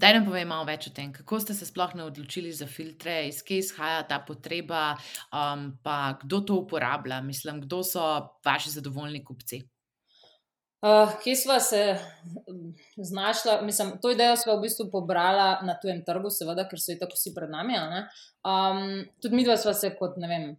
Daj 0.00 0.14
nam 0.16 0.24
povej 0.28 0.46
malo 0.48 0.64
več 0.68 0.88
o 0.88 0.94
tem, 0.94 1.12
kako 1.12 1.40
ste 1.42 1.54
se 1.56 1.66
sploh 1.68 1.92
odločili 2.06 2.52
za 2.52 2.66
filtre, 2.70 3.26
iz 3.28 3.42
kje 3.44 3.58
izhaja 3.60 4.02
ta 4.08 4.20
potreba, 4.24 4.94
um, 5.28 5.72
pa 5.82 6.16
kdo 6.22 6.40
to 6.40 6.58
uporablja, 6.62 7.20
mislim, 7.20 7.60
kdo 7.66 7.82
so 7.84 8.04
vaši 8.44 8.76
zadovoljni 8.78 9.24
kupci. 9.24 9.64
Uh, 10.84 11.14
kje 11.22 11.36
smo 11.36 11.60
se 11.60 11.96
znašli? 12.96 13.52
Mislim, 13.64 13.94
to 14.02 14.10
idejo 14.12 14.36
smo 14.36 14.56
v 14.56 14.66
bistvu 14.66 14.90
pobrali 14.92 15.66
na 15.66 15.78
tujem 15.80 16.02
trgu, 16.04 16.28
seveda, 16.30 16.66
ker 16.68 16.80
so 16.80 16.92
jih 16.92 16.98
tako 17.00 17.16
vsi 17.16 17.32
pred 17.36 17.52
nami. 17.52 17.78
Um, 18.44 19.06
tudi 19.22 19.36
mi 19.36 19.46
dva 19.46 19.56
smo 19.56 19.72
se 19.72 19.94
kot, 19.96 20.18
ne 20.20 20.28
vem, 20.28 20.50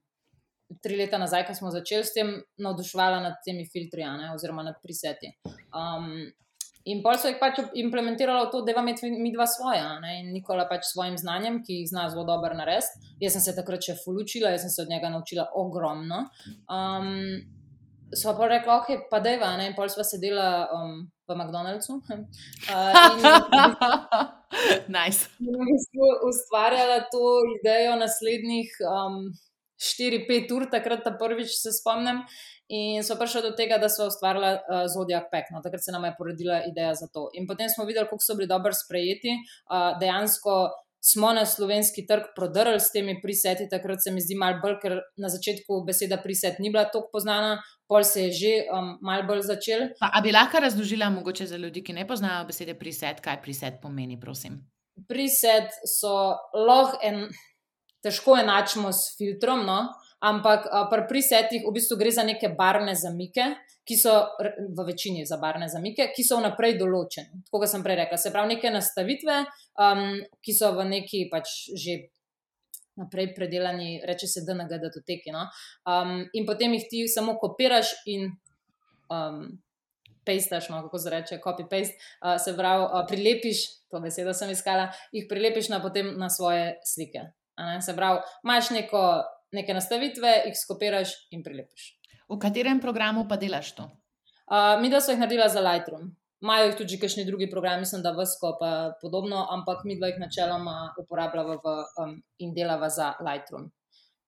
tri 0.83 0.97
leta 0.97 1.17
nazaj, 1.21 1.45
ko 1.47 1.53
smo 1.57 1.71
začeli 1.73 2.05
s 2.05 2.15
tem, 2.15 2.31
navduševala 2.61 3.21
nad 3.23 3.37
temi 3.45 3.67
filtri, 3.69 4.05
ne, 4.05 4.31
oziroma 4.33 4.63
nad 4.63 4.79
priseti. 4.83 5.31
Um, 5.75 6.27
in 6.85 7.01
pol 7.03 7.17
so 7.17 7.31
jih 7.31 7.39
pač 7.41 7.59
implementirali 7.81 8.45
v 8.45 8.51
to, 8.53 8.61
da 8.65 8.75
vam 8.77 8.87
je 8.91 9.09
mi 9.15 9.33
dva 9.33 9.47
svoja, 9.49 9.97
ne, 10.03 10.19
in 10.21 10.31
Nikola 10.35 10.67
pač 10.69 10.87
svojim 10.91 11.17
znanjem, 11.17 11.61
ki 11.65 11.81
jih 11.81 11.91
zna 11.93 12.07
zelo 12.13 12.25
dobro 12.27 12.53
narediti. 12.57 13.13
Jaz 13.23 13.37
sem 13.37 13.45
se 13.47 13.57
takrat 13.57 13.83
še 13.85 13.97
fulučila, 14.03 14.53
jaz 14.53 14.67
sem 14.67 14.73
se 14.73 14.85
od 14.85 14.93
njega 14.93 15.11
naučila 15.13 15.49
ogromno. 15.55 16.25
Um, 16.69 17.43
Sva 18.13 18.35
pa 18.37 18.47
rekla, 18.47 18.75
ok, 18.79 19.07
pa 19.09 19.19
da 19.19 19.31
je 19.33 19.39
va, 19.41 19.49
in 19.65 19.73
pol 19.75 19.89
sva 19.89 20.03
sedela 20.05 20.69
um, 20.71 20.99
v 21.27 21.37
McDonald'su. 21.37 21.99
Uh, 22.65 23.01
nice. 24.97 25.27
In 25.41 25.57
ustvarjala 26.29 27.01
to 27.11 27.23
idejo 27.57 27.97
naslednjih. 27.99 28.71
Um, 28.87 29.33
4-5 29.81 30.53
ur, 30.55 30.67
takrat 30.71 31.03
ta 31.03 31.15
prvič 31.19 31.55
se 31.59 31.73
spomnim. 31.75 32.23
In 32.73 33.03
so 33.05 33.13
prišli 33.19 33.43
do 33.45 33.51
tega, 33.53 33.77
da 33.77 33.89
so 33.93 34.07
ustvarili 34.09 34.55
uh, 34.57 34.87
Zodiac 34.89 35.27
Pack. 35.31 35.51
No, 35.53 35.61
takrat 35.61 35.83
se 35.85 35.93
nam 35.93 36.07
je 36.07 36.15
porodila 36.17 36.63
ideja 36.65 36.95
za 36.97 37.07
to. 37.13 37.29
In 37.37 37.45
potem 37.47 37.69
smo 37.69 37.85
videli, 37.85 38.09
kako 38.09 38.25
so 38.25 38.35
bili 38.35 38.49
dobro 38.49 38.73
sprejeti. 38.73 39.37
Uh, 39.69 39.93
dejansko 40.01 40.55
smo 41.05 41.33
na 41.33 41.45
slovenski 41.45 42.07
trg 42.07 42.33
prodrli 42.35 42.79
s 42.79 42.91
temi 42.91 43.19
priseti. 43.21 43.69
Takrat 43.69 44.03
se 44.03 44.11
mi 44.11 44.21
zdi 44.21 44.35
malo 44.35 44.57
bolj, 44.63 44.79
ker 44.81 44.97
na 45.21 45.29
začetku 45.29 45.83
beseda 45.85 46.17
priset 46.17 46.57
ni 46.59 46.71
bila 46.73 46.87
tako 46.89 47.11
poznana, 47.13 47.59
pol 47.87 48.03
se 48.03 48.25
je 48.25 48.31
že 48.39 48.53
um, 48.73 48.95
malo 49.01 49.27
bolj 49.27 49.43
začel. 49.45 49.89
Pa, 49.99 50.09
a 50.13 50.21
bi 50.25 50.33
lahko 50.33 50.59
razložila, 50.59 51.09
mogoče 51.13 51.45
za 51.45 51.57
ljudi, 51.61 51.83
ki 51.85 51.93
ne 51.93 52.07
poznajo 52.07 52.47
besede 52.49 52.73
priset, 52.73 53.21
kaj 53.21 53.41
priset 53.45 53.77
pomeni, 53.81 54.17
prosim? 54.19 54.63
Priset 55.07 55.77
so 55.85 56.33
lahko 56.57 56.97
en 57.03 57.27
težko 58.05 58.37
enačimo 58.37 58.93
s 58.93 59.15
filtrom, 59.17 59.65
no? 59.65 59.79
ampak 60.25 60.65
pri 60.89 61.05
presetih 61.09 61.65
v 61.65 61.73
bistvu 61.75 61.97
gre 61.99 62.11
za 62.13 62.23
neke 62.25 62.49
barvne 62.57 62.95
zamike, 62.97 63.51
ki 63.85 63.97
so 63.99 64.13
v 64.73 64.85
večini 64.87 65.25
za 65.25 65.37
barvne 65.37 65.69
zamike, 65.69 66.09
ki 66.15 66.25
so 66.25 66.39
vnaprej 66.39 66.77
določene. 66.79 67.43
Tako 67.51 67.69
sem 67.69 67.83
prej 67.85 67.99
rekla. 68.01 68.17
Se 68.17 68.31
pravi, 68.33 68.55
neke 68.55 68.71
nastavitve, 68.73 69.43
um, 69.77 70.07
ki 70.41 70.55
so 70.57 70.73
v 70.77 70.89
neki 70.97 71.27
pač 71.33 71.71
že. 71.73 72.03
Naprej 72.95 73.33
predelani, 73.35 73.97
reče 74.07 74.23
se, 74.23 74.41
da 74.47 74.55
to 74.87 75.01
teki. 75.03 75.33
No? 75.35 75.41
Um, 75.83 76.29
in 76.31 76.45
potem 76.47 76.71
jih 76.77 76.85
ti 76.87 77.01
samo 77.11 77.33
kopiraš 77.35 77.91
in 78.07 78.29
um, 79.11 79.41
pastaš, 80.23 80.69
no, 80.71 80.79
kako 80.87 81.01
se 81.03 81.11
reče, 81.11 81.39
copy-paste, 81.43 81.99
uh, 82.23 82.37
se 82.39 82.55
pravi, 82.55 82.85
uh, 82.87 83.03
prilepiš, 83.09 83.65
to 83.91 83.99
besedo 83.99 84.31
sem 84.31 84.53
iskala, 84.55 84.87
jih 85.11 85.27
prilepiš 85.27 85.67
na, 85.75 85.81
na 86.15 86.31
svoje 86.31 86.77
slike. 86.87 87.25
Se 87.81 87.95
pravi, 87.95 88.19
imaš 88.43 88.69
neko, 88.75 89.01
neke 89.55 89.73
nastavitve, 89.73 90.33
jih 90.49 90.57
skopiraš 90.59 91.13
in 91.31 91.43
prilepiš. 91.43 91.93
V 92.29 92.39
katerem 92.41 92.81
programu 92.81 93.27
pa 93.29 93.37
delaš 93.37 93.71
to? 93.77 93.87
Uh, 94.45 94.81
mi, 94.81 94.89
da 94.89 95.01
so 95.01 95.13
jih 95.13 95.21
naredila 95.21 95.47
za 95.49 95.63
Lightroom. 95.63 96.11
Imajo 96.43 96.67
jih 96.67 96.75
tudi 96.77 96.99
kakšni 97.01 97.23
drugi 97.25 97.47
programi, 97.49 97.85
mislim, 97.85 98.03
da 98.03 98.11
vsko 98.13 98.57
pa 98.59 98.71
podobno, 99.01 99.47
ampak 99.51 99.85
mi 99.85 99.97
dva 99.97 100.11
jih 100.11 100.19
načeloma 100.21 100.93
uporabljava 101.01 101.55
v, 101.63 101.75
um, 102.03 102.13
in 102.43 102.53
delava 102.53 102.89
za 102.89 103.13
Lightroom. 103.23 103.71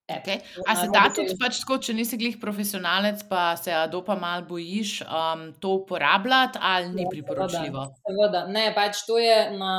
Okay. 0.07 0.39
A 0.67 0.75
se 0.75 0.87
da 0.87 1.09
tudi, 1.11 1.33
pač 1.35 1.59
tako, 1.59 1.81
če 1.83 1.93
nisi 1.93 2.15
glih 2.17 2.37
profesionalec, 2.39 3.25
pa 3.27 3.57
se 3.59 3.73
Adopa 3.75 4.15
malo 4.15 4.45
bojiš 4.47 5.01
um, 5.03 5.49
to 5.59 5.73
uporabljati, 5.81 6.60
ali 6.62 6.93
ni 6.93 7.04
ja, 7.04 7.10
priporočljivo? 7.12 7.83
Seveda. 8.08 8.45
Ne, 8.47 8.69
pač 8.75 9.04
to 9.04 9.19
je 9.19 9.35
na 9.60 9.73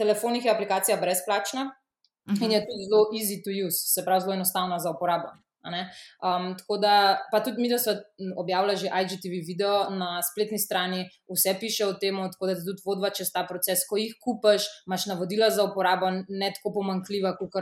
telefonih 0.00 0.48
je 0.48 0.54
aplikacija 0.54 0.96
brezplačna. 1.00 1.68
-huh. 2.26 2.42
in 2.42 2.48
mhm. 2.48 2.52
je 2.52 2.60
tudi 2.68 2.84
zelo 2.88 3.02
easy 3.18 3.36
to 3.44 3.50
use, 3.66 3.78
se 3.94 4.04
pravi, 4.04 4.20
zelo 4.20 4.34
enostavna 4.34 4.78
za 4.78 4.90
uporabo. 4.90 5.30
Um, 5.66 6.54
tako 6.58 6.78
da, 6.78 7.18
pa 7.30 7.40
tudi 7.40 7.60
mi, 7.62 7.68
da 7.68 7.78
so 7.78 7.90
objavili 8.36 8.76
že 8.76 8.86
IGTV 8.86 9.34
video 9.46 9.90
na 9.90 10.22
spletni 10.22 10.58
strani, 10.58 11.08
vse 11.34 11.56
piše 11.60 11.86
o 11.86 11.92
tem, 11.92 12.16
tako 12.32 12.46
da 12.46 12.54
ti 12.54 12.62
tudi 12.66 12.82
vodva 12.86 13.10
čez 13.10 13.32
ta 13.32 13.46
proces. 13.48 13.82
Ko 13.88 13.96
jih 13.96 14.14
kupaš, 14.24 14.62
imaš 14.86 15.06
navodila 15.06 15.50
za 15.50 15.64
uporabo, 15.64 16.10
ne 16.28 16.52
tako 16.54 16.72
pomankljiva, 16.78 17.36
kot 17.36 17.58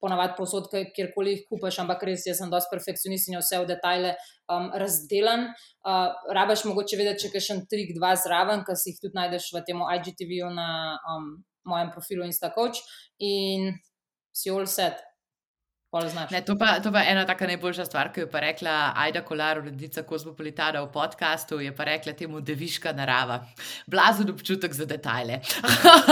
ponavadi 0.00 0.34
posod, 0.36 0.68
kjerkoli 0.94 1.32
jih 1.32 1.46
kupaš, 1.50 1.80
ampak 1.82 2.02
res 2.06 2.26
jaz 2.26 2.38
sem 2.38 2.50
dosti 2.50 2.70
perfekcionist 2.70 3.30
in 3.30 3.38
vse 3.40 3.58
v 3.58 3.66
detajle 3.66 4.14
um, 4.46 4.70
razdelan. 4.82 5.48
Uh, 5.82 6.14
rabaš 6.34 6.64
mogoče 6.70 6.98
vedeti, 7.00 7.24
če 7.24 7.32
kaj 7.34 7.46
še 7.46 7.56
en 7.56 7.64
trik, 7.70 7.94
dva 7.96 8.14
zraven, 8.18 8.62
ki 8.66 8.78
si 8.78 8.92
jih 8.92 9.00
tudi 9.02 9.18
najdeš 9.18 9.50
v 9.56 9.64
tem 9.66 9.82
IGTV-ju 9.82 10.52
na 10.54 10.68
um, 11.14 11.32
mojem 11.68 11.90
profilu 11.92 12.24
Instacoach 12.24 12.80
in 13.18 13.74
si 14.32 14.50
all 14.50 14.66
set. 14.66 15.07
Ne, 16.30 16.42
to, 16.44 16.52
pa, 16.58 16.80
to 16.84 16.90
pa 16.92 17.00
ena 17.08 17.22
taka 17.24 17.46
najboljša 17.48 17.84
stvar, 17.88 18.10
ki 18.12 18.20
jo 18.20 18.26
je 18.28 18.40
rekla 18.40 18.92
Aida 18.96 19.22
Kolar, 19.24 19.58
urednica 19.58 20.02
Kozmopolitana 20.02 20.82
v 20.82 20.90
podkastu, 20.92 21.60
je 21.64 21.72
pa 21.76 21.84
rekla 21.84 22.12
temu 22.12 22.40
deviška 22.40 22.92
narava. 22.92 23.38
Blazen 23.86 24.28
občutek 24.30 24.74
za 24.74 24.84
detajle. 24.84 25.40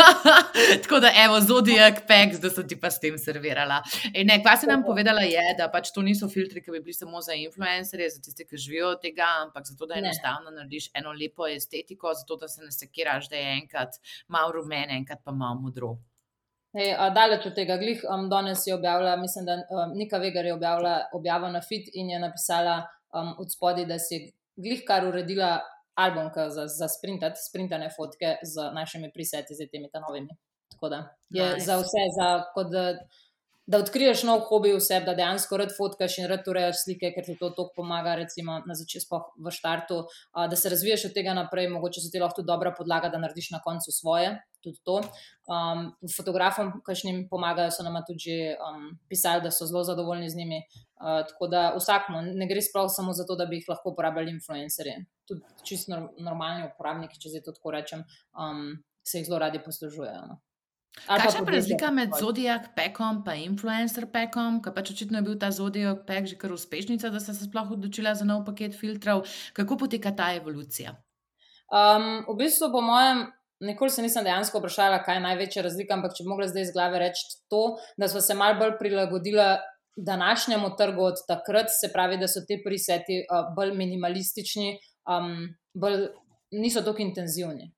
Tako 0.83 1.01
da, 1.01 1.13
evo, 1.25 1.41
zodijak, 1.41 2.07
pek, 2.09 2.39
da 2.41 2.51
so 2.51 2.65
ti 2.65 2.81
pa 2.81 2.91
s 2.91 3.05
tem 3.05 3.19
servirala. 3.21 3.83
In 4.15 4.33
ne, 4.33 4.41
kva 4.41 4.57
si 4.57 4.67
nam 4.67 4.81
povedala 4.81 5.29
je, 5.29 5.45
da 5.61 5.69
pač 5.69 5.93
to 5.93 6.01
niso 6.01 6.31
filtri, 6.33 6.65
ki 6.65 6.73
bi 6.73 6.81
bili 6.81 6.97
samo 6.97 7.21
za 7.21 7.37
influencerje, 7.37 8.11
za 8.17 8.25
tiste, 8.25 8.49
ki 8.49 8.57
živijo 8.57 8.95
od 8.97 9.05
tega, 9.05 9.29
ampak 9.45 9.69
zato, 9.69 9.93
da 9.93 10.01
enostavno 10.01 10.57
narediš 10.57 10.89
eno 10.97 11.13
lepo 11.13 11.53
estetiko, 11.53 12.17
zato 12.17 12.41
da 12.41 12.49
se 12.49 12.65
ne 12.65 12.73
sekiraš, 12.73 13.29
da 13.29 13.37
je 13.37 13.57
enkrat 13.61 14.01
malo 14.29 14.57
rumene, 14.57 14.97
enkrat 14.97 15.21
pa 15.21 15.37
malo 15.37 15.61
modro. 15.69 15.99
Hey, 16.77 16.93
daleč 17.15 17.47
od 17.49 17.55
tega, 17.57 17.79
glih, 17.81 18.03
um, 18.05 18.27
danes 18.29 18.67
je 18.67 18.75
objavila, 18.75 19.15
mislim, 19.17 19.47
da 19.49 19.55
um, 19.57 19.95
Nika 19.97 20.19
Vegar 20.21 20.45
je 20.45 20.53
objavila 20.55 21.07
objavo 21.13 21.49
na 21.49 21.63
Fit 21.65 21.89
in 21.95 22.11
je 22.11 22.19
napisala 22.21 22.83
um, 23.17 23.31
od 23.39 23.53
spodaj, 23.53 23.87
da 23.89 23.97
si 23.99 24.19
glih 24.57 24.83
kar 24.85 25.07
uredila 25.09 25.61
album 25.95 26.29
za, 26.35 26.67
za 26.67 26.89
sprintati, 26.89 27.41
sprintane 27.49 27.89
fotke 27.97 28.35
z 28.43 28.67
našimi 28.75 29.09
preseti, 29.15 29.57
z 29.57 29.71
temi 29.73 29.89
novimi. 30.09 30.37
Tako 30.73 30.89
da 30.89 30.97
je 31.31 31.47
nice. 31.55 31.65
za 31.65 31.79
vse, 31.81 32.05
za, 32.19 32.29
kot, 32.55 32.69
da 32.71 32.85
odkriješ 33.75 34.23
nov 34.23 34.45
hobi 34.47 34.71
v 34.77 34.81
sebi, 34.81 35.09
da 35.09 35.15
dejansko 35.19 35.59
rad 35.59 35.73
fotkaš 35.75 36.21
in 36.21 36.29
rad 36.31 36.47
urejaš 36.47 36.85
slike, 36.85 37.11
ker 37.15 37.25
ti 37.27 37.35
to 37.39 37.51
tako 37.51 37.73
pomaga, 37.81 38.15
recimo 38.15 38.61
na 38.67 38.77
začetku 38.79 39.21
v 39.43 39.53
štartu, 39.55 40.05
a, 40.33 40.47
da 40.47 40.57
se 40.57 40.71
razviješ 40.71 41.09
od 41.09 41.17
tega 41.17 41.35
naprej, 41.35 41.69
mogoče 41.75 42.05
so 42.05 42.13
ti 42.13 42.23
lahko 42.23 42.41
tudi 42.41 42.47
dobra 42.53 42.71
podlaga, 42.77 43.11
da 43.11 43.19
narediš 43.19 43.51
na 43.57 43.61
koncu 43.65 43.93
svoje. 43.93 44.37
Tudi 44.63 44.79
to. 44.87 45.01
Um, 45.51 45.93
fotografom, 46.11 46.73
kajšnim 46.87 47.27
pomagajo, 47.31 47.75
so 47.75 47.83
nam 47.87 47.99
tudi 48.07 48.39
um, 48.55 48.89
pisali, 49.11 49.43
da 49.43 49.51
so 49.51 49.67
zelo 49.67 49.85
zadovoljni 49.87 50.31
z 50.31 50.39
njimi. 50.39 50.63
Uh, 50.97 51.21
tako 51.29 51.51
da 51.51 51.69
vsakmo 51.77 52.23
ne 52.23 52.49
gre 52.51 52.63
sprav 52.63 52.89
samo 52.89 53.13
za 53.13 53.27
to, 53.27 53.37
da 53.37 53.47
bi 53.47 53.61
jih 53.61 53.69
lahko 53.69 53.93
uporabljali 53.95 54.31
influencerji. 54.31 55.05
Tudi 55.27 55.43
čisto 55.67 55.99
normalni 56.19 56.71
uporabniki, 56.71 57.19
če 57.21 57.35
zdaj 57.35 57.47
to 57.47 57.55
tako 57.59 57.75
rečem, 57.75 58.03
um, 58.35 58.77
se 59.07 59.21
jih 59.21 59.27
zelo 59.27 59.43
radi 59.43 59.63
poslužujejo. 59.63 60.27
No. 60.31 60.41
Kakšna 61.05 61.45
je 61.45 61.53
razlika 61.53 61.91
med 61.91 62.11
zodijak 62.19 62.71
pekom 62.77 63.23
in 63.35 63.53
influencer 63.53 64.07
pekom? 64.13 64.63
Ker 64.63 64.73
pač 64.75 64.91
očitno 64.91 65.19
je 65.19 65.23
bil 65.23 65.39
ta 65.39 65.51
zodijak 65.51 66.07
pek 66.07 66.27
že 66.27 66.37
kar 66.37 66.53
uspešnica, 66.53 67.11
da 67.11 67.21
ste 67.21 67.35
se 67.35 67.45
sploh 67.45 67.71
odločili 67.71 68.15
za 68.15 68.25
nov 68.25 68.45
paket 68.45 68.75
filtrov. 68.75 69.27
Kako 69.53 69.77
poteka 69.77 70.11
ta 70.17 70.33
evolucija? 70.35 70.97
Um, 71.67 72.25
v 72.29 72.37
bistvu, 72.39 72.71
po 72.73 72.81
mojem, 72.81 73.27
nikoli 73.61 73.91
se 73.91 74.03
nisem 74.03 74.25
dejansko 74.25 74.59
vprašala, 74.59 75.03
kaj 75.05 75.17
je 75.17 75.25
največja 75.25 75.63
razlika, 75.63 75.95
ampak 75.95 76.17
če 76.17 76.25
bi 76.25 76.33
mogla 76.33 76.49
zdaj 76.49 76.63
iz 76.63 76.73
glave 76.73 76.99
reči 77.03 77.25
to, 77.51 77.77
da 77.99 78.09
smo 78.09 78.21
se 78.21 78.35
malo 78.35 78.59
bolj 78.59 78.77
prilagodili 78.79 79.47
današnjemu 79.97 80.77
trgu 80.79 81.03
od 81.03 81.23
takrat, 81.29 81.73
se 81.73 81.93
pravi, 81.93 82.19
da 82.21 82.29
so 82.29 82.45
te 82.49 82.61
priseti 82.65 83.23
uh, 83.25 83.53
bolj 83.57 83.75
minimalistični, 83.77 84.77
um, 85.11 85.49
bolj, 85.75 86.09
niso 86.53 86.83
tako 86.83 87.03
intenzivni. 87.03 87.73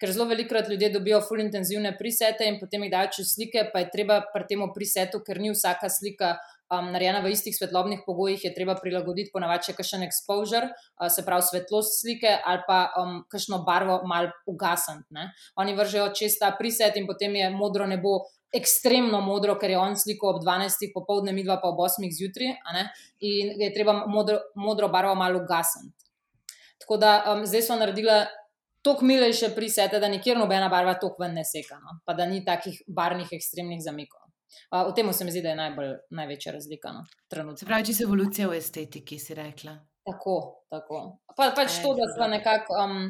Ker 0.00 0.12
zelo 0.12 0.24
velikokrat 0.30 0.68
ljudje 0.68 0.88
dobijo 0.94 1.20
full 1.20 1.40
intenzivne 1.40 1.92
prisete 1.98 2.46
in 2.48 2.58
potem 2.60 2.86
jih 2.86 2.92
dajo 2.92 3.10
čez 3.18 3.34
slike, 3.34 3.68
pa 3.72 3.82
je 3.82 3.90
treba 3.92 4.20
pri 4.32 4.46
tem 4.48 4.62
prisetu, 4.74 5.20
ker 5.20 5.40
ni 5.40 5.50
vsaka 5.52 5.90
slika 5.92 6.36
um, 6.72 6.92
narejena 6.92 7.20
v 7.20 7.32
istih 7.34 7.56
svetlobnih 7.56 8.04
pogojih, 8.06 8.44
je 8.44 8.54
treba 8.54 8.76
prilagoditi 8.80 9.32
ponavadi 9.34 9.68
še 9.68 9.76
kakšen 9.76 10.06
exposure, 10.06 10.70
uh, 10.72 11.10
se 11.12 11.24
pravi 11.26 11.44
svetlost 11.44 12.00
slike 12.00 12.30
ali 12.44 12.64
pa 12.68 12.78
um, 13.00 13.18
kakšno 13.28 13.60
barvo 13.66 14.00
mal 14.08 14.30
ugasniti. 14.48 15.28
Oni 15.60 15.76
vržejo 15.76 16.08
čez 16.16 16.38
ta 16.40 16.54
priset 16.56 16.96
in 16.96 17.08
potem 17.10 17.36
je 17.36 17.50
modro 17.52 17.86
nebo. 17.86 18.22
Ekstremno 18.54 19.18
modro, 19.18 19.56
ker 19.58 19.72
je 19.72 19.78
on 19.82 19.96
sliko 19.98 20.28
ob 20.30 20.36
12. 20.38 20.92
popoldne, 20.94 21.32
mi 21.34 21.42
dva 21.42 21.56
pa 21.58 21.72
ob 21.72 21.80
8. 21.82 22.06
zjutraj, 22.14 22.52
in 23.18 23.48
je 23.58 23.70
treba 23.74 23.96
modro, 24.06 24.36
modro 24.54 24.86
barvo 24.94 25.16
malo 25.18 25.40
ugasniti. 25.42 26.06
Tako 26.78 27.00
da 27.02 27.10
um, 27.32 27.42
zdaj 27.50 27.64
smo 27.66 27.80
naredili 27.82 28.14
tako 28.84 29.04
milejše 29.04 29.48
prisete, 29.56 30.00
da 30.00 30.08
nikjer 30.08 30.38
nobena 30.38 30.68
barva 30.68 30.94
tako 30.94 31.24
ven 31.24 31.34
ne 31.40 31.44
seka, 31.44 31.78
no? 31.80 31.98
pa 32.04 32.14
da 32.14 32.26
ni 32.26 32.44
takih 32.44 32.82
barvnih 32.86 33.32
ekstremnih 33.32 33.80
zamikov. 33.82 34.20
Uh, 34.70 34.90
v 34.90 34.94
tem 34.94 35.12
se 35.12 35.24
mi 35.24 35.32
zdi, 35.32 35.42
da 35.42 35.54
je 35.54 35.56
najbolj, 35.58 35.90
največja 36.10 36.52
razlika. 36.52 36.92
No? 36.92 37.04
Se 37.56 37.66
pravi, 37.66 37.88
če 37.88 37.94
se 37.96 38.04
evolucija 38.06 38.48
v 38.50 38.60
estetiki, 38.60 39.18
si 39.18 39.34
rekla. 39.34 39.74
Tako, 40.04 40.36
tako. 40.70 41.00
Pa, 41.36 41.50
pač 41.56 41.80
to, 41.82 41.94
da 41.96 42.06
smo 42.12 42.28
nekako 42.28 42.76
um, 42.84 43.02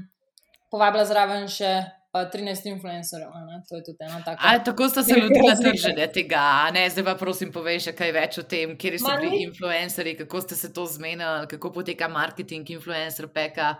povabili 0.73 1.07
zraven 1.11 1.51
še. 1.51 1.75
Pa 2.15 2.21
13 2.31 2.69
influencerjev, 2.71 3.31
to 3.67 3.75
je 3.75 3.83
tudi 3.89 4.05
eno 4.07 4.21
tako. 4.23 4.39
Ali 4.47 4.61
tako 4.63 4.87
ste 4.87 5.03
se 5.03 5.17
lotili 5.19 5.55
trženja 5.59 6.05
tega? 6.15 6.43
Ne, 6.71 6.85
zdaj 6.87 7.09
pa 7.09 7.15
prosim, 7.19 7.51
povej 7.51 7.81
še 7.89 7.93
kaj 7.99 8.13
več 8.15 8.39
o 8.39 8.45
tem, 8.47 8.77
kje 8.79 9.01
so 9.03 9.17
bili 9.19 9.41
influencerji, 9.49 10.13
kako 10.21 10.45
ste 10.45 10.59
se 10.61 10.71
to 10.77 10.85
zmenili, 10.87 11.49
kako 11.51 11.73
poteka 11.75 12.07
marketing 12.07 12.71
influencer 12.71 13.27
peka. 13.35 13.73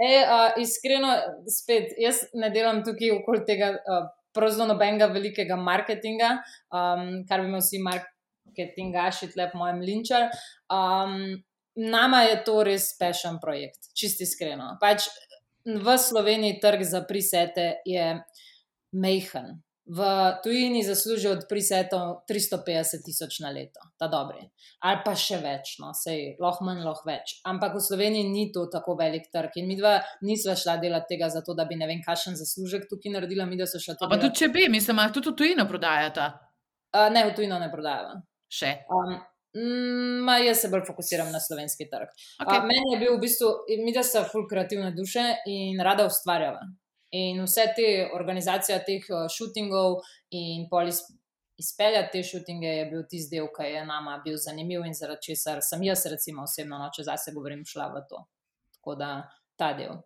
E, 0.00 0.10
uh, 0.24 0.56
iskreno, 0.62 1.12
spet, 1.50 1.92
jaz 2.00 2.22
ne 2.34 2.48
delam 2.54 2.80
tukaj 2.86 3.12
okoli 3.18 3.44
tega, 3.48 3.74
uh, 3.76 4.08
pravzaprav 4.36 4.70
nobenega 4.72 5.10
velikega 5.12 5.58
marketinga, 5.60 6.30
um, 6.72 7.06
kar 7.28 7.42
bi 7.42 7.50
imel 7.50 7.60
vsi 7.60 7.82
marketingaši, 7.84 9.32
tle 9.34 9.50
po 9.52 9.60
mojem 9.60 9.82
linčar. 9.84 10.30
Um, 10.72 11.42
nama 11.76 12.22
je 12.28 12.38
to 12.46 12.62
res 12.64 12.90
pešen 12.98 13.40
projekt, 13.42 13.90
čisti 13.92 14.24
iskreno. 14.24 14.72
Pač 14.80 15.10
v 15.64 15.98
Sloveniji 16.00 16.60
trg 16.62 16.86
za 16.88 17.04
prisete 17.08 17.74
je 17.84 18.14
mehen 18.96 19.58
v 19.90 20.00
tujini 20.42 20.84
zaslužijo 20.86 21.32
od 21.32 21.46
prisetov 21.48 22.22
350 22.30 23.02
tisoč 23.04 23.40
na 23.42 23.50
leto, 23.50 23.82
ta 23.98 24.06
dobri. 24.06 24.44
Ali 24.86 25.00
pa 25.04 25.16
še 25.18 25.40
več, 25.42 25.72
no, 25.82 25.90
sej, 25.96 26.36
lahko 26.38 26.66
manj, 26.68 26.84
lahko 26.86 27.08
več. 27.10 27.40
Ampak 27.50 27.74
v 27.74 27.82
Sloveniji 27.82 28.28
ni 28.30 28.44
to 28.54 28.68
tako 28.70 28.94
velik 29.00 29.26
trg 29.34 29.58
in 29.58 29.66
mi 29.66 29.74
dva 29.80 29.96
nisva 30.22 30.54
šla 30.54 30.76
delati 30.78 31.16
tega, 31.16 31.26
zato 31.34 31.56
da 31.58 31.66
bi 31.66 31.78
ne 31.80 31.90
vem, 31.90 32.04
kakšen 32.06 32.38
zaslužek 32.38 32.86
tukaj 32.90 33.16
naredila, 33.16 33.48
mi 33.50 33.58
da 33.58 33.66
so 33.66 33.82
šla 33.82 33.96
tukaj. 33.98 34.14
Pa 34.14 34.22
tudi 34.22 34.38
če 34.44 34.52
bi, 34.54 34.68
mislim, 34.70 35.02
da 35.02 35.10
tudi 35.16 35.32
v 35.32 35.36
tujino 35.42 35.66
prodajata. 35.66 36.30
Uh, 36.94 37.08
ne, 37.10 37.26
v 37.26 37.34
tujino 37.34 37.58
ne 37.58 37.70
prodajava. 37.72 38.14
Še. 38.50 38.76
Um, 38.94 39.18
Ma, 40.22 40.36
jaz 40.38 40.60
se 40.62 40.68
bolj 40.70 40.84
fokusiram 40.86 41.32
na 41.34 41.40
slovenski 41.42 41.88
trg. 41.90 42.12
Okay. 42.38 42.60
Meni 42.62 42.92
je 42.92 42.98
bil 43.00 43.16
v 43.16 43.22
bistvu, 43.24 43.48
mi 43.82 43.90
da 43.90 44.04
so 44.06 44.22
full 44.30 44.46
kreativne 44.46 44.92
duše 44.94 45.24
in 45.50 45.82
rada 45.82 46.06
ustvarjava. 46.06 46.62
In 47.10 47.42
vse 47.42 47.64
te 47.76 47.86
organizacije, 48.14 48.76
teh 48.86 49.08
šutingov 49.36 49.98
eh, 49.98 50.36
in 50.58 50.68
polis. 50.70 51.02
Izpeljati 51.60 52.08
te 52.12 52.22
šutinge 52.24 52.68
je 52.68 52.84
bil 52.88 53.02
tisti 53.04 53.36
del, 53.36 53.50
ki 53.52 53.66
je 53.68 53.82
nama 53.84 54.14
bil 54.24 54.38
zanimiv 54.40 54.86
in 54.88 54.94
zaradi 54.96 55.26
česar 55.26 55.58
sem 55.60 55.82
jaz, 55.84 56.06
recimo, 56.08 56.46
osebno, 56.48 56.78
no, 56.80 56.86
če 56.96 57.04
zase 57.04 57.34
govorim, 57.36 57.66
šla 57.68 57.90
v 57.92 58.00
to. 58.08 58.22
Tako 58.78 58.94
da 58.96 59.10
ta 59.60 59.74
del. 59.76 59.98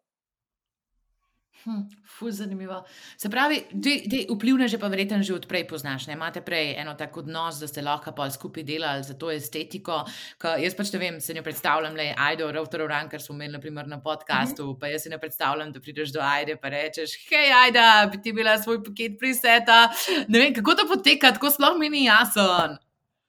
Hm, 1.62 1.80
ful, 2.18 2.30
zanimivo. 2.30 2.82
Se 3.16 3.30
pravi, 3.30 3.62
te 3.82 4.18
vplivne 4.28 4.66
že 4.68 4.76
pa 4.78 4.88
verjetno 4.92 5.22
že 5.22 5.36
odprej 5.38 5.64
poznaš. 5.68 6.06
Ne? 6.06 6.12
Imate 6.12 6.42
prej 6.44 6.74
eno 6.76 6.92
tako 6.98 7.22
odnos, 7.22 7.56
da 7.62 7.68
ste 7.70 7.82
lahko 7.82 8.12
pa 8.12 8.26
skupaj 8.30 8.66
delali 8.68 9.06
za 9.06 9.14
to 9.16 9.30
estetiko. 9.32 10.02
Ka, 10.38 10.56
jaz 10.60 10.76
pač 10.76 10.92
ne 10.92 11.00
vem, 11.00 11.20
se 11.24 11.34
ne 11.34 11.42
predstavljam, 11.46 11.96
le 11.96 12.10
Aido, 12.12 12.50
Rovtor 12.52 12.84
Oran, 12.84 13.08
kar 13.08 13.22
smo 13.22 13.38
imeli 13.38 13.54
naprimer, 13.56 13.88
na 13.88 14.00
podkastu. 14.00 14.64
Mm 14.64 14.68
-hmm. 14.68 14.80
Pa 14.80 14.86
jaz 14.92 15.02
se 15.02 15.10
ne 15.10 15.18
predstavljam, 15.18 15.72
da 15.72 15.80
prideš 15.80 16.12
do 16.12 16.20
Aide 16.20 16.52
in 16.52 16.58
rečeš: 16.62 17.16
hej, 17.30 17.52
Aida, 17.64 18.10
bi 18.12 18.22
ti 18.22 18.32
bila 18.32 18.58
svoj 18.58 18.84
paket 18.84 19.18
priseta. 19.18 19.88
Ne 20.28 20.38
vem, 20.38 20.54
kako 20.54 20.74
to 20.74 20.86
poteka, 20.88 21.32
tako 21.32 21.50
sploh 21.50 21.78
mi 21.78 21.88
ni 21.88 22.04
jasen. 22.04 22.76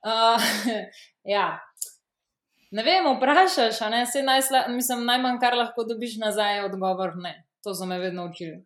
Uh, 0.04 0.42
ja. 1.36 1.60
Ne 2.72 2.84
vem, 2.84 3.06
vprašaš, 3.18 3.80
ne? 3.80 4.06
najsla, 4.24 4.68
mislim, 4.68 5.06
najmanj, 5.06 5.40
kar 5.40 5.54
lahko 5.54 5.84
dobiš 5.84 6.18
nazaj, 6.18 6.56
je 6.56 6.66
odgovor 6.66 7.16
ne 7.16 7.45
to 7.66 7.74
so 7.74 7.86
me 7.90 7.98
vedno 8.00 8.26
učili. 8.30 8.62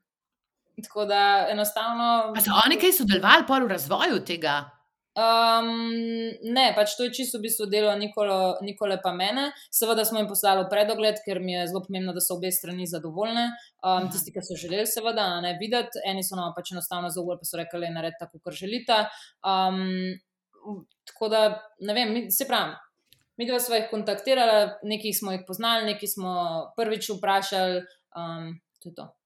Tako 0.83 1.05
da 1.05 1.47
enostavno. 1.51 2.33
Pa 2.35 2.41
so 2.43 2.51
oni 2.65 2.77
kaj 2.79 2.91
sodelovali 2.99 3.65
v 3.65 3.71
razvoju 3.71 4.19
tega? 4.27 4.59
Um, 5.19 5.69
ne, 6.53 6.65
pač 6.77 6.93
to 6.95 7.07
je 7.07 7.11
čisto 7.17 7.39
v 7.39 7.49
bistvu 7.49 7.65
delo 7.67 7.91
Nikolo, 7.97 8.59
Nikole 8.63 8.99
pa 9.03 9.11
mene. 9.11 9.49
Seveda 9.73 10.05
smo 10.07 10.21
jim 10.21 10.29
poslali 10.29 10.67
predogled, 10.71 11.19
ker 11.25 11.41
mi 11.43 11.55
je 11.57 11.65
zelo 11.71 11.81
pomembno, 11.83 12.13
da 12.15 12.23
so 12.23 12.37
obe 12.37 12.51
strani 12.55 12.87
zadovoljne. 12.87 13.47
Um, 13.83 14.07
tisti, 14.13 14.31
ki 14.35 14.43
so 14.45 14.55
želeli, 14.59 14.87
seveda, 14.87 15.25
ne 15.43 15.55
videti, 15.59 16.03
eni 16.07 16.23
so 16.23 16.39
nam 16.39 16.53
pač 16.55 16.71
enostavno 16.75 17.09
zaupali, 17.11 17.41
pa 17.41 17.49
so 17.49 17.59
rekli, 17.59 17.81
da 17.83 17.89
je 17.89 17.97
narediti 17.97 18.21
tako, 18.21 18.39
kot 18.45 18.59
želite. 18.61 19.01
Um, 19.43 19.81
tako 21.09 21.31
da, 21.33 21.43
ne 21.83 21.97
vem, 21.97 22.13
mi, 22.15 22.23
se 22.31 22.47
pravi. 22.47 22.77
Mi 23.39 23.47
dva 23.47 23.59
smo 23.63 23.75
jih 23.75 23.89
kontaktirali, 23.91 24.71
nekaj 24.87 25.13
smo 25.19 25.35
jih 25.35 25.43
poznali, 25.47 25.89
nekaj 25.93 26.15
smo 26.15 26.31
prvič 26.77 27.11
vprašali, 27.17 27.83
um, 28.19 28.49
to 28.79 28.89
je 28.89 28.95
to. 28.95 29.18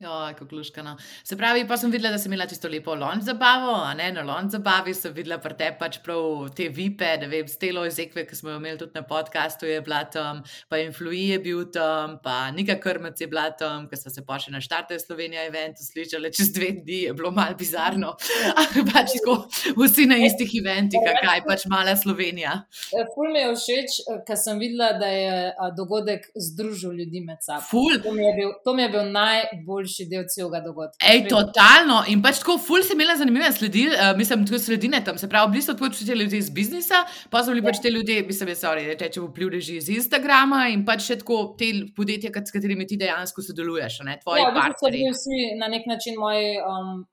Ja, 0.00 0.34
kako 0.38 0.56
luškano. 0.56 0.96
Se 1.24 1.36
pravi, 1.36 1.64
pa 1.68 1.76
sem 1.76 1.90
videla, 1.90 2.12
da 2.14 2.18
si 2.22 2.28
imela 2.28 2.44
tisto 2.46 2.68
lepo 2.70 2.94
lonč 2.94 3.24
zabavo, 3.26 3.72
a 3.82 3.94
ne 3.98 4.12
na 4.14 4.22
lonč 4.22 4.52
zabavi 4.54 4.92
sem 4.94 5.10
videla 5.14 5.40
pri 5.42 5.56
tebi 5.58 5.74
pač 5.80 5.96
prav 6.04 6.44
te 6.54 6.68
vipe, 6.70 7.08
ne 7.18 7.26
vem, 7.26 7.48
stelo 7.50 7.82
iz 7.82 7.98
ekve, 7.98 8.22
ki 8.28 8.38
smo 8.38 8.52
jo 8.52 8.60
imeli 8.60 8.78
tudi 8.78 8.94
na 8.94 9.02
podkastu, 9.02 9.66
je 9.66 9.80
bila 9.82 10.04
tam, 10.06 10.44
pa 10.70 10.78
Influji 10.78 11.24
je 11.32 11.38
bil 11.42 11.64
tam, 11.74 12.14
pa 12.22 12.36
Nika 12.54 12.76
Krmac 12.78 13.18
je 13.18 13.26
bila 13.26 13.48
tam, 13.50 13.88
ker 13.90 13.98
so 13.98 14.12
se 14.14 14.22
pa 14.28 14.36
še 14.38 14.54
na 14.54 14.60
štarte 14.62 14.94
v 14.94 15.02
Slovenija 15.02 15.48
eventu 15.48 15.82
slišali 15.82 16.30
čez 16.30 16.52
dve 16.54 16.70
dni, 16.78 17.00
je 17.08 17.16
bilo 17.18 17.34
mal 17.34 17.58
bizarno. 17.58 18.14
pač 18.92 19.16
tako, 19.16 19.36
vsi 19.82 20.06
na 20.06 20.20
istih 20.28 20.54
eventih, 20.62 21.10
kaj 21.26 21.42
pač 21.48 21.66
mala 21.66 21.96
Slovenija. 21.98 22.54
Ja, 22.94 23.08
ful 23.16 23.34
mi 23.34 23.42
je 23.42 23.50
všeč, 23.64 23.98
ker 24.30 24.38
sem 24.38 24.62
videla, 24.62 24.92
da 25.02 25.10
je 25.10 25.74
dogodek 25.74 26.30
združil 26.38 26.94
ljudi 27.02 27.26
med 27.26 27.42
sabo. 27.42 27.66
Ful. 27.66 27.98
To 28.06 28.14
mi 28.14 28.22
je 28.22 28.32
bil, 28.38 28.56
to 28.62 28.78
mi 28.78 28.86
je 28.86 28.94
bil 28.94 29.10
najbolj 29.10 29.87
najboljši 29.88 30.06
del 30.10 30.24
celega 30.28 30.60
dogodka. 30.64 30.98
Ej, 31.02 31.28
totalno. 31.28 32.02
In 32.08 32.22
pač 32.22 32.40
tako, 32.42 32.58
ful 32.58 32.82
se 32.82 32.94
imela 32.94 33.16
zanimive 33.16 33.50
sledi, 33.52 33.86
uh, 33.88 34.16
mislim, 34.16 34.46
tudi 34.46 34.58
sredine 34.58 35.02
tam, 35.04 35.18
se 35.18 35.28
pravi, 35.28 35.52
bili 35.52 35.62
so 35.62 35.74
tudi 35.74 36.06
te 36.06 36.14
ljudje 36.14 36.38
iz 36.38 36.50
biznisa, 36.50 37.04
pa 37.30 37.42
so 37.42 37.52
bili 37.52 37.62
pač 37.62 37.78
ja. 37.78 37.78
pač 37.78 37.82
te 37.82 37.90
ljudje, 37.90 38.22
mislim, 38.26 38.54
sorry, 38.54 38.86
da 38.88 38.96
teče 38.98 39.20
v 39.20 39.28
vplivneži 39.28 39.76
iz 39.76 39.88
Instagrama 39.88 40.68
in 40.72 40.84
pač 40.86 41.06
še 41.08 41.18
tako 41.22 41.54
te 41.58 41.70
podjetja, 41.96 42.32
s 42.44 42.54
katerimi 42.54 42.86
ti 42.86 42.98
dejansko 43.00 43.42
sodeluješ, 43.42 44.00
ne 44.08 44.18
tvoji 44.22 44.42
ja, 44.42 44.52
partnerji. 44.54 45.06
Ja, 45.06 45.14
vsi 45.14 45.54
na 45.60 45.70
nek 45.72 45.86
način 45.88 46.18
moji 46.18 46.56
um, 46.62 47.04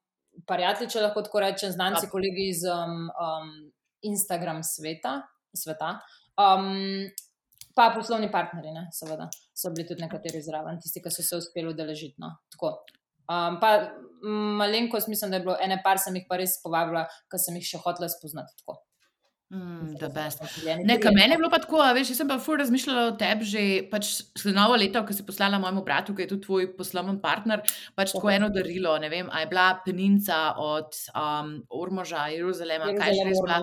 prijatelji, 0.48 0.92
če 0.92 1.06
lahko 1.08 1.26
tako 1.26 1.44
rečem, 1.46 1.72
znanci, 1.76 2.10
kolegi 2.12 2.50
iz 2.52 2.66
um, 2.70 3.08
um, 3.10 3.54
Instagram 4.06 4.64
sveta. 4.64 5.22
sveta. 5.56 6.00
Um, 6.36 7.08
Pa 7.76 7.90
poslovni 7.92 8.30
partnerji, 8.32 8.72
ne, 8.72 8.86
seveda, 8.96 9.28
so 9.52 9.72
bili 9.76 9.84
tudi 9.90 10.04
nekateri 10.06 10.40
zraven, 10.42 10.80
tisti, 10.80 11.02
ki 11.04 11.12
so 11.12 11.26
se 11.26 11.40
uspeli 11.42 11.74
udeležiti. 11.74 12.16
No. 12.24 12.32
Um, 13.26 13.58
pa 13.60 13.92
malenkost, 14.24 15.10
mislim, 15.12 15.32
da 15.32 15.42
je 15.42 15.44
bilo 15.44 15.58
ene 15.62 15.82
par, 15.84 16.00
sem 16.00 16.16
jih 16.16 16.28
pa 16.30 16.40
res 16.40 16.56
povabila, 16.64 17.04
ker 17.32 17.42
sem 17.42 17.58
jih 17.60 17.74
še 17.74 17.82
hotela 17.84 18.08
spoznati. 18.12 18.56
Tako. 18.62 18.78
Mm, 19.54 19.94
Nekaj 20.90 21.14
meni 21.14 21.36
je 21.36 21.38
bilo 21.38 21.52
pa 21.54 21.60
tako, 21.62 21.84
veš, 21.94 22.10
jaz 22.12 22.24
sem 22.24 22.30
pa 22.32 22.40
fur 22.42 22.58
razmišljala 22.58 23.04
o 23.12 23.14
tebi 23.20 23.46
že 23.46 23.62
pač 23.92 24.10
novo 24.56 24.74
leto, 24.74 25.04
ko 25.06 25.14
si 25.14 25.26
poslala 25.28 25.60
mojemu 25.62 25.84
bratu, 25.86 26.16
ki 26.18 26.26
je 26.26 26.32
tudi 26.34 26.48
tvoj 26.48 26.72
poslovni 26.80 27.20
partner, 27.22 27.62
pač 27.94 28.16
tako 28.16 28.34
eno 28.34 28.50
darilo, 28.50 28.98
ne 29.04 29.12
vem, 29.14 29.30
a 29.30 29.44
je 29.44 29.52
bila 29.54 29.68
penica 29.86 30.40
od 30.58 30.98
um, 31.14 31.56
Ormoža, 31.70 32.26
Jeruzalema, 32.34 32.90
Jeruzalem, 32.90 33.02
kaj 33.04 33.20
že 33.20 33.30
res 33.30 33.46
bila. 33.46 33.62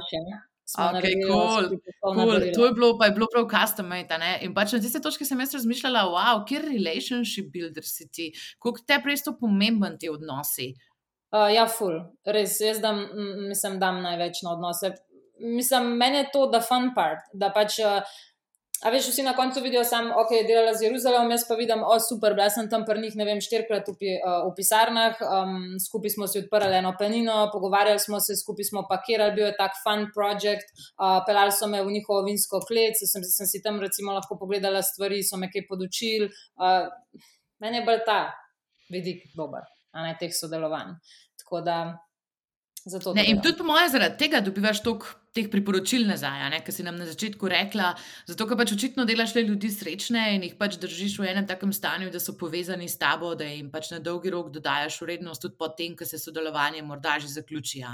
Okay, 0.78 1.14
cool. 1.28 1.68
Cool. 2.00 2.40
To 2.54 2.66
je 2.66 2.72
bilo, 2.72 2.98
pa 2.98 3.10
je 3.10 3.16
bilo 3.16 3.26
prav 3.32 3.48
custom 3.50 3.90
made. 3.92 4.16
In 4.40 4.54
pač 4.56 4.72
na 4.72 4.80
tiste 4.80 5.02
točke 5.04 5.26
sem 5.28 5.40
jaz 5.40 5.52
razmišljala, 5.58 6.06
wow, 6.14 6.40
kje 6.48 6.62
relationship 6.64 7.52
builder 7.52 7.84
si 7.84 8.08
ti, 8.08 8.30
koliko 8.58 8.84
te 8.86 8.98
prej 9.04 9.20
so 9.20 9.36
pomemben 9.40 9.98
ti 10.00 10.10
odnosi. 10.12 10.72
Uh, 11.32 11.48
ja, 11.52 11.64
full, 11.68 11.96
res, 12.28 12.58
jaz 12.60 12.80
dam, 12.80 13.06
mislim, 13.48 13.78
dam 13.80 14.02
največ 14.04 14.42
na 14.44 14.52
odnose. 14.56 14.92
Mislim, 15.40 15.94
meni 16.00 16.22
je 16.22 16.28
to 16.32 16.46
the 16.52 16.60
fun 16.64 16.92
part, 16.96 17.28
da 17.32 17.52
pač. 17.54 17.80
Uh, 17.80 18.20
A 18.83 18.91
veš, 18.91 19.12
vsi 19.12 19.22
na 19.22 19.37
koncu 19.39 19.61
vidijo, 19.62 19.83
da 19.87 19.99
ok, 20.18 20.33
delala 20.47 20.72
z 20.74 20.89
Jeruzalemom, 20.89 21.30
jaz 21.30 21.45
pa 21.47 21.55
vidim, 21.55 21.85
o 21.87 21.99
super, 22.03 22.35
bila 22.35 22.49
sem 22.51 22.66
tam 22.70 22.83
prnih, 22.87 23.14
ne 23.14 23.24
vem, 23.28 23.39
štirikrat 23.41 23.87
v, 23.87 24.16
uh, 24.18 24.49
v 24.49 24.57
pisarnah, 24.57 25.20
um, 25.22 25.53
skupaj 25.78 26.11
smo 26.16 26.26
si 26.26 26.41
odprli 26.43 26.80
eno 26.80 26.91
penino, 26.99 27.37
pogovarjali 27.55 28.03
smo 28.03 28.18
se, 28.20 28.35
skupaj 28.41 28.66
smo 28.72 28.83
pakirali, 28.91 29.37
bil 29.39 29.47
je 29.47 29.55
tak 29.61 29.78
fun 29.85 30.09
project, 30.14 30.74
uh, 30.99 31.22
pelali 31.26 31.55
so 31.55 31.70
me 31.70 31.83
v 31.83 31.95
njihovo 31.95 32.24
vinsko 32.26 32.64
klet, 32.66 32.99
sem, 32.99 33.22
sem 33.22 33.47
si 33.47 33.62
tam 33.62 33.78
recimo 33.80 34.18
lahko 34.18 34.39
pogledala 34.41 34.83
stvari, 34.83 35.22
so 35.22 35.39
me 35.39 35.51
kaj 35.53 35.68
podučili. 35.70 36.33
Uh, 36.59 36.91
meni 37.62 37.78
je 37.78 37.87
bolj 37.87 38.03
ta 38.07 38.22
vidik 38.91 39.28
dober, 39.39 39.62
a 39.95 40.09
ne 40.09 40.16
teh 40.18 40.35
sodelovanj. 40.35 40.97
Tako 41.39 41.62
da. 41.62 41.83
Ne, 43.14 43.22
in 43.30 43.39
tudi, 43.39 43.59
po 43.59 43.64
mojem, 43.64 43.91
zaradi 43.93 44.16
tega 44.18 44.41
dobivaš 44.43 44.80
toliko 44.83 45.07
teh 45.37 45.47
priporočil 45.51 46.03
nazaj, 46.09 46.57
ki 46.66 46.72
si 46.74 46.83
nam 46.83 46.97
na 46.99 47.07
začetku 47.07 47.49
rekla. 47.49 47.93
Zato, 48.26 48.47
ker 48.51 48.59
pač 48.59 48.72
očitno 48.74 49.05
delaš 49.07 49.37
le 49.37 49.45
ljudi 49.47 49.70
srečne 49.70 50.24
in 50.35 50.43
jih 50.49 50.57
pač 50.59 50.80
držiš 50.83 51.20
v 51.22 51.28
enem 51.30 51.47
takem 51.47 51.70
stanju, 51.72 52.11
da 52.11 52.18
so 52.18 52.35
povezani 52.39 52.89
s 52.91 52.99
tabo, 52.99 53.37
da 53.39 53.47
jim 53.47 53.70
pač 53.70 53.93
na 53.95 54.01
dolgi 54.03 54.33
rok 54.35 54.51
dodajaš 54.51 54.99
vrednost, 55.05 55.45
tudi 55.45 55.55
potem, 55.61 55.95
ko 55.97 56.09
se 56.09 56.18
sodelovanje 56.18 56.83
morda 56.83 57.20
že 57.22 57.30
zaključi. 57.30 57.85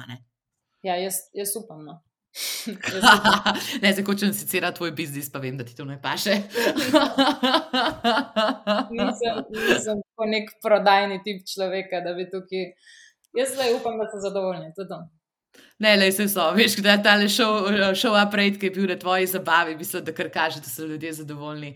Ja, 0.83 0.97
jaz, 0.97 1.29
jaz 1.37 1.53
upam. 1.61 1.85
No. 1.85 1.99
ne, 3.83 3.93
zdaj 3.93 4.07
hočem 4.09 4.33
sicer 4.33 4.65
tvoj 4.73 4.95
biznis, 4.97 5.29
pa 5.29 5.43
vem, 5.43 5.59
da 5.61 5.69
ti 5.69 5.77
to 5.77 5.85
ne 5.85 5.99
paše. 6.01 6.33
nisem, 8.97 9.45
nisem 9.53 10.01
nek 10.33 10.49
prodajni 10.65 11.21
tip 11.29 11.45
človeka, 11.45 12.01
da 12.01 12.17
bi 12.17 12.25
tukaj. 12.33 12.73
Jaz 13.37 13.53
zdaj 13.55 13.75
upam, 13.75 13.99
da 13.99 14.07
ste 14.09 14.21
zadovoljni. 14.21 14.73
Ne, 15.79 15.97
le 15.97 16.09
se 16.13 16.25
so, 16.27 16.43
veš, 16.59 16.75
da 16.83 16.97
je 16.97 17.03
ta 17.07 17.13
šel 17.95 18.17
upgrade, 18.19 18.59
ki 18.59 18.67
je 18.67 18.71
bil 18.75 18.87
na 18.91 18.97
tvoji 18.99 19.29
zabavi, 19.31 19.77
mislim, 19.79 20.03
da 20.05 20.13
kar 20.13 20.27
kaže, 20.35 20.59
da 20.59 20.67
so 20.67 20.87
ljudje 20.87 21.13
zadovoljni. 21.21 21.69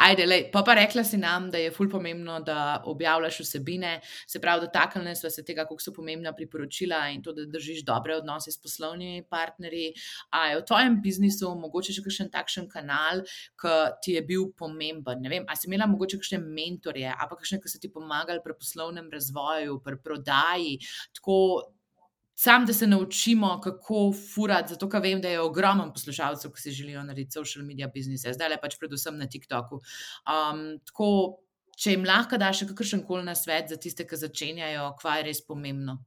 Ajde, 0.00 0.24
le, 0.26 0.38
pa 0.52 0.62
pa 0.64 0.74
rekla 0.78 1.04
si 1.04 1.18
nam, 1.20 1.50
da 1.52 1.58
je 1.60 1.72
ful 1.76 1.90
pomembno, 1.92 2.38
da 2.40 2.80
objavljaš 2.88 3.42
vsebine, 3.44 3.98
se 4.26 4.40
pravi, 4.40 4.64
dotaknili 4.64 5.12
smo 5.16 5.30
se 5.30 5.44
tega, 5.44 5.66
koliko 5.68 5.84
so 5.84 5.92
pomembna 5.92 6.32
priporočila 6.32 7.02
in 7.12 7.20
to, 7.22 7.34
da 7.36 7.44
držiš 7.44 7.82
dobre 7.84 8.16
odnose 8.16 8.52
s 8.52 8.56
poslovnimi 8.62 9.26
partnerji. 9.28 9.90
A 10.30 10.46
je 10.46 10.62
v 10.62 10.64
tvojem 10.70 10.96
biznisu 11.04 11.50
mogoče 11.60 11.98
še 11.98 12.04
kakšen 12.06 12.30
takšen 12.32 12.68
kanal, 12.70 13.20
ki 13.60 13.74
ti 14.00 14.14
je 14.16 14.22
bil 14.24 14.46
pomemben? 14.56 15.20
Ne 15.20 15.34
vem, 15.34 15.44
a 15.44 15.56
si 15.56 15.68
imela 15.68 15.90
mogoče 15.90 16.16
kakšne 16.22 16.40
mentorje, 16.46 17.12
a 17.12 17.28
pa 17.28 17.36
kakšne, 17.36 17.60
ki 17.60 17.68
so 17.68 17.82
ti 17.82 17.92
pomagali 17.92 18.40
pri 18.40 18.56
poslovnem 18.56 19.12
razvoju, 19.12 19.82
pri 19.84 20.00
prodaji, 20.00 20.78
tako 21.20 21.36
sam, 22.34 22.66
da 22.66 22.72
se 22.72 22.86
naučimo, 22.86 23.60
kako 23.60 24.12
furati, 24.34 24.74
zato 24.74 24.88
ker 24.88 25.02
vem, 25.02 25.20
da 25.20 25.28
je 25.28 25.40
ogromno 25.40 25.90
poslušalcev, 25.92 26.52
ki 26.54 26.62
si 26.62 26.72
želijo 26.72 27.02
narediti 27.04 27.36
social 27.36 27.64
media 27.64 27.88
biznise, 27.88 28.32
zdaj 28.32 28.54
le 28.54 28.60
pač 28.62 28.78
predvsem 28.80 29.18
na 29.18 29.28
TikToku. 29.28 29.80
Um, 30.24 30.62
tako, 30.88 31.10
če 31.80 31.96
jim 31.96 32.06
lahko 32.08 32.38
daš 32.40 32.62
še 32.62 32.70
kakršen 32.70 33.04
koli 33.08 33.24
na 33.26 33.34
svet 33.38 33.72
za 33.72 33.76
tiste, 33.80 34.06
ki 34.08 34.20
začenjajo, 34.20 34.92
kva 35.00 35.18
je 35.18 35.26
res 35.28 35.42
pomembno. 35.44 35.98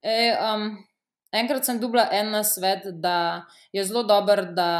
E, 0.00 0.32
um, 0.40 0.70
enkrat 1.36 1.68
sem 1.68 1.80
dubla 1.80 2.06
en 2.16 2.32
na 2.32 2.42
svet, 2.44 2.88
da 3.00 3.46
je 3.72 3.84
zelo 3.84 4.04
dober, 4.08 4.46
da 4.56 4.70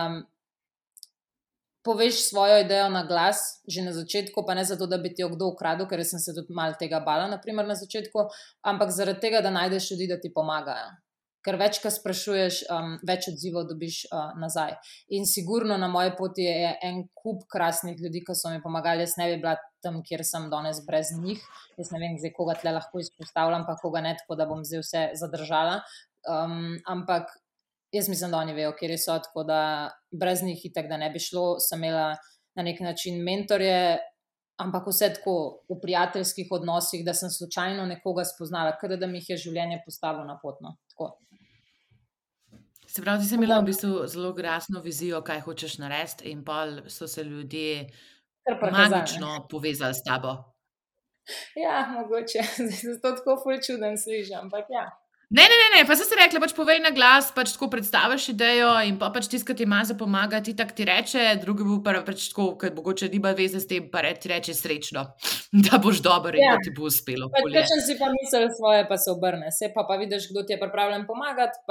poveš 1.82 2.28
svojo 2.28 2.60
idejo 2.60 2.88
na 2.88 3.04
glas, 3.08 3.62
že 3.68 3.82
na 3.82 3.92
začetku, 3.92 4.44
pa 4.46 4.54
ne 4.54 4.64
zato, 4.64 4.86
da 4.86 4.98
bi 4.98 5.14
ti 5.14 5.22
jo 5.22 5.30
kdo 5.32 5.52
ukradel, 5.54 5.88
ker 5.88 6.04
sem 6.04 6.20
se 6.20 6.34
tudi 6.36 6.52
malo 6.54 6.76
tega 6.80 7.00
bala, 7.00 7.28
naprimer 7.30 7.66
na 7.66 7.74
začetku, 7.74 8.28
ampak 8.62 8.92
zaradi 8.92 9.20
tega, 9.20 9.40
da 9.40 9.50
najdeš 9.50 9.90
ljudi, 9.94 10.10
da 10.12 10.20
ti 10.20 10.32
pomagajo. 10.34 10.92
Ker 11.40 11.56
več, 11.56 11.78
kar 11.80 11.88
sprašuješ, 11.88 12.56
um, 12.68 12.98
več 13.08 13.30
odzivov 13.30 13.64
dobiš 13.70 14.02
uh, 14.10 14.34
nazaj. 14.36 14.74
In 15.16 15.24
sigurno 15.24 15.78
na 15.80 15.88
moji 15.88 16.12
poti 16.18 16.44
je 16.44 16.74
en 16.84 17.06
kup 17.16 17.46
krasnih 17.48 17.96
ljudi, 17.96 18.20
ki 18.26 18.36
so 18.36 18.52
mi 18.52 18.60
pomagali. 18.60 19.06
Jaz 19.06 19.16
ne 19.16 19.30
bi 19.30 19.38
bila 19.40 19.54
tam, 19.80 20.02
kjer 20.04 20.20
sem 20.28 20.50
danes 20.52 20.82
brez 20.84 21.14
njih. 21.16 21.40
Jaz 21.80 21.94
ne 21.94 22.02
vem, 22.02 22.18
zdaj 22.20 22.34
koga 22.36 22.58
tle 22.60 22.76
lahko 22.76 23.00
izpostavljam, 23.00 23.64
pa 23.64 23.78
koga 23.80 24.04
ne, 24.04 24.12
tako 24.20 24.36
da 24.36 24.50
bom 24.52 24.60
zdaj 24.68 24.84
vse 24.84 25.06
zadržala. 25.22 25.80
Um, 26.28 26.76
ampak 26.84 27.32
jaz 27.92 28.08
mislim, 28.08 28.30
da 28.30 28.38
oni 28.38 28.54
vejo, 28.54 28.72
kje 28.78 28.98
so, 28.98 29.18
tako 29.18 29.44
da 29.44 29.90
brez 30.10 30.42
njih 30.42 30.60
itak, 30.64 30.88
da 30.88 30.96
ne 30.96 31.10
bi 31.10 31.18
šlo, 31.18 31.58
sem 31.58 31.84
imela 31.84 32.16
na 32.54 32.62
nek 32.62 32.80
način 32.80 33.22
mentorje, 33.24 33.98
ampak 34.60 34.86
vse 34.86 35.12
tako 35.14 35.34
v 35.68 35.78
prijateljskih 35.82 36.48
odnosih, 36.50 37.04
da 37.04 37.14
sem 37.14 37.30
slučajno 37.30 37.86
nekoga 37.86 38.24
spoznala, 38.24 38.76
ker 38.80 38.96
da 38.98 39.06
mi 39.06 39.18
jih 39.18 39.30
je 39.34 39.42
življenje 39.46 39.80
postavilo 39.84 40.24
na 40.24 40.38
potno. 40.42 40.76
Tako. 40.92 41.16
Se 42.90 43.02
pravi, 43.02 43.22
ti 43.22 43.28
si 43.28 43.36
imela 43.38 43.60
v 43.60 43.70
bistvu 43.70 44.06
zelo 44.10 44.34
jasno 44.44 44.80
vizijo, 44.82 45.22
kaj 45.22 45.44
hočeš 45.46 45.78
narediti, 45.78 46.30
in 46.30 46.44
pa 46.44 46.64
so 46.88 47.06
se 47.06 47.24
ljudje 47.24 47.86
magično 48.72 49.46
povezali 49.50 49.94
s 49.94 50.02
tabo. 50.02 50.34
Ja, 51.56 51.86
mogoče, 51.94 52.42
zdaj 52.66 52.72
se 52.72 53.00
to 53.02 53.12
tako 53.12 53.36
fulčuden 53.42 53.98
sliši, 53.98 54.34
ampak 54.34 54.66
ja. 54.74 54.88
Ne, 55.30 55.42
ne, 55.42 55.56
ne, 55.62 55.66
ne. 55.78 55.86
pa 55.86 55.94
si 55.94 56.02
rekla, 56.18 56.40
pač 56.42 56.52
povej 56.58 56.80
na 56.82 56.90
glas, 56.90 57.28
pač 57.30 57.52
tako 57.54 57.68
predstaviš 57.70 58.32
idejo 58.32 58.72
in 58.82 58.96
pa 58.98 59.12
pač 59.14 59.28
tiskati, 59.30 59.54
ki 59.54 59.58
ti 59.60 59.66
ima 59.68 59.84
za 59.86 59.94
pomagati, 59.94 60.56
tako 60.58 60.74
ti 60.74 60.86
reče, 60.88 61.22
drugi 61.38 61.62
bo 61.68 61.76
pa 61.86 61.94
pač 62.02 62.24
tako, 62.32 62.56
ker 62.58 62.74
mogoče 62.74 63.06
nima 63.12 63.30
veze 63.38 63.60
s 63.62 63.70
tem, 63.70 63.86
pa 63.92 64.02
ti 64.10 64.32
reče 64.32 64.56
srečno, 64.58 65.04
da 65.68 65.78
boš 65.78 66.02
dober 66.02 66.34
in 66.34 66.42
ja. 66.48 66.56
da 66.58 66.66
ti 66.66 66.74
bo 66.74 66.90
uspelo. 66.90 67.30
Če 67.46 67.78
si 67.86 67.94
pa 68.02 68.10
misel 68.10 68.50
svoje, 68.58 68.82
pa 68.90 68.98
se 68.98 69.14
obrne, 69.14 69.54
se 69.54 69.70
pa, 69.70 69.86
pa 69.86 70.00
vidiš, 70.02 70.32
kdo 70.34 70.42
ti 70.42 70.58
je 70.58 70.62
pripravljen 70.64 71.06
pomagati. 71.06 71.62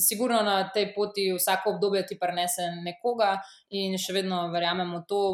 Sigurno 0.00 0.40
na 0.40 0.56
tej 0.72 0.94
poti 0.96 1.28
vsako 1.36 1.76
obdobje 1.76 2.06
ti 2.08 2.16
prenese 2.16 2.72
nekoga, 2.80 3.34
in 3.68 4.00
še 4.00 4.16
vedno 4.16 4.46
verjamemo 4.48 5.04
v 5.04 5.08
to. 5.12 5.24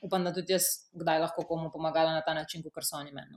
Upam, 0.00 0.24
da 0.24 0.32
tudi 0.32 0.56
jaz 0.56 0.88
kdaj 0.96 1.26
lahko 1.28 1.44
komu 1.44 1.68
pomagala 1.72 2.16
na 2.16 2.24
ta 2.24 2.32
način, 2.32 2.64
kot 2.64 2.88
so 2.88 2.96
oni 2.96 3.12
meni. 3.12 3.36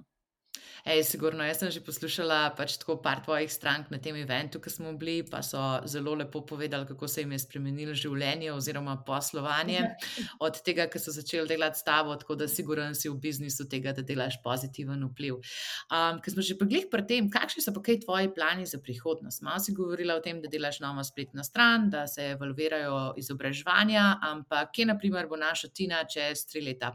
Ej, 0.86 1.04
sigurno, 1.04 1.42
jaz 1.42 1.64
sem 1.64 1.72
že 1.74 1.82
poslušala 1.82 2.54
pač 2.54 2.76
tako 2.78 3.00
par 3.02 3.24
tvojih 3.26 3.50
strank 3.50 3.90
na 3.90 3.98
tem 3.98 4.16
eventu, 4.22 4.60
ki 4.62 4.70
smo 4.70 4.92
bili, 4.94 5.24
pa 5.26 5.42
so 5.42 5.58
zelo 5.90 6.14
lepo 6.14 6.44
povedali, 6.46 6.86
kako 6.86 7.08
se 7.10 7.24
jim 7.24 7.34
je 7.34 7.40
spremenilo 7.42 7.96
življenje 7.98 8.52
oziroma 8.54 8.94
poslovanje 9.08 9.82
od 10.46 10.62
tega, 10.62 10.86
ki 10.86 11.02
so 11.02 11.10
začeli 11.16 11.50
delati 11.50 11.82
s 11.82 11.88
tabo, 11.88 12.14
tako 12.22 12.38
da 12.38 12.48
sigurno 12.48 12.94
si 12.94 13.10
v 13.10 13.18
biznisu 13.18 13.66
tega, 13.72 13.96
da 13.98 14.06
delaš 14.06 14.38
pozitiven 14.46 15.02
vpliv. 15.10 15.42
Um, 15.90 16.22
ker 16.22 16.36
smo 16.36 16.46
že 16.46 16.58
pogledali 16.60 16.92
pri 16.94 17.08
tem, 17.10 17.34
kakšni 17.34 17.66
so 17.66 17.74
pa 17.74 17.82
kaj 17.82 18.04
tvoji 18.06 18.30
plani 18.36 18.70
za 18.70 18.78
prihodnost. 18.78 19.42
Malo 19.42 19.66
si 19.66 19.74
govorila 19.74 20.20
o 20.20 20.22
tem, 20.22 20.38
da 20.42 20.54
delaš 20.54 20.84
novo 20.86 21.02
spletno 21.04 21.44
stran, 21.44 21.90
da 21.90 22.06
se 22.06 22.36
evalvirajo 22.38 23.16
izobraževanja, 23.18 24.20
ampak 24.22 24.76
kje 24.78 24.92
naprimer 24.94 25.26
bo 25.26 25.40
naša 25.40 25.74
Tina 25.74 26.06
čez 26.06 26.46
tri 26.46 26.62
leta? 26.62 26.94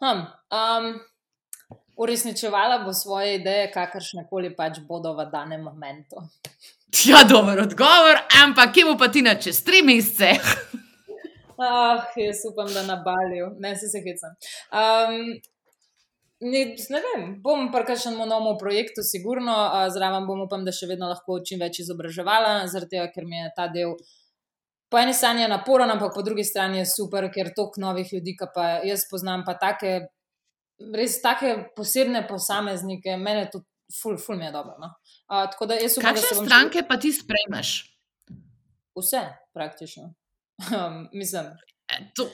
Hm, 0.00 0.24
um 0.48 0.94
uresničevala 1.96 2.78
bo 2.84 2.92
svoje 2.92 3.34
ideje, 3.34 3.70
kakršne 3.72 4.26
koli 4.30 4.54
pač 4.56 4.80
bodo 4.88 5.14
v 5.14 5.30
danem 5.32 5.62
momentu. 5.62 6.16
Ja, 7.04 7.24
dober 7.26 7.58
odgovor, 7.58 8.20
ampak 8.44 8.70
kje 8.72 8.84
bo 8.86 8.92
pa 8.94 9.08
ti 9.10 9.18
na 9.22 9.34
čez 9.34 9.64
tri 9.66 9.82
mesece? 9.82 10.38
Ah, 11.58 12.02
jaz 12.18 12.40
upam, 12.50 12.66
da 12.74 12.82
na 12.82 12.96
balju, 12.98 13.52
ne 13.62 13.76
se 13.78 13.86
se 13.86 14.00
hecam. 14.02 14.32
Um, 14.74 15.38
ne, 16.40 16.62
ne 16.90 17.00
vem, 17.04 17.28
bom 17.42 17.68
pa 17.70 17.84
kar 17.86 17.98
še 18.00 18.10
na 18.10 18.26
novem 18.26 18.58
projektu, 18.58 19.04
sigurno, 19.06 19.54
zraven 19.94 20.26
bom 20.26 20.42
upam, 20.48 20.64
da 20.66 20.74
še 20.74 20.88
vedno 20.90 21.06
lahko 21.12 21.38
čim 21.46 21.62
več 21.62 21.78
izobraževala, 21.84 22.66
zaradi 22.72 22.96
tega, 22.96 23.06
ker 23.14 23.28
mi 23.30 23.38
je 23.38 23.52
ta 23.54 23.68
del. 23.70 23.94
Po 24.90 24.98
eni 24.98 25.14
strani 25.14 25.44
je 25.44 25.52
naporen, 25.54 25.94
ampak 25.94 26.10
po 26.14 26.26
drugi 26.26 26.42
strani 26.42 26.82
je 26.82 26.90
super, 26.90 27.30
ker 27.30 27.54
toliko 27.54 27.86
novih 27.86 28.10
ljudi, 28.16 28.34
ki 28.38 28.50
pa 28.54 28.66
jaz 28.82 29.06
poznam, 29.10 29.46
pa 29.46 29.54
take 29.54 29.94
res 30.94 31.20
take 31.22 31.54
posebne 31.76 32.24
posameznike, 32.28 33.16
meni 33.20 33.46
to 33.52 33.62
ful, 34.02 34.16
ful 34.18 34.36
mi 34.36 34.44
je 34.44 34.52
dobro. 34.52 34.74
No? 34.80 34.90
Uh, 35.30 35.48
Kakšne 36.00 36.44
stranke 36.44 36.84
pa 36.88 36.98
ti 37.00 37.12
sprejmeš? 37.12 37.76
Vse, 38.98 39.22
praktično. 39.54 40.14
Um, 40.70 41.08
mislim. 41.20 41.46
E, 41.90 41.96
to. 42.16 42.28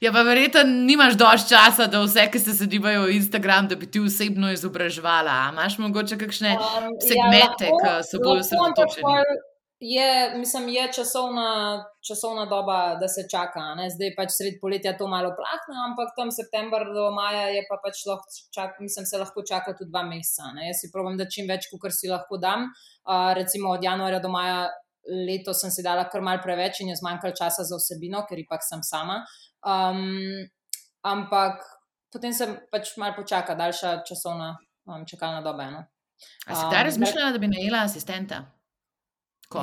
Ja, 0.00 0.12
pa 0.12 0.22
verjetno 0.22 0.62
nimaš 0.62 1.14
dovolj 1.16 1.46
časa, 1.48 1.86
da 1.86 2.02
vse, 2.04 2.26
ki 2.32 2.40
se 2.40 2.52
zadivajo 2.58 3.06
v 3.06 3.16
Instagram, 3.16 3.68
da 3.68 3.76
bi 3.76 3.88
ti 3.90 4.00
osebno 4.00 4.52
izobraževala. 4.52 5.36
Imáš 5.52 5.78
mogoče 5.78 6.18
kakšne 6.20 6.56
um, 6.58 6.90
segmente, 7.00 7.70
ja, 7.70 7.78
ki 7.80 8.08
so 8.10 8.20
bolj 8.24 8.44
osredotočeni? 8.44 9.44
Je, 9.80 10.38
mislim, 10.38 10.68
je 10.68 10.92
časovna, 10.92 11.84
časovna 12.08 12.46
doba, 12.48 12.96
da 13.00 13.08
se 13.08 13.26
čaka. 13.30 13.74
Ne? 13.76 13.90
Zdaj 13.92 14.14
pač 14.16 14.32
sred 14.32 14.56
poletja 14.60 14.94
to 14.96 15.04
malo 15.08 15.34
plahne, 15.36 15.76
ampak 15.90 16.14
tam 16.16 16.32
september 16.32 16.86
do 16.96 17.10
maja 17.12 17.50
je 17.52 17.60
pa 17.68 17.76
pač 17.82 18.00
lahko, 18.08 18.24
čak, 18.56 18.80
mislim, 18.80 19.04
se 19.04 19.20
lahko 19.20 19.44
čaka 19.44 19.76
tudi 19.76 19.92
dva 19.92 20.06
meseca. 20.08 20.48
Ne? 20.56 20.70
Jaz 20.70 20.80
si 20.80 20.90
pravim, 20.92 21.20
da 21.20 21.28
čim 21.28 21.44
več, 21.50 21.68
kot 21.68 21.92
si 21.92 22.08
lahko 22.08 22.40
dam. 22.40 22.70
Uh, 23.04 23.34
recimo 23.36 23.76
od 23.76 23.84
januarja 23.84 24.22
do 24.24 24.32
maja 24.32 24.64
leto 25.28 25.52
sem 25.54 25.70
si 25.70 25.84
dala 25.84 26.08
kar 26.08 26.24
mal 26.24 26.40
preveč 26.42 26.80
in 26.80 26.94
je 26.94 26.96
zmanjkalo 26.96 27.36
časa 27.36 27.68
za 27.68 27.76
vsebino, 27.76 28.24
ker 28.24 28.40
ipak 28.40 28.64
sem 28.64 28.80
sama. 28.82 29.20
Um, 29.60 30.48
ampak 31.04 31.60
potem 32.12 32.32
se 32.32 32.48
pač 32.72 32.96
malo 32.96 33.12
počaka, 33.20 33.54
daljša 33.54 34.00
časovna 34.08 34.54
um, 34.88 35.04
čakalna 35.04 35.44
doba. 35.44 35.70
No? 35.70 35.86
A 36.48 36.54
si 36.56 36.64
kdaj 36.64 36.80
um, 36.80 36.86
razmišljala, 36.88 37.32
da 37.36 37.44
bi 37.44 37.52
najela 37.52 37.84
asistenta? 37.84 38.46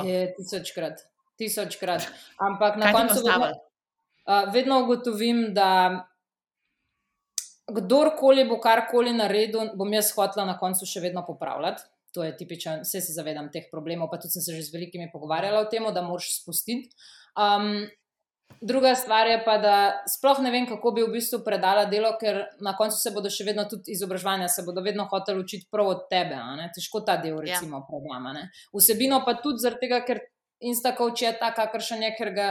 Je 0.04 0.34
tisočkrat, 0.38 1.04
tisočkrat. 1.36 2.08
Ampak 2.40 2.76
na 2.80 2.92
koncu 2.92 3.22
vedno, 3.24 3.48
uh, 3.52 4.52
vedno 4.54 4.80
ugotovim, 4.84 5.46
da 5.54 5.70
kdorkoli 7.70 8.44
bo 8.48 8.60
karkoli 8.60 9.12
naredil, 9.16 9.72
bom 9.76 9.92
jaz 9.92 10.12
hotela 10.16 10.46
na 10.48 10.56
koncu 10.60 10.88
še 10.88 11.02
vedno 11.04 11.24
popravljati. 11.26 11.84
To 12.14 12.22
je 12.22 12.36
tipičen, 12.36 12.84
vse 12.86 13.00
se 13.02 13.12
zavedam 13.16 13.50
teh 13.50 13.66
problemov, 13.72 14.08
pa 14.12 14.20
tudi 14.22 14.36
sem 14.36 14.44
se 14.44 14.54
že 14.54 14.68
z 14.68 14.74
velikimi 14.74 15.10
pogovarjala 15.10 15.64
o 15.64 15.70
tem, 15.70 15.86
da 15.94 16.02
moraš 16.06 16.30
spustiti. 16.36 16.92
Um, 17.34 17.88
Druga 18.60 18.94
stvar 18.94 19.26
je 19.26 19.38
pa, 19.44 19.56
da 19.58 19.76
sploh 20.08 20.38
ne 20.44 20.50
vem, 20.50 20.66
kako 20.68 20.90
bi 20.96 21.02
v 21.02 21.12
bistvu 21.16 21.40
predala 21.44 21.84
delo, 21.90 22.14
ker 22.20 22.42
na 22.64 22.74
koncu 22.76 22.96
se 22.98 23.12
bodo 23.14 23.30
še 23.32 23.46
vedno 23.48 23.64
tudi 23.70 23.92
izobraževanja, 23.94 24.48
se 24.48 24.64
bodo 24.66 24.84
vedno 24.84 25.06
hoteli 25.10 25.42
učiti 25.42 25.68
prav 25.72 25.90
od 25.92 26.04
tebe. 26.10 26.38
Težko 26.76 27.02
ta 27.06 27.16
del, 27.22 27.36
ja. 27.40 27.44
recimo, 27.48 27.82
ja. 27.82 27.88
programa. 27.88 28.32
Ne? 28.36 28.46
Vsebino 28.74 29.22
pa 29.26 29.36
tudi 29.42 29.64
zaradi 29.64 29.86
tega, 29.86 30.00
ker 30.06 30.22
Instacoach 30.64 31.24
je 31.26 31.34
ta, 31.40 31.50
kakršen 31.56 32.06
je, 32.06 32.14
ker 32.18 32.32
ga 32.36 32.48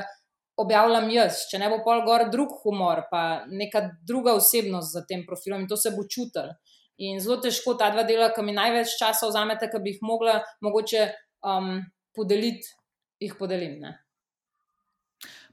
objavljam 0.62 1.10
jaz. 1.14 1.48
Če 1.50 1.62
ne 1.62 1.72
bo 1.72 1.82
pol 1.86 2.04
gor 2.06 2.28
drug 2.34 2.54
humor, 2.64 3.06
pa 3.12 3.44
neka 3.50 3.88
druga 4.08 4.36
osebnost 4.38 4.94
za 4.94 5.04
tem 5.10 5.26
profilom 5.28 5.66
in 5.66 5.72
to 5.72 5.80
se 5.80 5.94
bo 5.96 6.06
čutil. 6.06 6.54
In 7.02 7.18
zelo 7.24 7.40
težko 7.42 7.74
ta 7.80 7.90
dva 7.94 8.06
dela, 8.06 8.30
ki 8.36 8.46
mi 8.46 8.54
največ 8.54 8.98
časa 9.00 9.28
vzamete, 9.32 9.70
ki 9.72 9.82
bi 9.82 9.96
jih 9.96 10.06
mogla 10.06 10.38
mogoče 10.62 11.08
um, 11.50 11.80
podeliti, 12.14 12.70
jih 13.24 13.34
podelim. 13.40 13.80
Ne? 13.82 13.96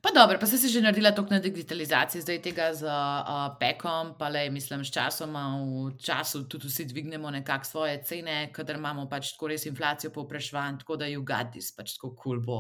Pa 0.01 0.09
dobro, 0.15 0.39
pa 0.41 0.47
je 0.47 0.69
že 0.69 0.81
naredila 0.81 1.13
toliko 1.13 1.35
na 1.35 1.41
digitalizaciji, 1.41 2.23
zdaj 2.23 2.39
tega 2.43 2.73
z 2.73 2.89
uh, 2.89 3.53
pekom, 3.61 4.15
pa 4.19 4.29
le, 4.33 4.49
mislim, 4.51 4.81
s 4.81 4.89
časom, 4.89 5.37
v 5.37 5.93
času 6.01 6.49
tudi 6.49 6.69
vsi 6.69 6.85
dvignemo 6.89 7.31
nekako 7.31 7.65
svoje 7.65 8.01
cene, 8.03 8.49
kadar 8.53 8.77
imamo 8.81 9.05
pač 9.09 9.35
tako 9.35 9.51
res 9.53 9.67
inflacijo 9.69 10.11
povpraševanj, 10.11 10.79
tako 10.81 10.97
da 10.97 11.07
ju 11.07 11.21
gadis, 11.23 11.69
pač 11.77 11.99
tako 11.99 12.15
kul 12.17 12.41
cool 12.41 12.41
bo. 12.41 12.59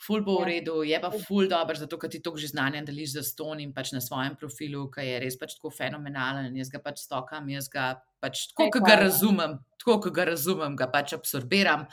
Ful 0.00 0.24
bo 0.24 0.38
v 0.40 0.40
ja. 0.40 0.46
redu, 0.48 0.76
je 0.88 1.00
pa 1.00 1.10
ful 1.12 1.50
dobro, 1.52 1.76
zato 1.76 1.98
ker 2.00 2.08
ti 2.08 2.22
to 2.24 2.32
že 2.36 2.48
znanje 2.48 2.80
deliš 2.88 3.12
za 3.12 3.22
ston 3.28 3.60
in 3.60 3.74
pač 3.76 3.92
na 3.92 4.00
svojem 4.00 4.32
profilu, 4.40 4.86
ki 4.88 5.04
je 5.04 5.18
res 5.20 5.36
pač 5.36 5.58
tako 5.60 5.68
fenomenalen. 5.68 6.56
Jaz 6.56 6.72
ga 6.72 6.80
pač 6.80 7.04
stokam, 7.04 7.50
jaz 7.52 7.68
ga 7.68 8.00
pač 8.24 8.48
tako, 8.54 8.70
kot 8.72 8.88
ga 8.88 8.96
razumem, 9.04 9.58
tako, 9.76 9.98
kot 10.08 10.16
ga 10.16 10.24
razumem, 10.32 10.80
ga 10.80 10.88
pač 10.88 11.12
absorbiram. 11.12 11.84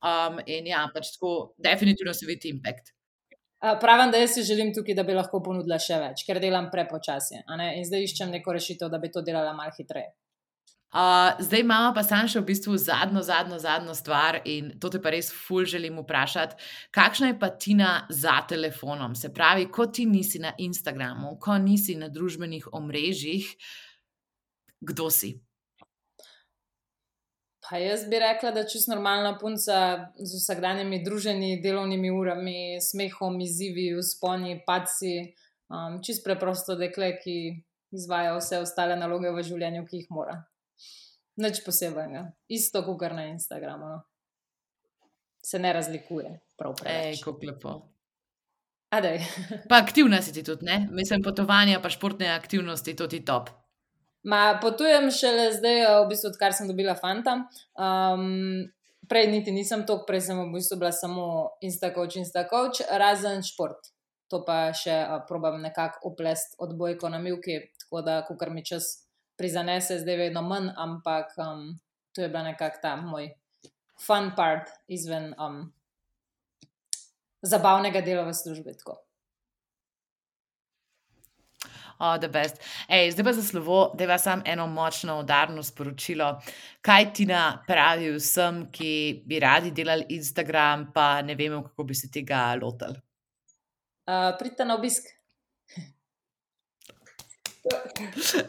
Um, 0.00 0.40
in 0.48 0.72
ja, 0.72 0.86
pač 0.94 1.12
tako, 1.18 1.52
definitivno 1.60 2.16
se 2.16 2.24
vidi 2.24 2.48
impact. 2.48 2.94
Pravim, 3.60 4.10
da 4.10 4.18
jaz 4.18 4.34
si 4.34 4.42
želim 4.42 4.72
tukaj, 4.74 4.94
da 4.96 5.02
bi 5.04 5.14
lahko 5.14 5.42
ponudila 5.44 5.76
še 5.78 5.98
več, 6.00 6.24
ker 6.24 6.40
delam 6.40 6.70
prepočasi. 6.72 7.42
In 7.44 7.84
zdaj 7.84 8.06
iščem 8.06 8.32
neko 8.32 8.56
rešitev, 8.56 8.88
da 8.88 8.98
bi 8.98 9.10
to 9.12 9.20
delala 9.26 9.52
malo 9.56 9.74
hitreje. 9.76 10.14
Uh, 10.90 11.38
zdaj 11.38 11.60
imamo 11.60 11.92
pa 11.94 12.02
sam 12.02 12.26
še 12.26 12.40
v 12.40 12.48
bistvu 12.48 12.72
zadnjo, 12.82 13.20
zadnjo, 13.22 13.60
zadnjo 13.62 13.92
stvar 13.94 14.40
in 14.50 14.72
to 14.82 14.88
te 14.90 14.98
pa 14.98 15.12
res 15.14 15.28
ful 15.30 15.62
želim 15.62 16.00
vprašati. 16.02 16.56
Kakšna 16.90 17.28
je 17.28 17.36
pa 17.38 17.52
Tina 17.54 17.90
za 18.10 18.40
telefonom? 18.50 19.14
Se 19.14 19.30
pravi, 19.30 19.68
ko 19.70 19.86
ti 19.86 20.08
nisi 20.10 20.40
na 20.42 20.50
Instagramu, 20.58 21.36
ko 21.38 21.60
nisi 21.62 21.94
na 21.94 22.08
družbenih 22.10 22.66
omrežjih, 22.74 23.52
kdo 24.82 25.06
si? 25.14 25.36
Pa 27.70 27.78
jaz 27.78 28.08
bi 28.10 28.18
rekla, 28.18 28.50
da 28.50 28.60
je 28.60 28.68
čisto 28.68 28.90
normalna 28.90 29.38
punca 29.38 30.06
z 30.18 30.38
vsakdanjimi 30.42 31.04
druženji, 31.04 31.60
delovnimi 31.62 32.10
urami, 32.10 32.80
smehom, 32.82 33.40
izzivi, 33.40 33.94
usponi, 33.94 34.56
paci. 34.66 35.34
Um, 35.70 36.00
čisto 36.02 36.24
preprosto 36.26 36.74
dekle, 36.74 37.12
ki 37.22 37.36
izvaja 37.94 38.34
vse 38.34 38.58
ostale 38.64 38.96
naloge 38.98 39.30
v 39.30 39.44
življenju, 39.46 39.84
ki 39.86 40.00
jih 40.00 40.10
mora. 40.10 40.34
Nič 41.38 41.62
posebnega. 41.62 42.24
Isto, 42.50 42.82
kot 42.82 43.14
na 43.14 43.28
Instagramu. 43.30 43.92
No. 43.94 44.02
Se 45.46 45.62
ne 45.62 45.70
razlikuje. 45.72 46.40
Ej, 46.90 47.22
kako 47.22 47.46
lepo. 47.46 47.76
pa 49.70 49.78
aktivna 49.78 50.18
si 50.22 50.34
ti 50.34 50.42
tudi, 50.42 50.66
ne? 50.66 50.88
Mislim, 50.90 51.22
potovanja, 51.22 51.78
pa 51.78 51.88
športne 51.88 52.34
aktivnosti, 52.34 52.96
to 52.98 53.06
ti 53.06 53.22
top. 53.24 53.59
Ma, 54.22 54.58
potujem 54.60 55.08
šele 55.10 55.52
zdaj, 55.52 55.78
eh, 55.80 56.04
v 56.04 56.08
bistvu, 56.10 56.28
odkar 56.34 56.52
sem 56.52 56.68
dobila 56.68 56.94
fanta. 56.94 57.48
Um, 57.72 58.68
prej 59.08 59.30
niti 59.32 59.52
nisem 59.52 59.86
to, 59.86 60.02
prej 60.06 60.28
sem 60.28 60.36
v 60.36 60.52
bistvu 60.52 60.76
bila 60.78 60.92
samo 60.92 61.56
instacoach, 61.64 62.20
instacoach, 62.20 62.84
razen 62.90 63.42
šport. 63.42 63.92
To 64.30 64.44
pa 64.46 64.70
še 64.76 64.94
uh, 64.94 65.22
probam 65.26 65.58
nekako 65.58 66.12
uplest 66.12 66.54
od 66.60 66.76
bojko 66.78 67.08
na 67.08 67.18
milki, 67.18 67.72
tako 67.80 68.04
da, 68.06 68.20
ko 68.22 68.36
kar 68.36 68.52
mi 68.54 68.62
čas 68.62 69.08
prizanese, 69.40 69.98
zdaj 69.98 70.28
vedno 70.28 70.44
manj, 70.44 70.70
ampak 70.76 71.32
um, 71.40 71.80
to 72.14 72.22
je 72.22 72.28
bila 72.28 72.52
nekako 72.52 72.78
ta 72.82 72.94
moj 73.00 73.32
fun 74.00 74.30
part 74.36 74.68
izven 74.88 75.32
um, 75.40 75.72
zabavnega 77.42 78.04
dela 78.04 78.28
v 78.28 78.36
službi. 78.36 78.76
Tako. 78.78 79.00
Oh, 82.00 82.16
Ej, 82.88 83.10
zdaj 83.12 83.24
pa 83.24 83.32
za 83.32 83.42
slovo, 83.42 83.92
da 83.94 84.04
je 84.04 84.18
samo 84.18 84.42
eno 84.46 84.66
močno, 84.66 85.18
udarno 85.20 85.62
sporočilo. 85.62 86.40
Kaj 86.80 87.12
ti 87.12 87.26
na 87.26 87.62
pravi 87.66 88.08
vsem, 88.14 88.70
ki 88.72 89.22
bi 89.26 89.40
radi 89.40 89.70
delali 89.70 90.06
Instagram, 90.08 90.92
pa 90.94 91.22
ne 91.22 91.34
vemo, 91.34 91.62
kako 91.62 91.84
bi 91.84 91.94
se 91.94 92.10
tega 92.10 92.54
lotili? 92.62 92.96
Uh, 94.08 94.32
Pridite 94.38 94.64
na 94.64 94.74
obisk. 94.74 95.19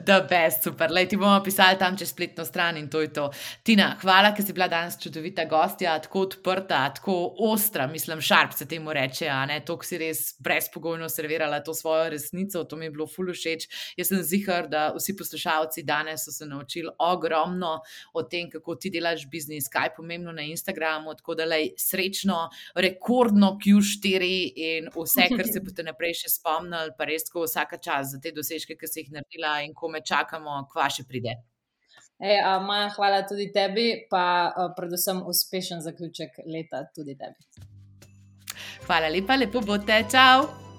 Da, 0.05 0.21
best, 0.29 0.63
super. 0.63 0.91
Lej, 0.91 1.09
ti 1.11 1.17
bomo 1.19 1.35
pisali 1.43 1.75
tam 1.79 1.97
čez 1.99 2.13
spletno 2.13 2.45
stran 2.45 2.77
in 2.77 2.87
to 2.89 3.01
je 3.01 3.09
to. 3.13 3.25
Tina, 3.63 3.89
hvala, 3.99 4.29
ker 4.31 4.45
si 4.45 4.53
bila 4.55 4.69
danes 4.71 4.95
čudovita 5.03 5.43
gostja, 5.51 5.97
tako 5.99 6.21
odprta, 6.29 6.79
tako 6.95 7.15
ostra, 7.43 7.87
mislim, 7.91 8.21
šarp 8.23 8.53
se 8.55 8.67
temu 8.71 8.93
reče. 8.95 9.27
To, 9.67 9.75
ki 9.77 9.87
si 9.87 9.99
res 9.99 10.21
brezpogojno 10.39 11.09
servirala 11.11 11.59
to 11.59 11.73
svojo 11.75 12.09
resnico, 12.13 12.63
to 12.63 12.79
mi 12.79 12.87
je 12.87 12.93
bilo 12.95 13.07
fully 13.07 13.35
všeč. 13.35 13.67
Jaz 13.99 14.13
sem 14.13 14.23
zihar, 14.23 14.69
da 14.71 14.85
vsi 14.95 15.17
poslušalci 15.19 15.83
danes 15.83 16.23
so 16.25 16.31
se 16.31 16.47
naučili 16.47 16.95
ogromno 16.99 17.81
o 18.13 18.23
tem, 18.23 18.47
kako 18.49 18.77
ti 18.79 18.93
delaš 18.95 19.27
biznis, 19.27 19.67
kaj 19.67 19.89
je 19.89 19.95
pomembno 19.97 20.31
na 20.31 20.47
Instagramu. 20.47 21.17
Tako 21.19 21.35
da, 21.35 21.49
lej, 21.51 21.73
srečno, 21.77 22.45
rekordno 22.75 23.57
Q4 23.59 24.31
in 24.55 24.89
vse, 24.95 25.27
kar 25.35 25.51
se 25.51 25.59
boste 25.59 25.83
naprej 25.83 26.21
še 26.23 26.33
spomnili, 26.37 26.95
pa 26.95 27.11
res 27.11 27.27
tako 27.27 27.43
vsaka 27.43 27.75
čas 27.77 28.15
za 28.15 28.23
te 28.23 28.31
dosežke, 28.31 28.79
ki 28.79 28.87
si 29.01 29.07
jih 29.07 29.13
naredila 29.17 29.61
in 29.65 29.73
ko 29.73 29.89
me 29.89 30.01
čakamo, 30.01 30.67
kva 30.71 30.89
še 30.89 31.05
pride. 31.09 31.37
Ej, 32.21 32.37
a, 32.45 32.59
Maja, 32.61 32.89
hvala 32.95 33.23
tudi 33.25 33.49
tebi, 33.53 34.05
pa 34.09 34.23
a, 34.53 34.69
predvsem 34.77 35.23
uspešen 35.25 35.81
zaključek 35.81 36.43
leta 36.45 36.85
tudi 36.95 37.17
tebi. 37.17 37.69
Hvala 38.85 39.09
lepa, 39.09 39.39
lepo 39.41 39.61
bo 39.65 39.77
te, 39.81 40.03
čau! 40.11 40.70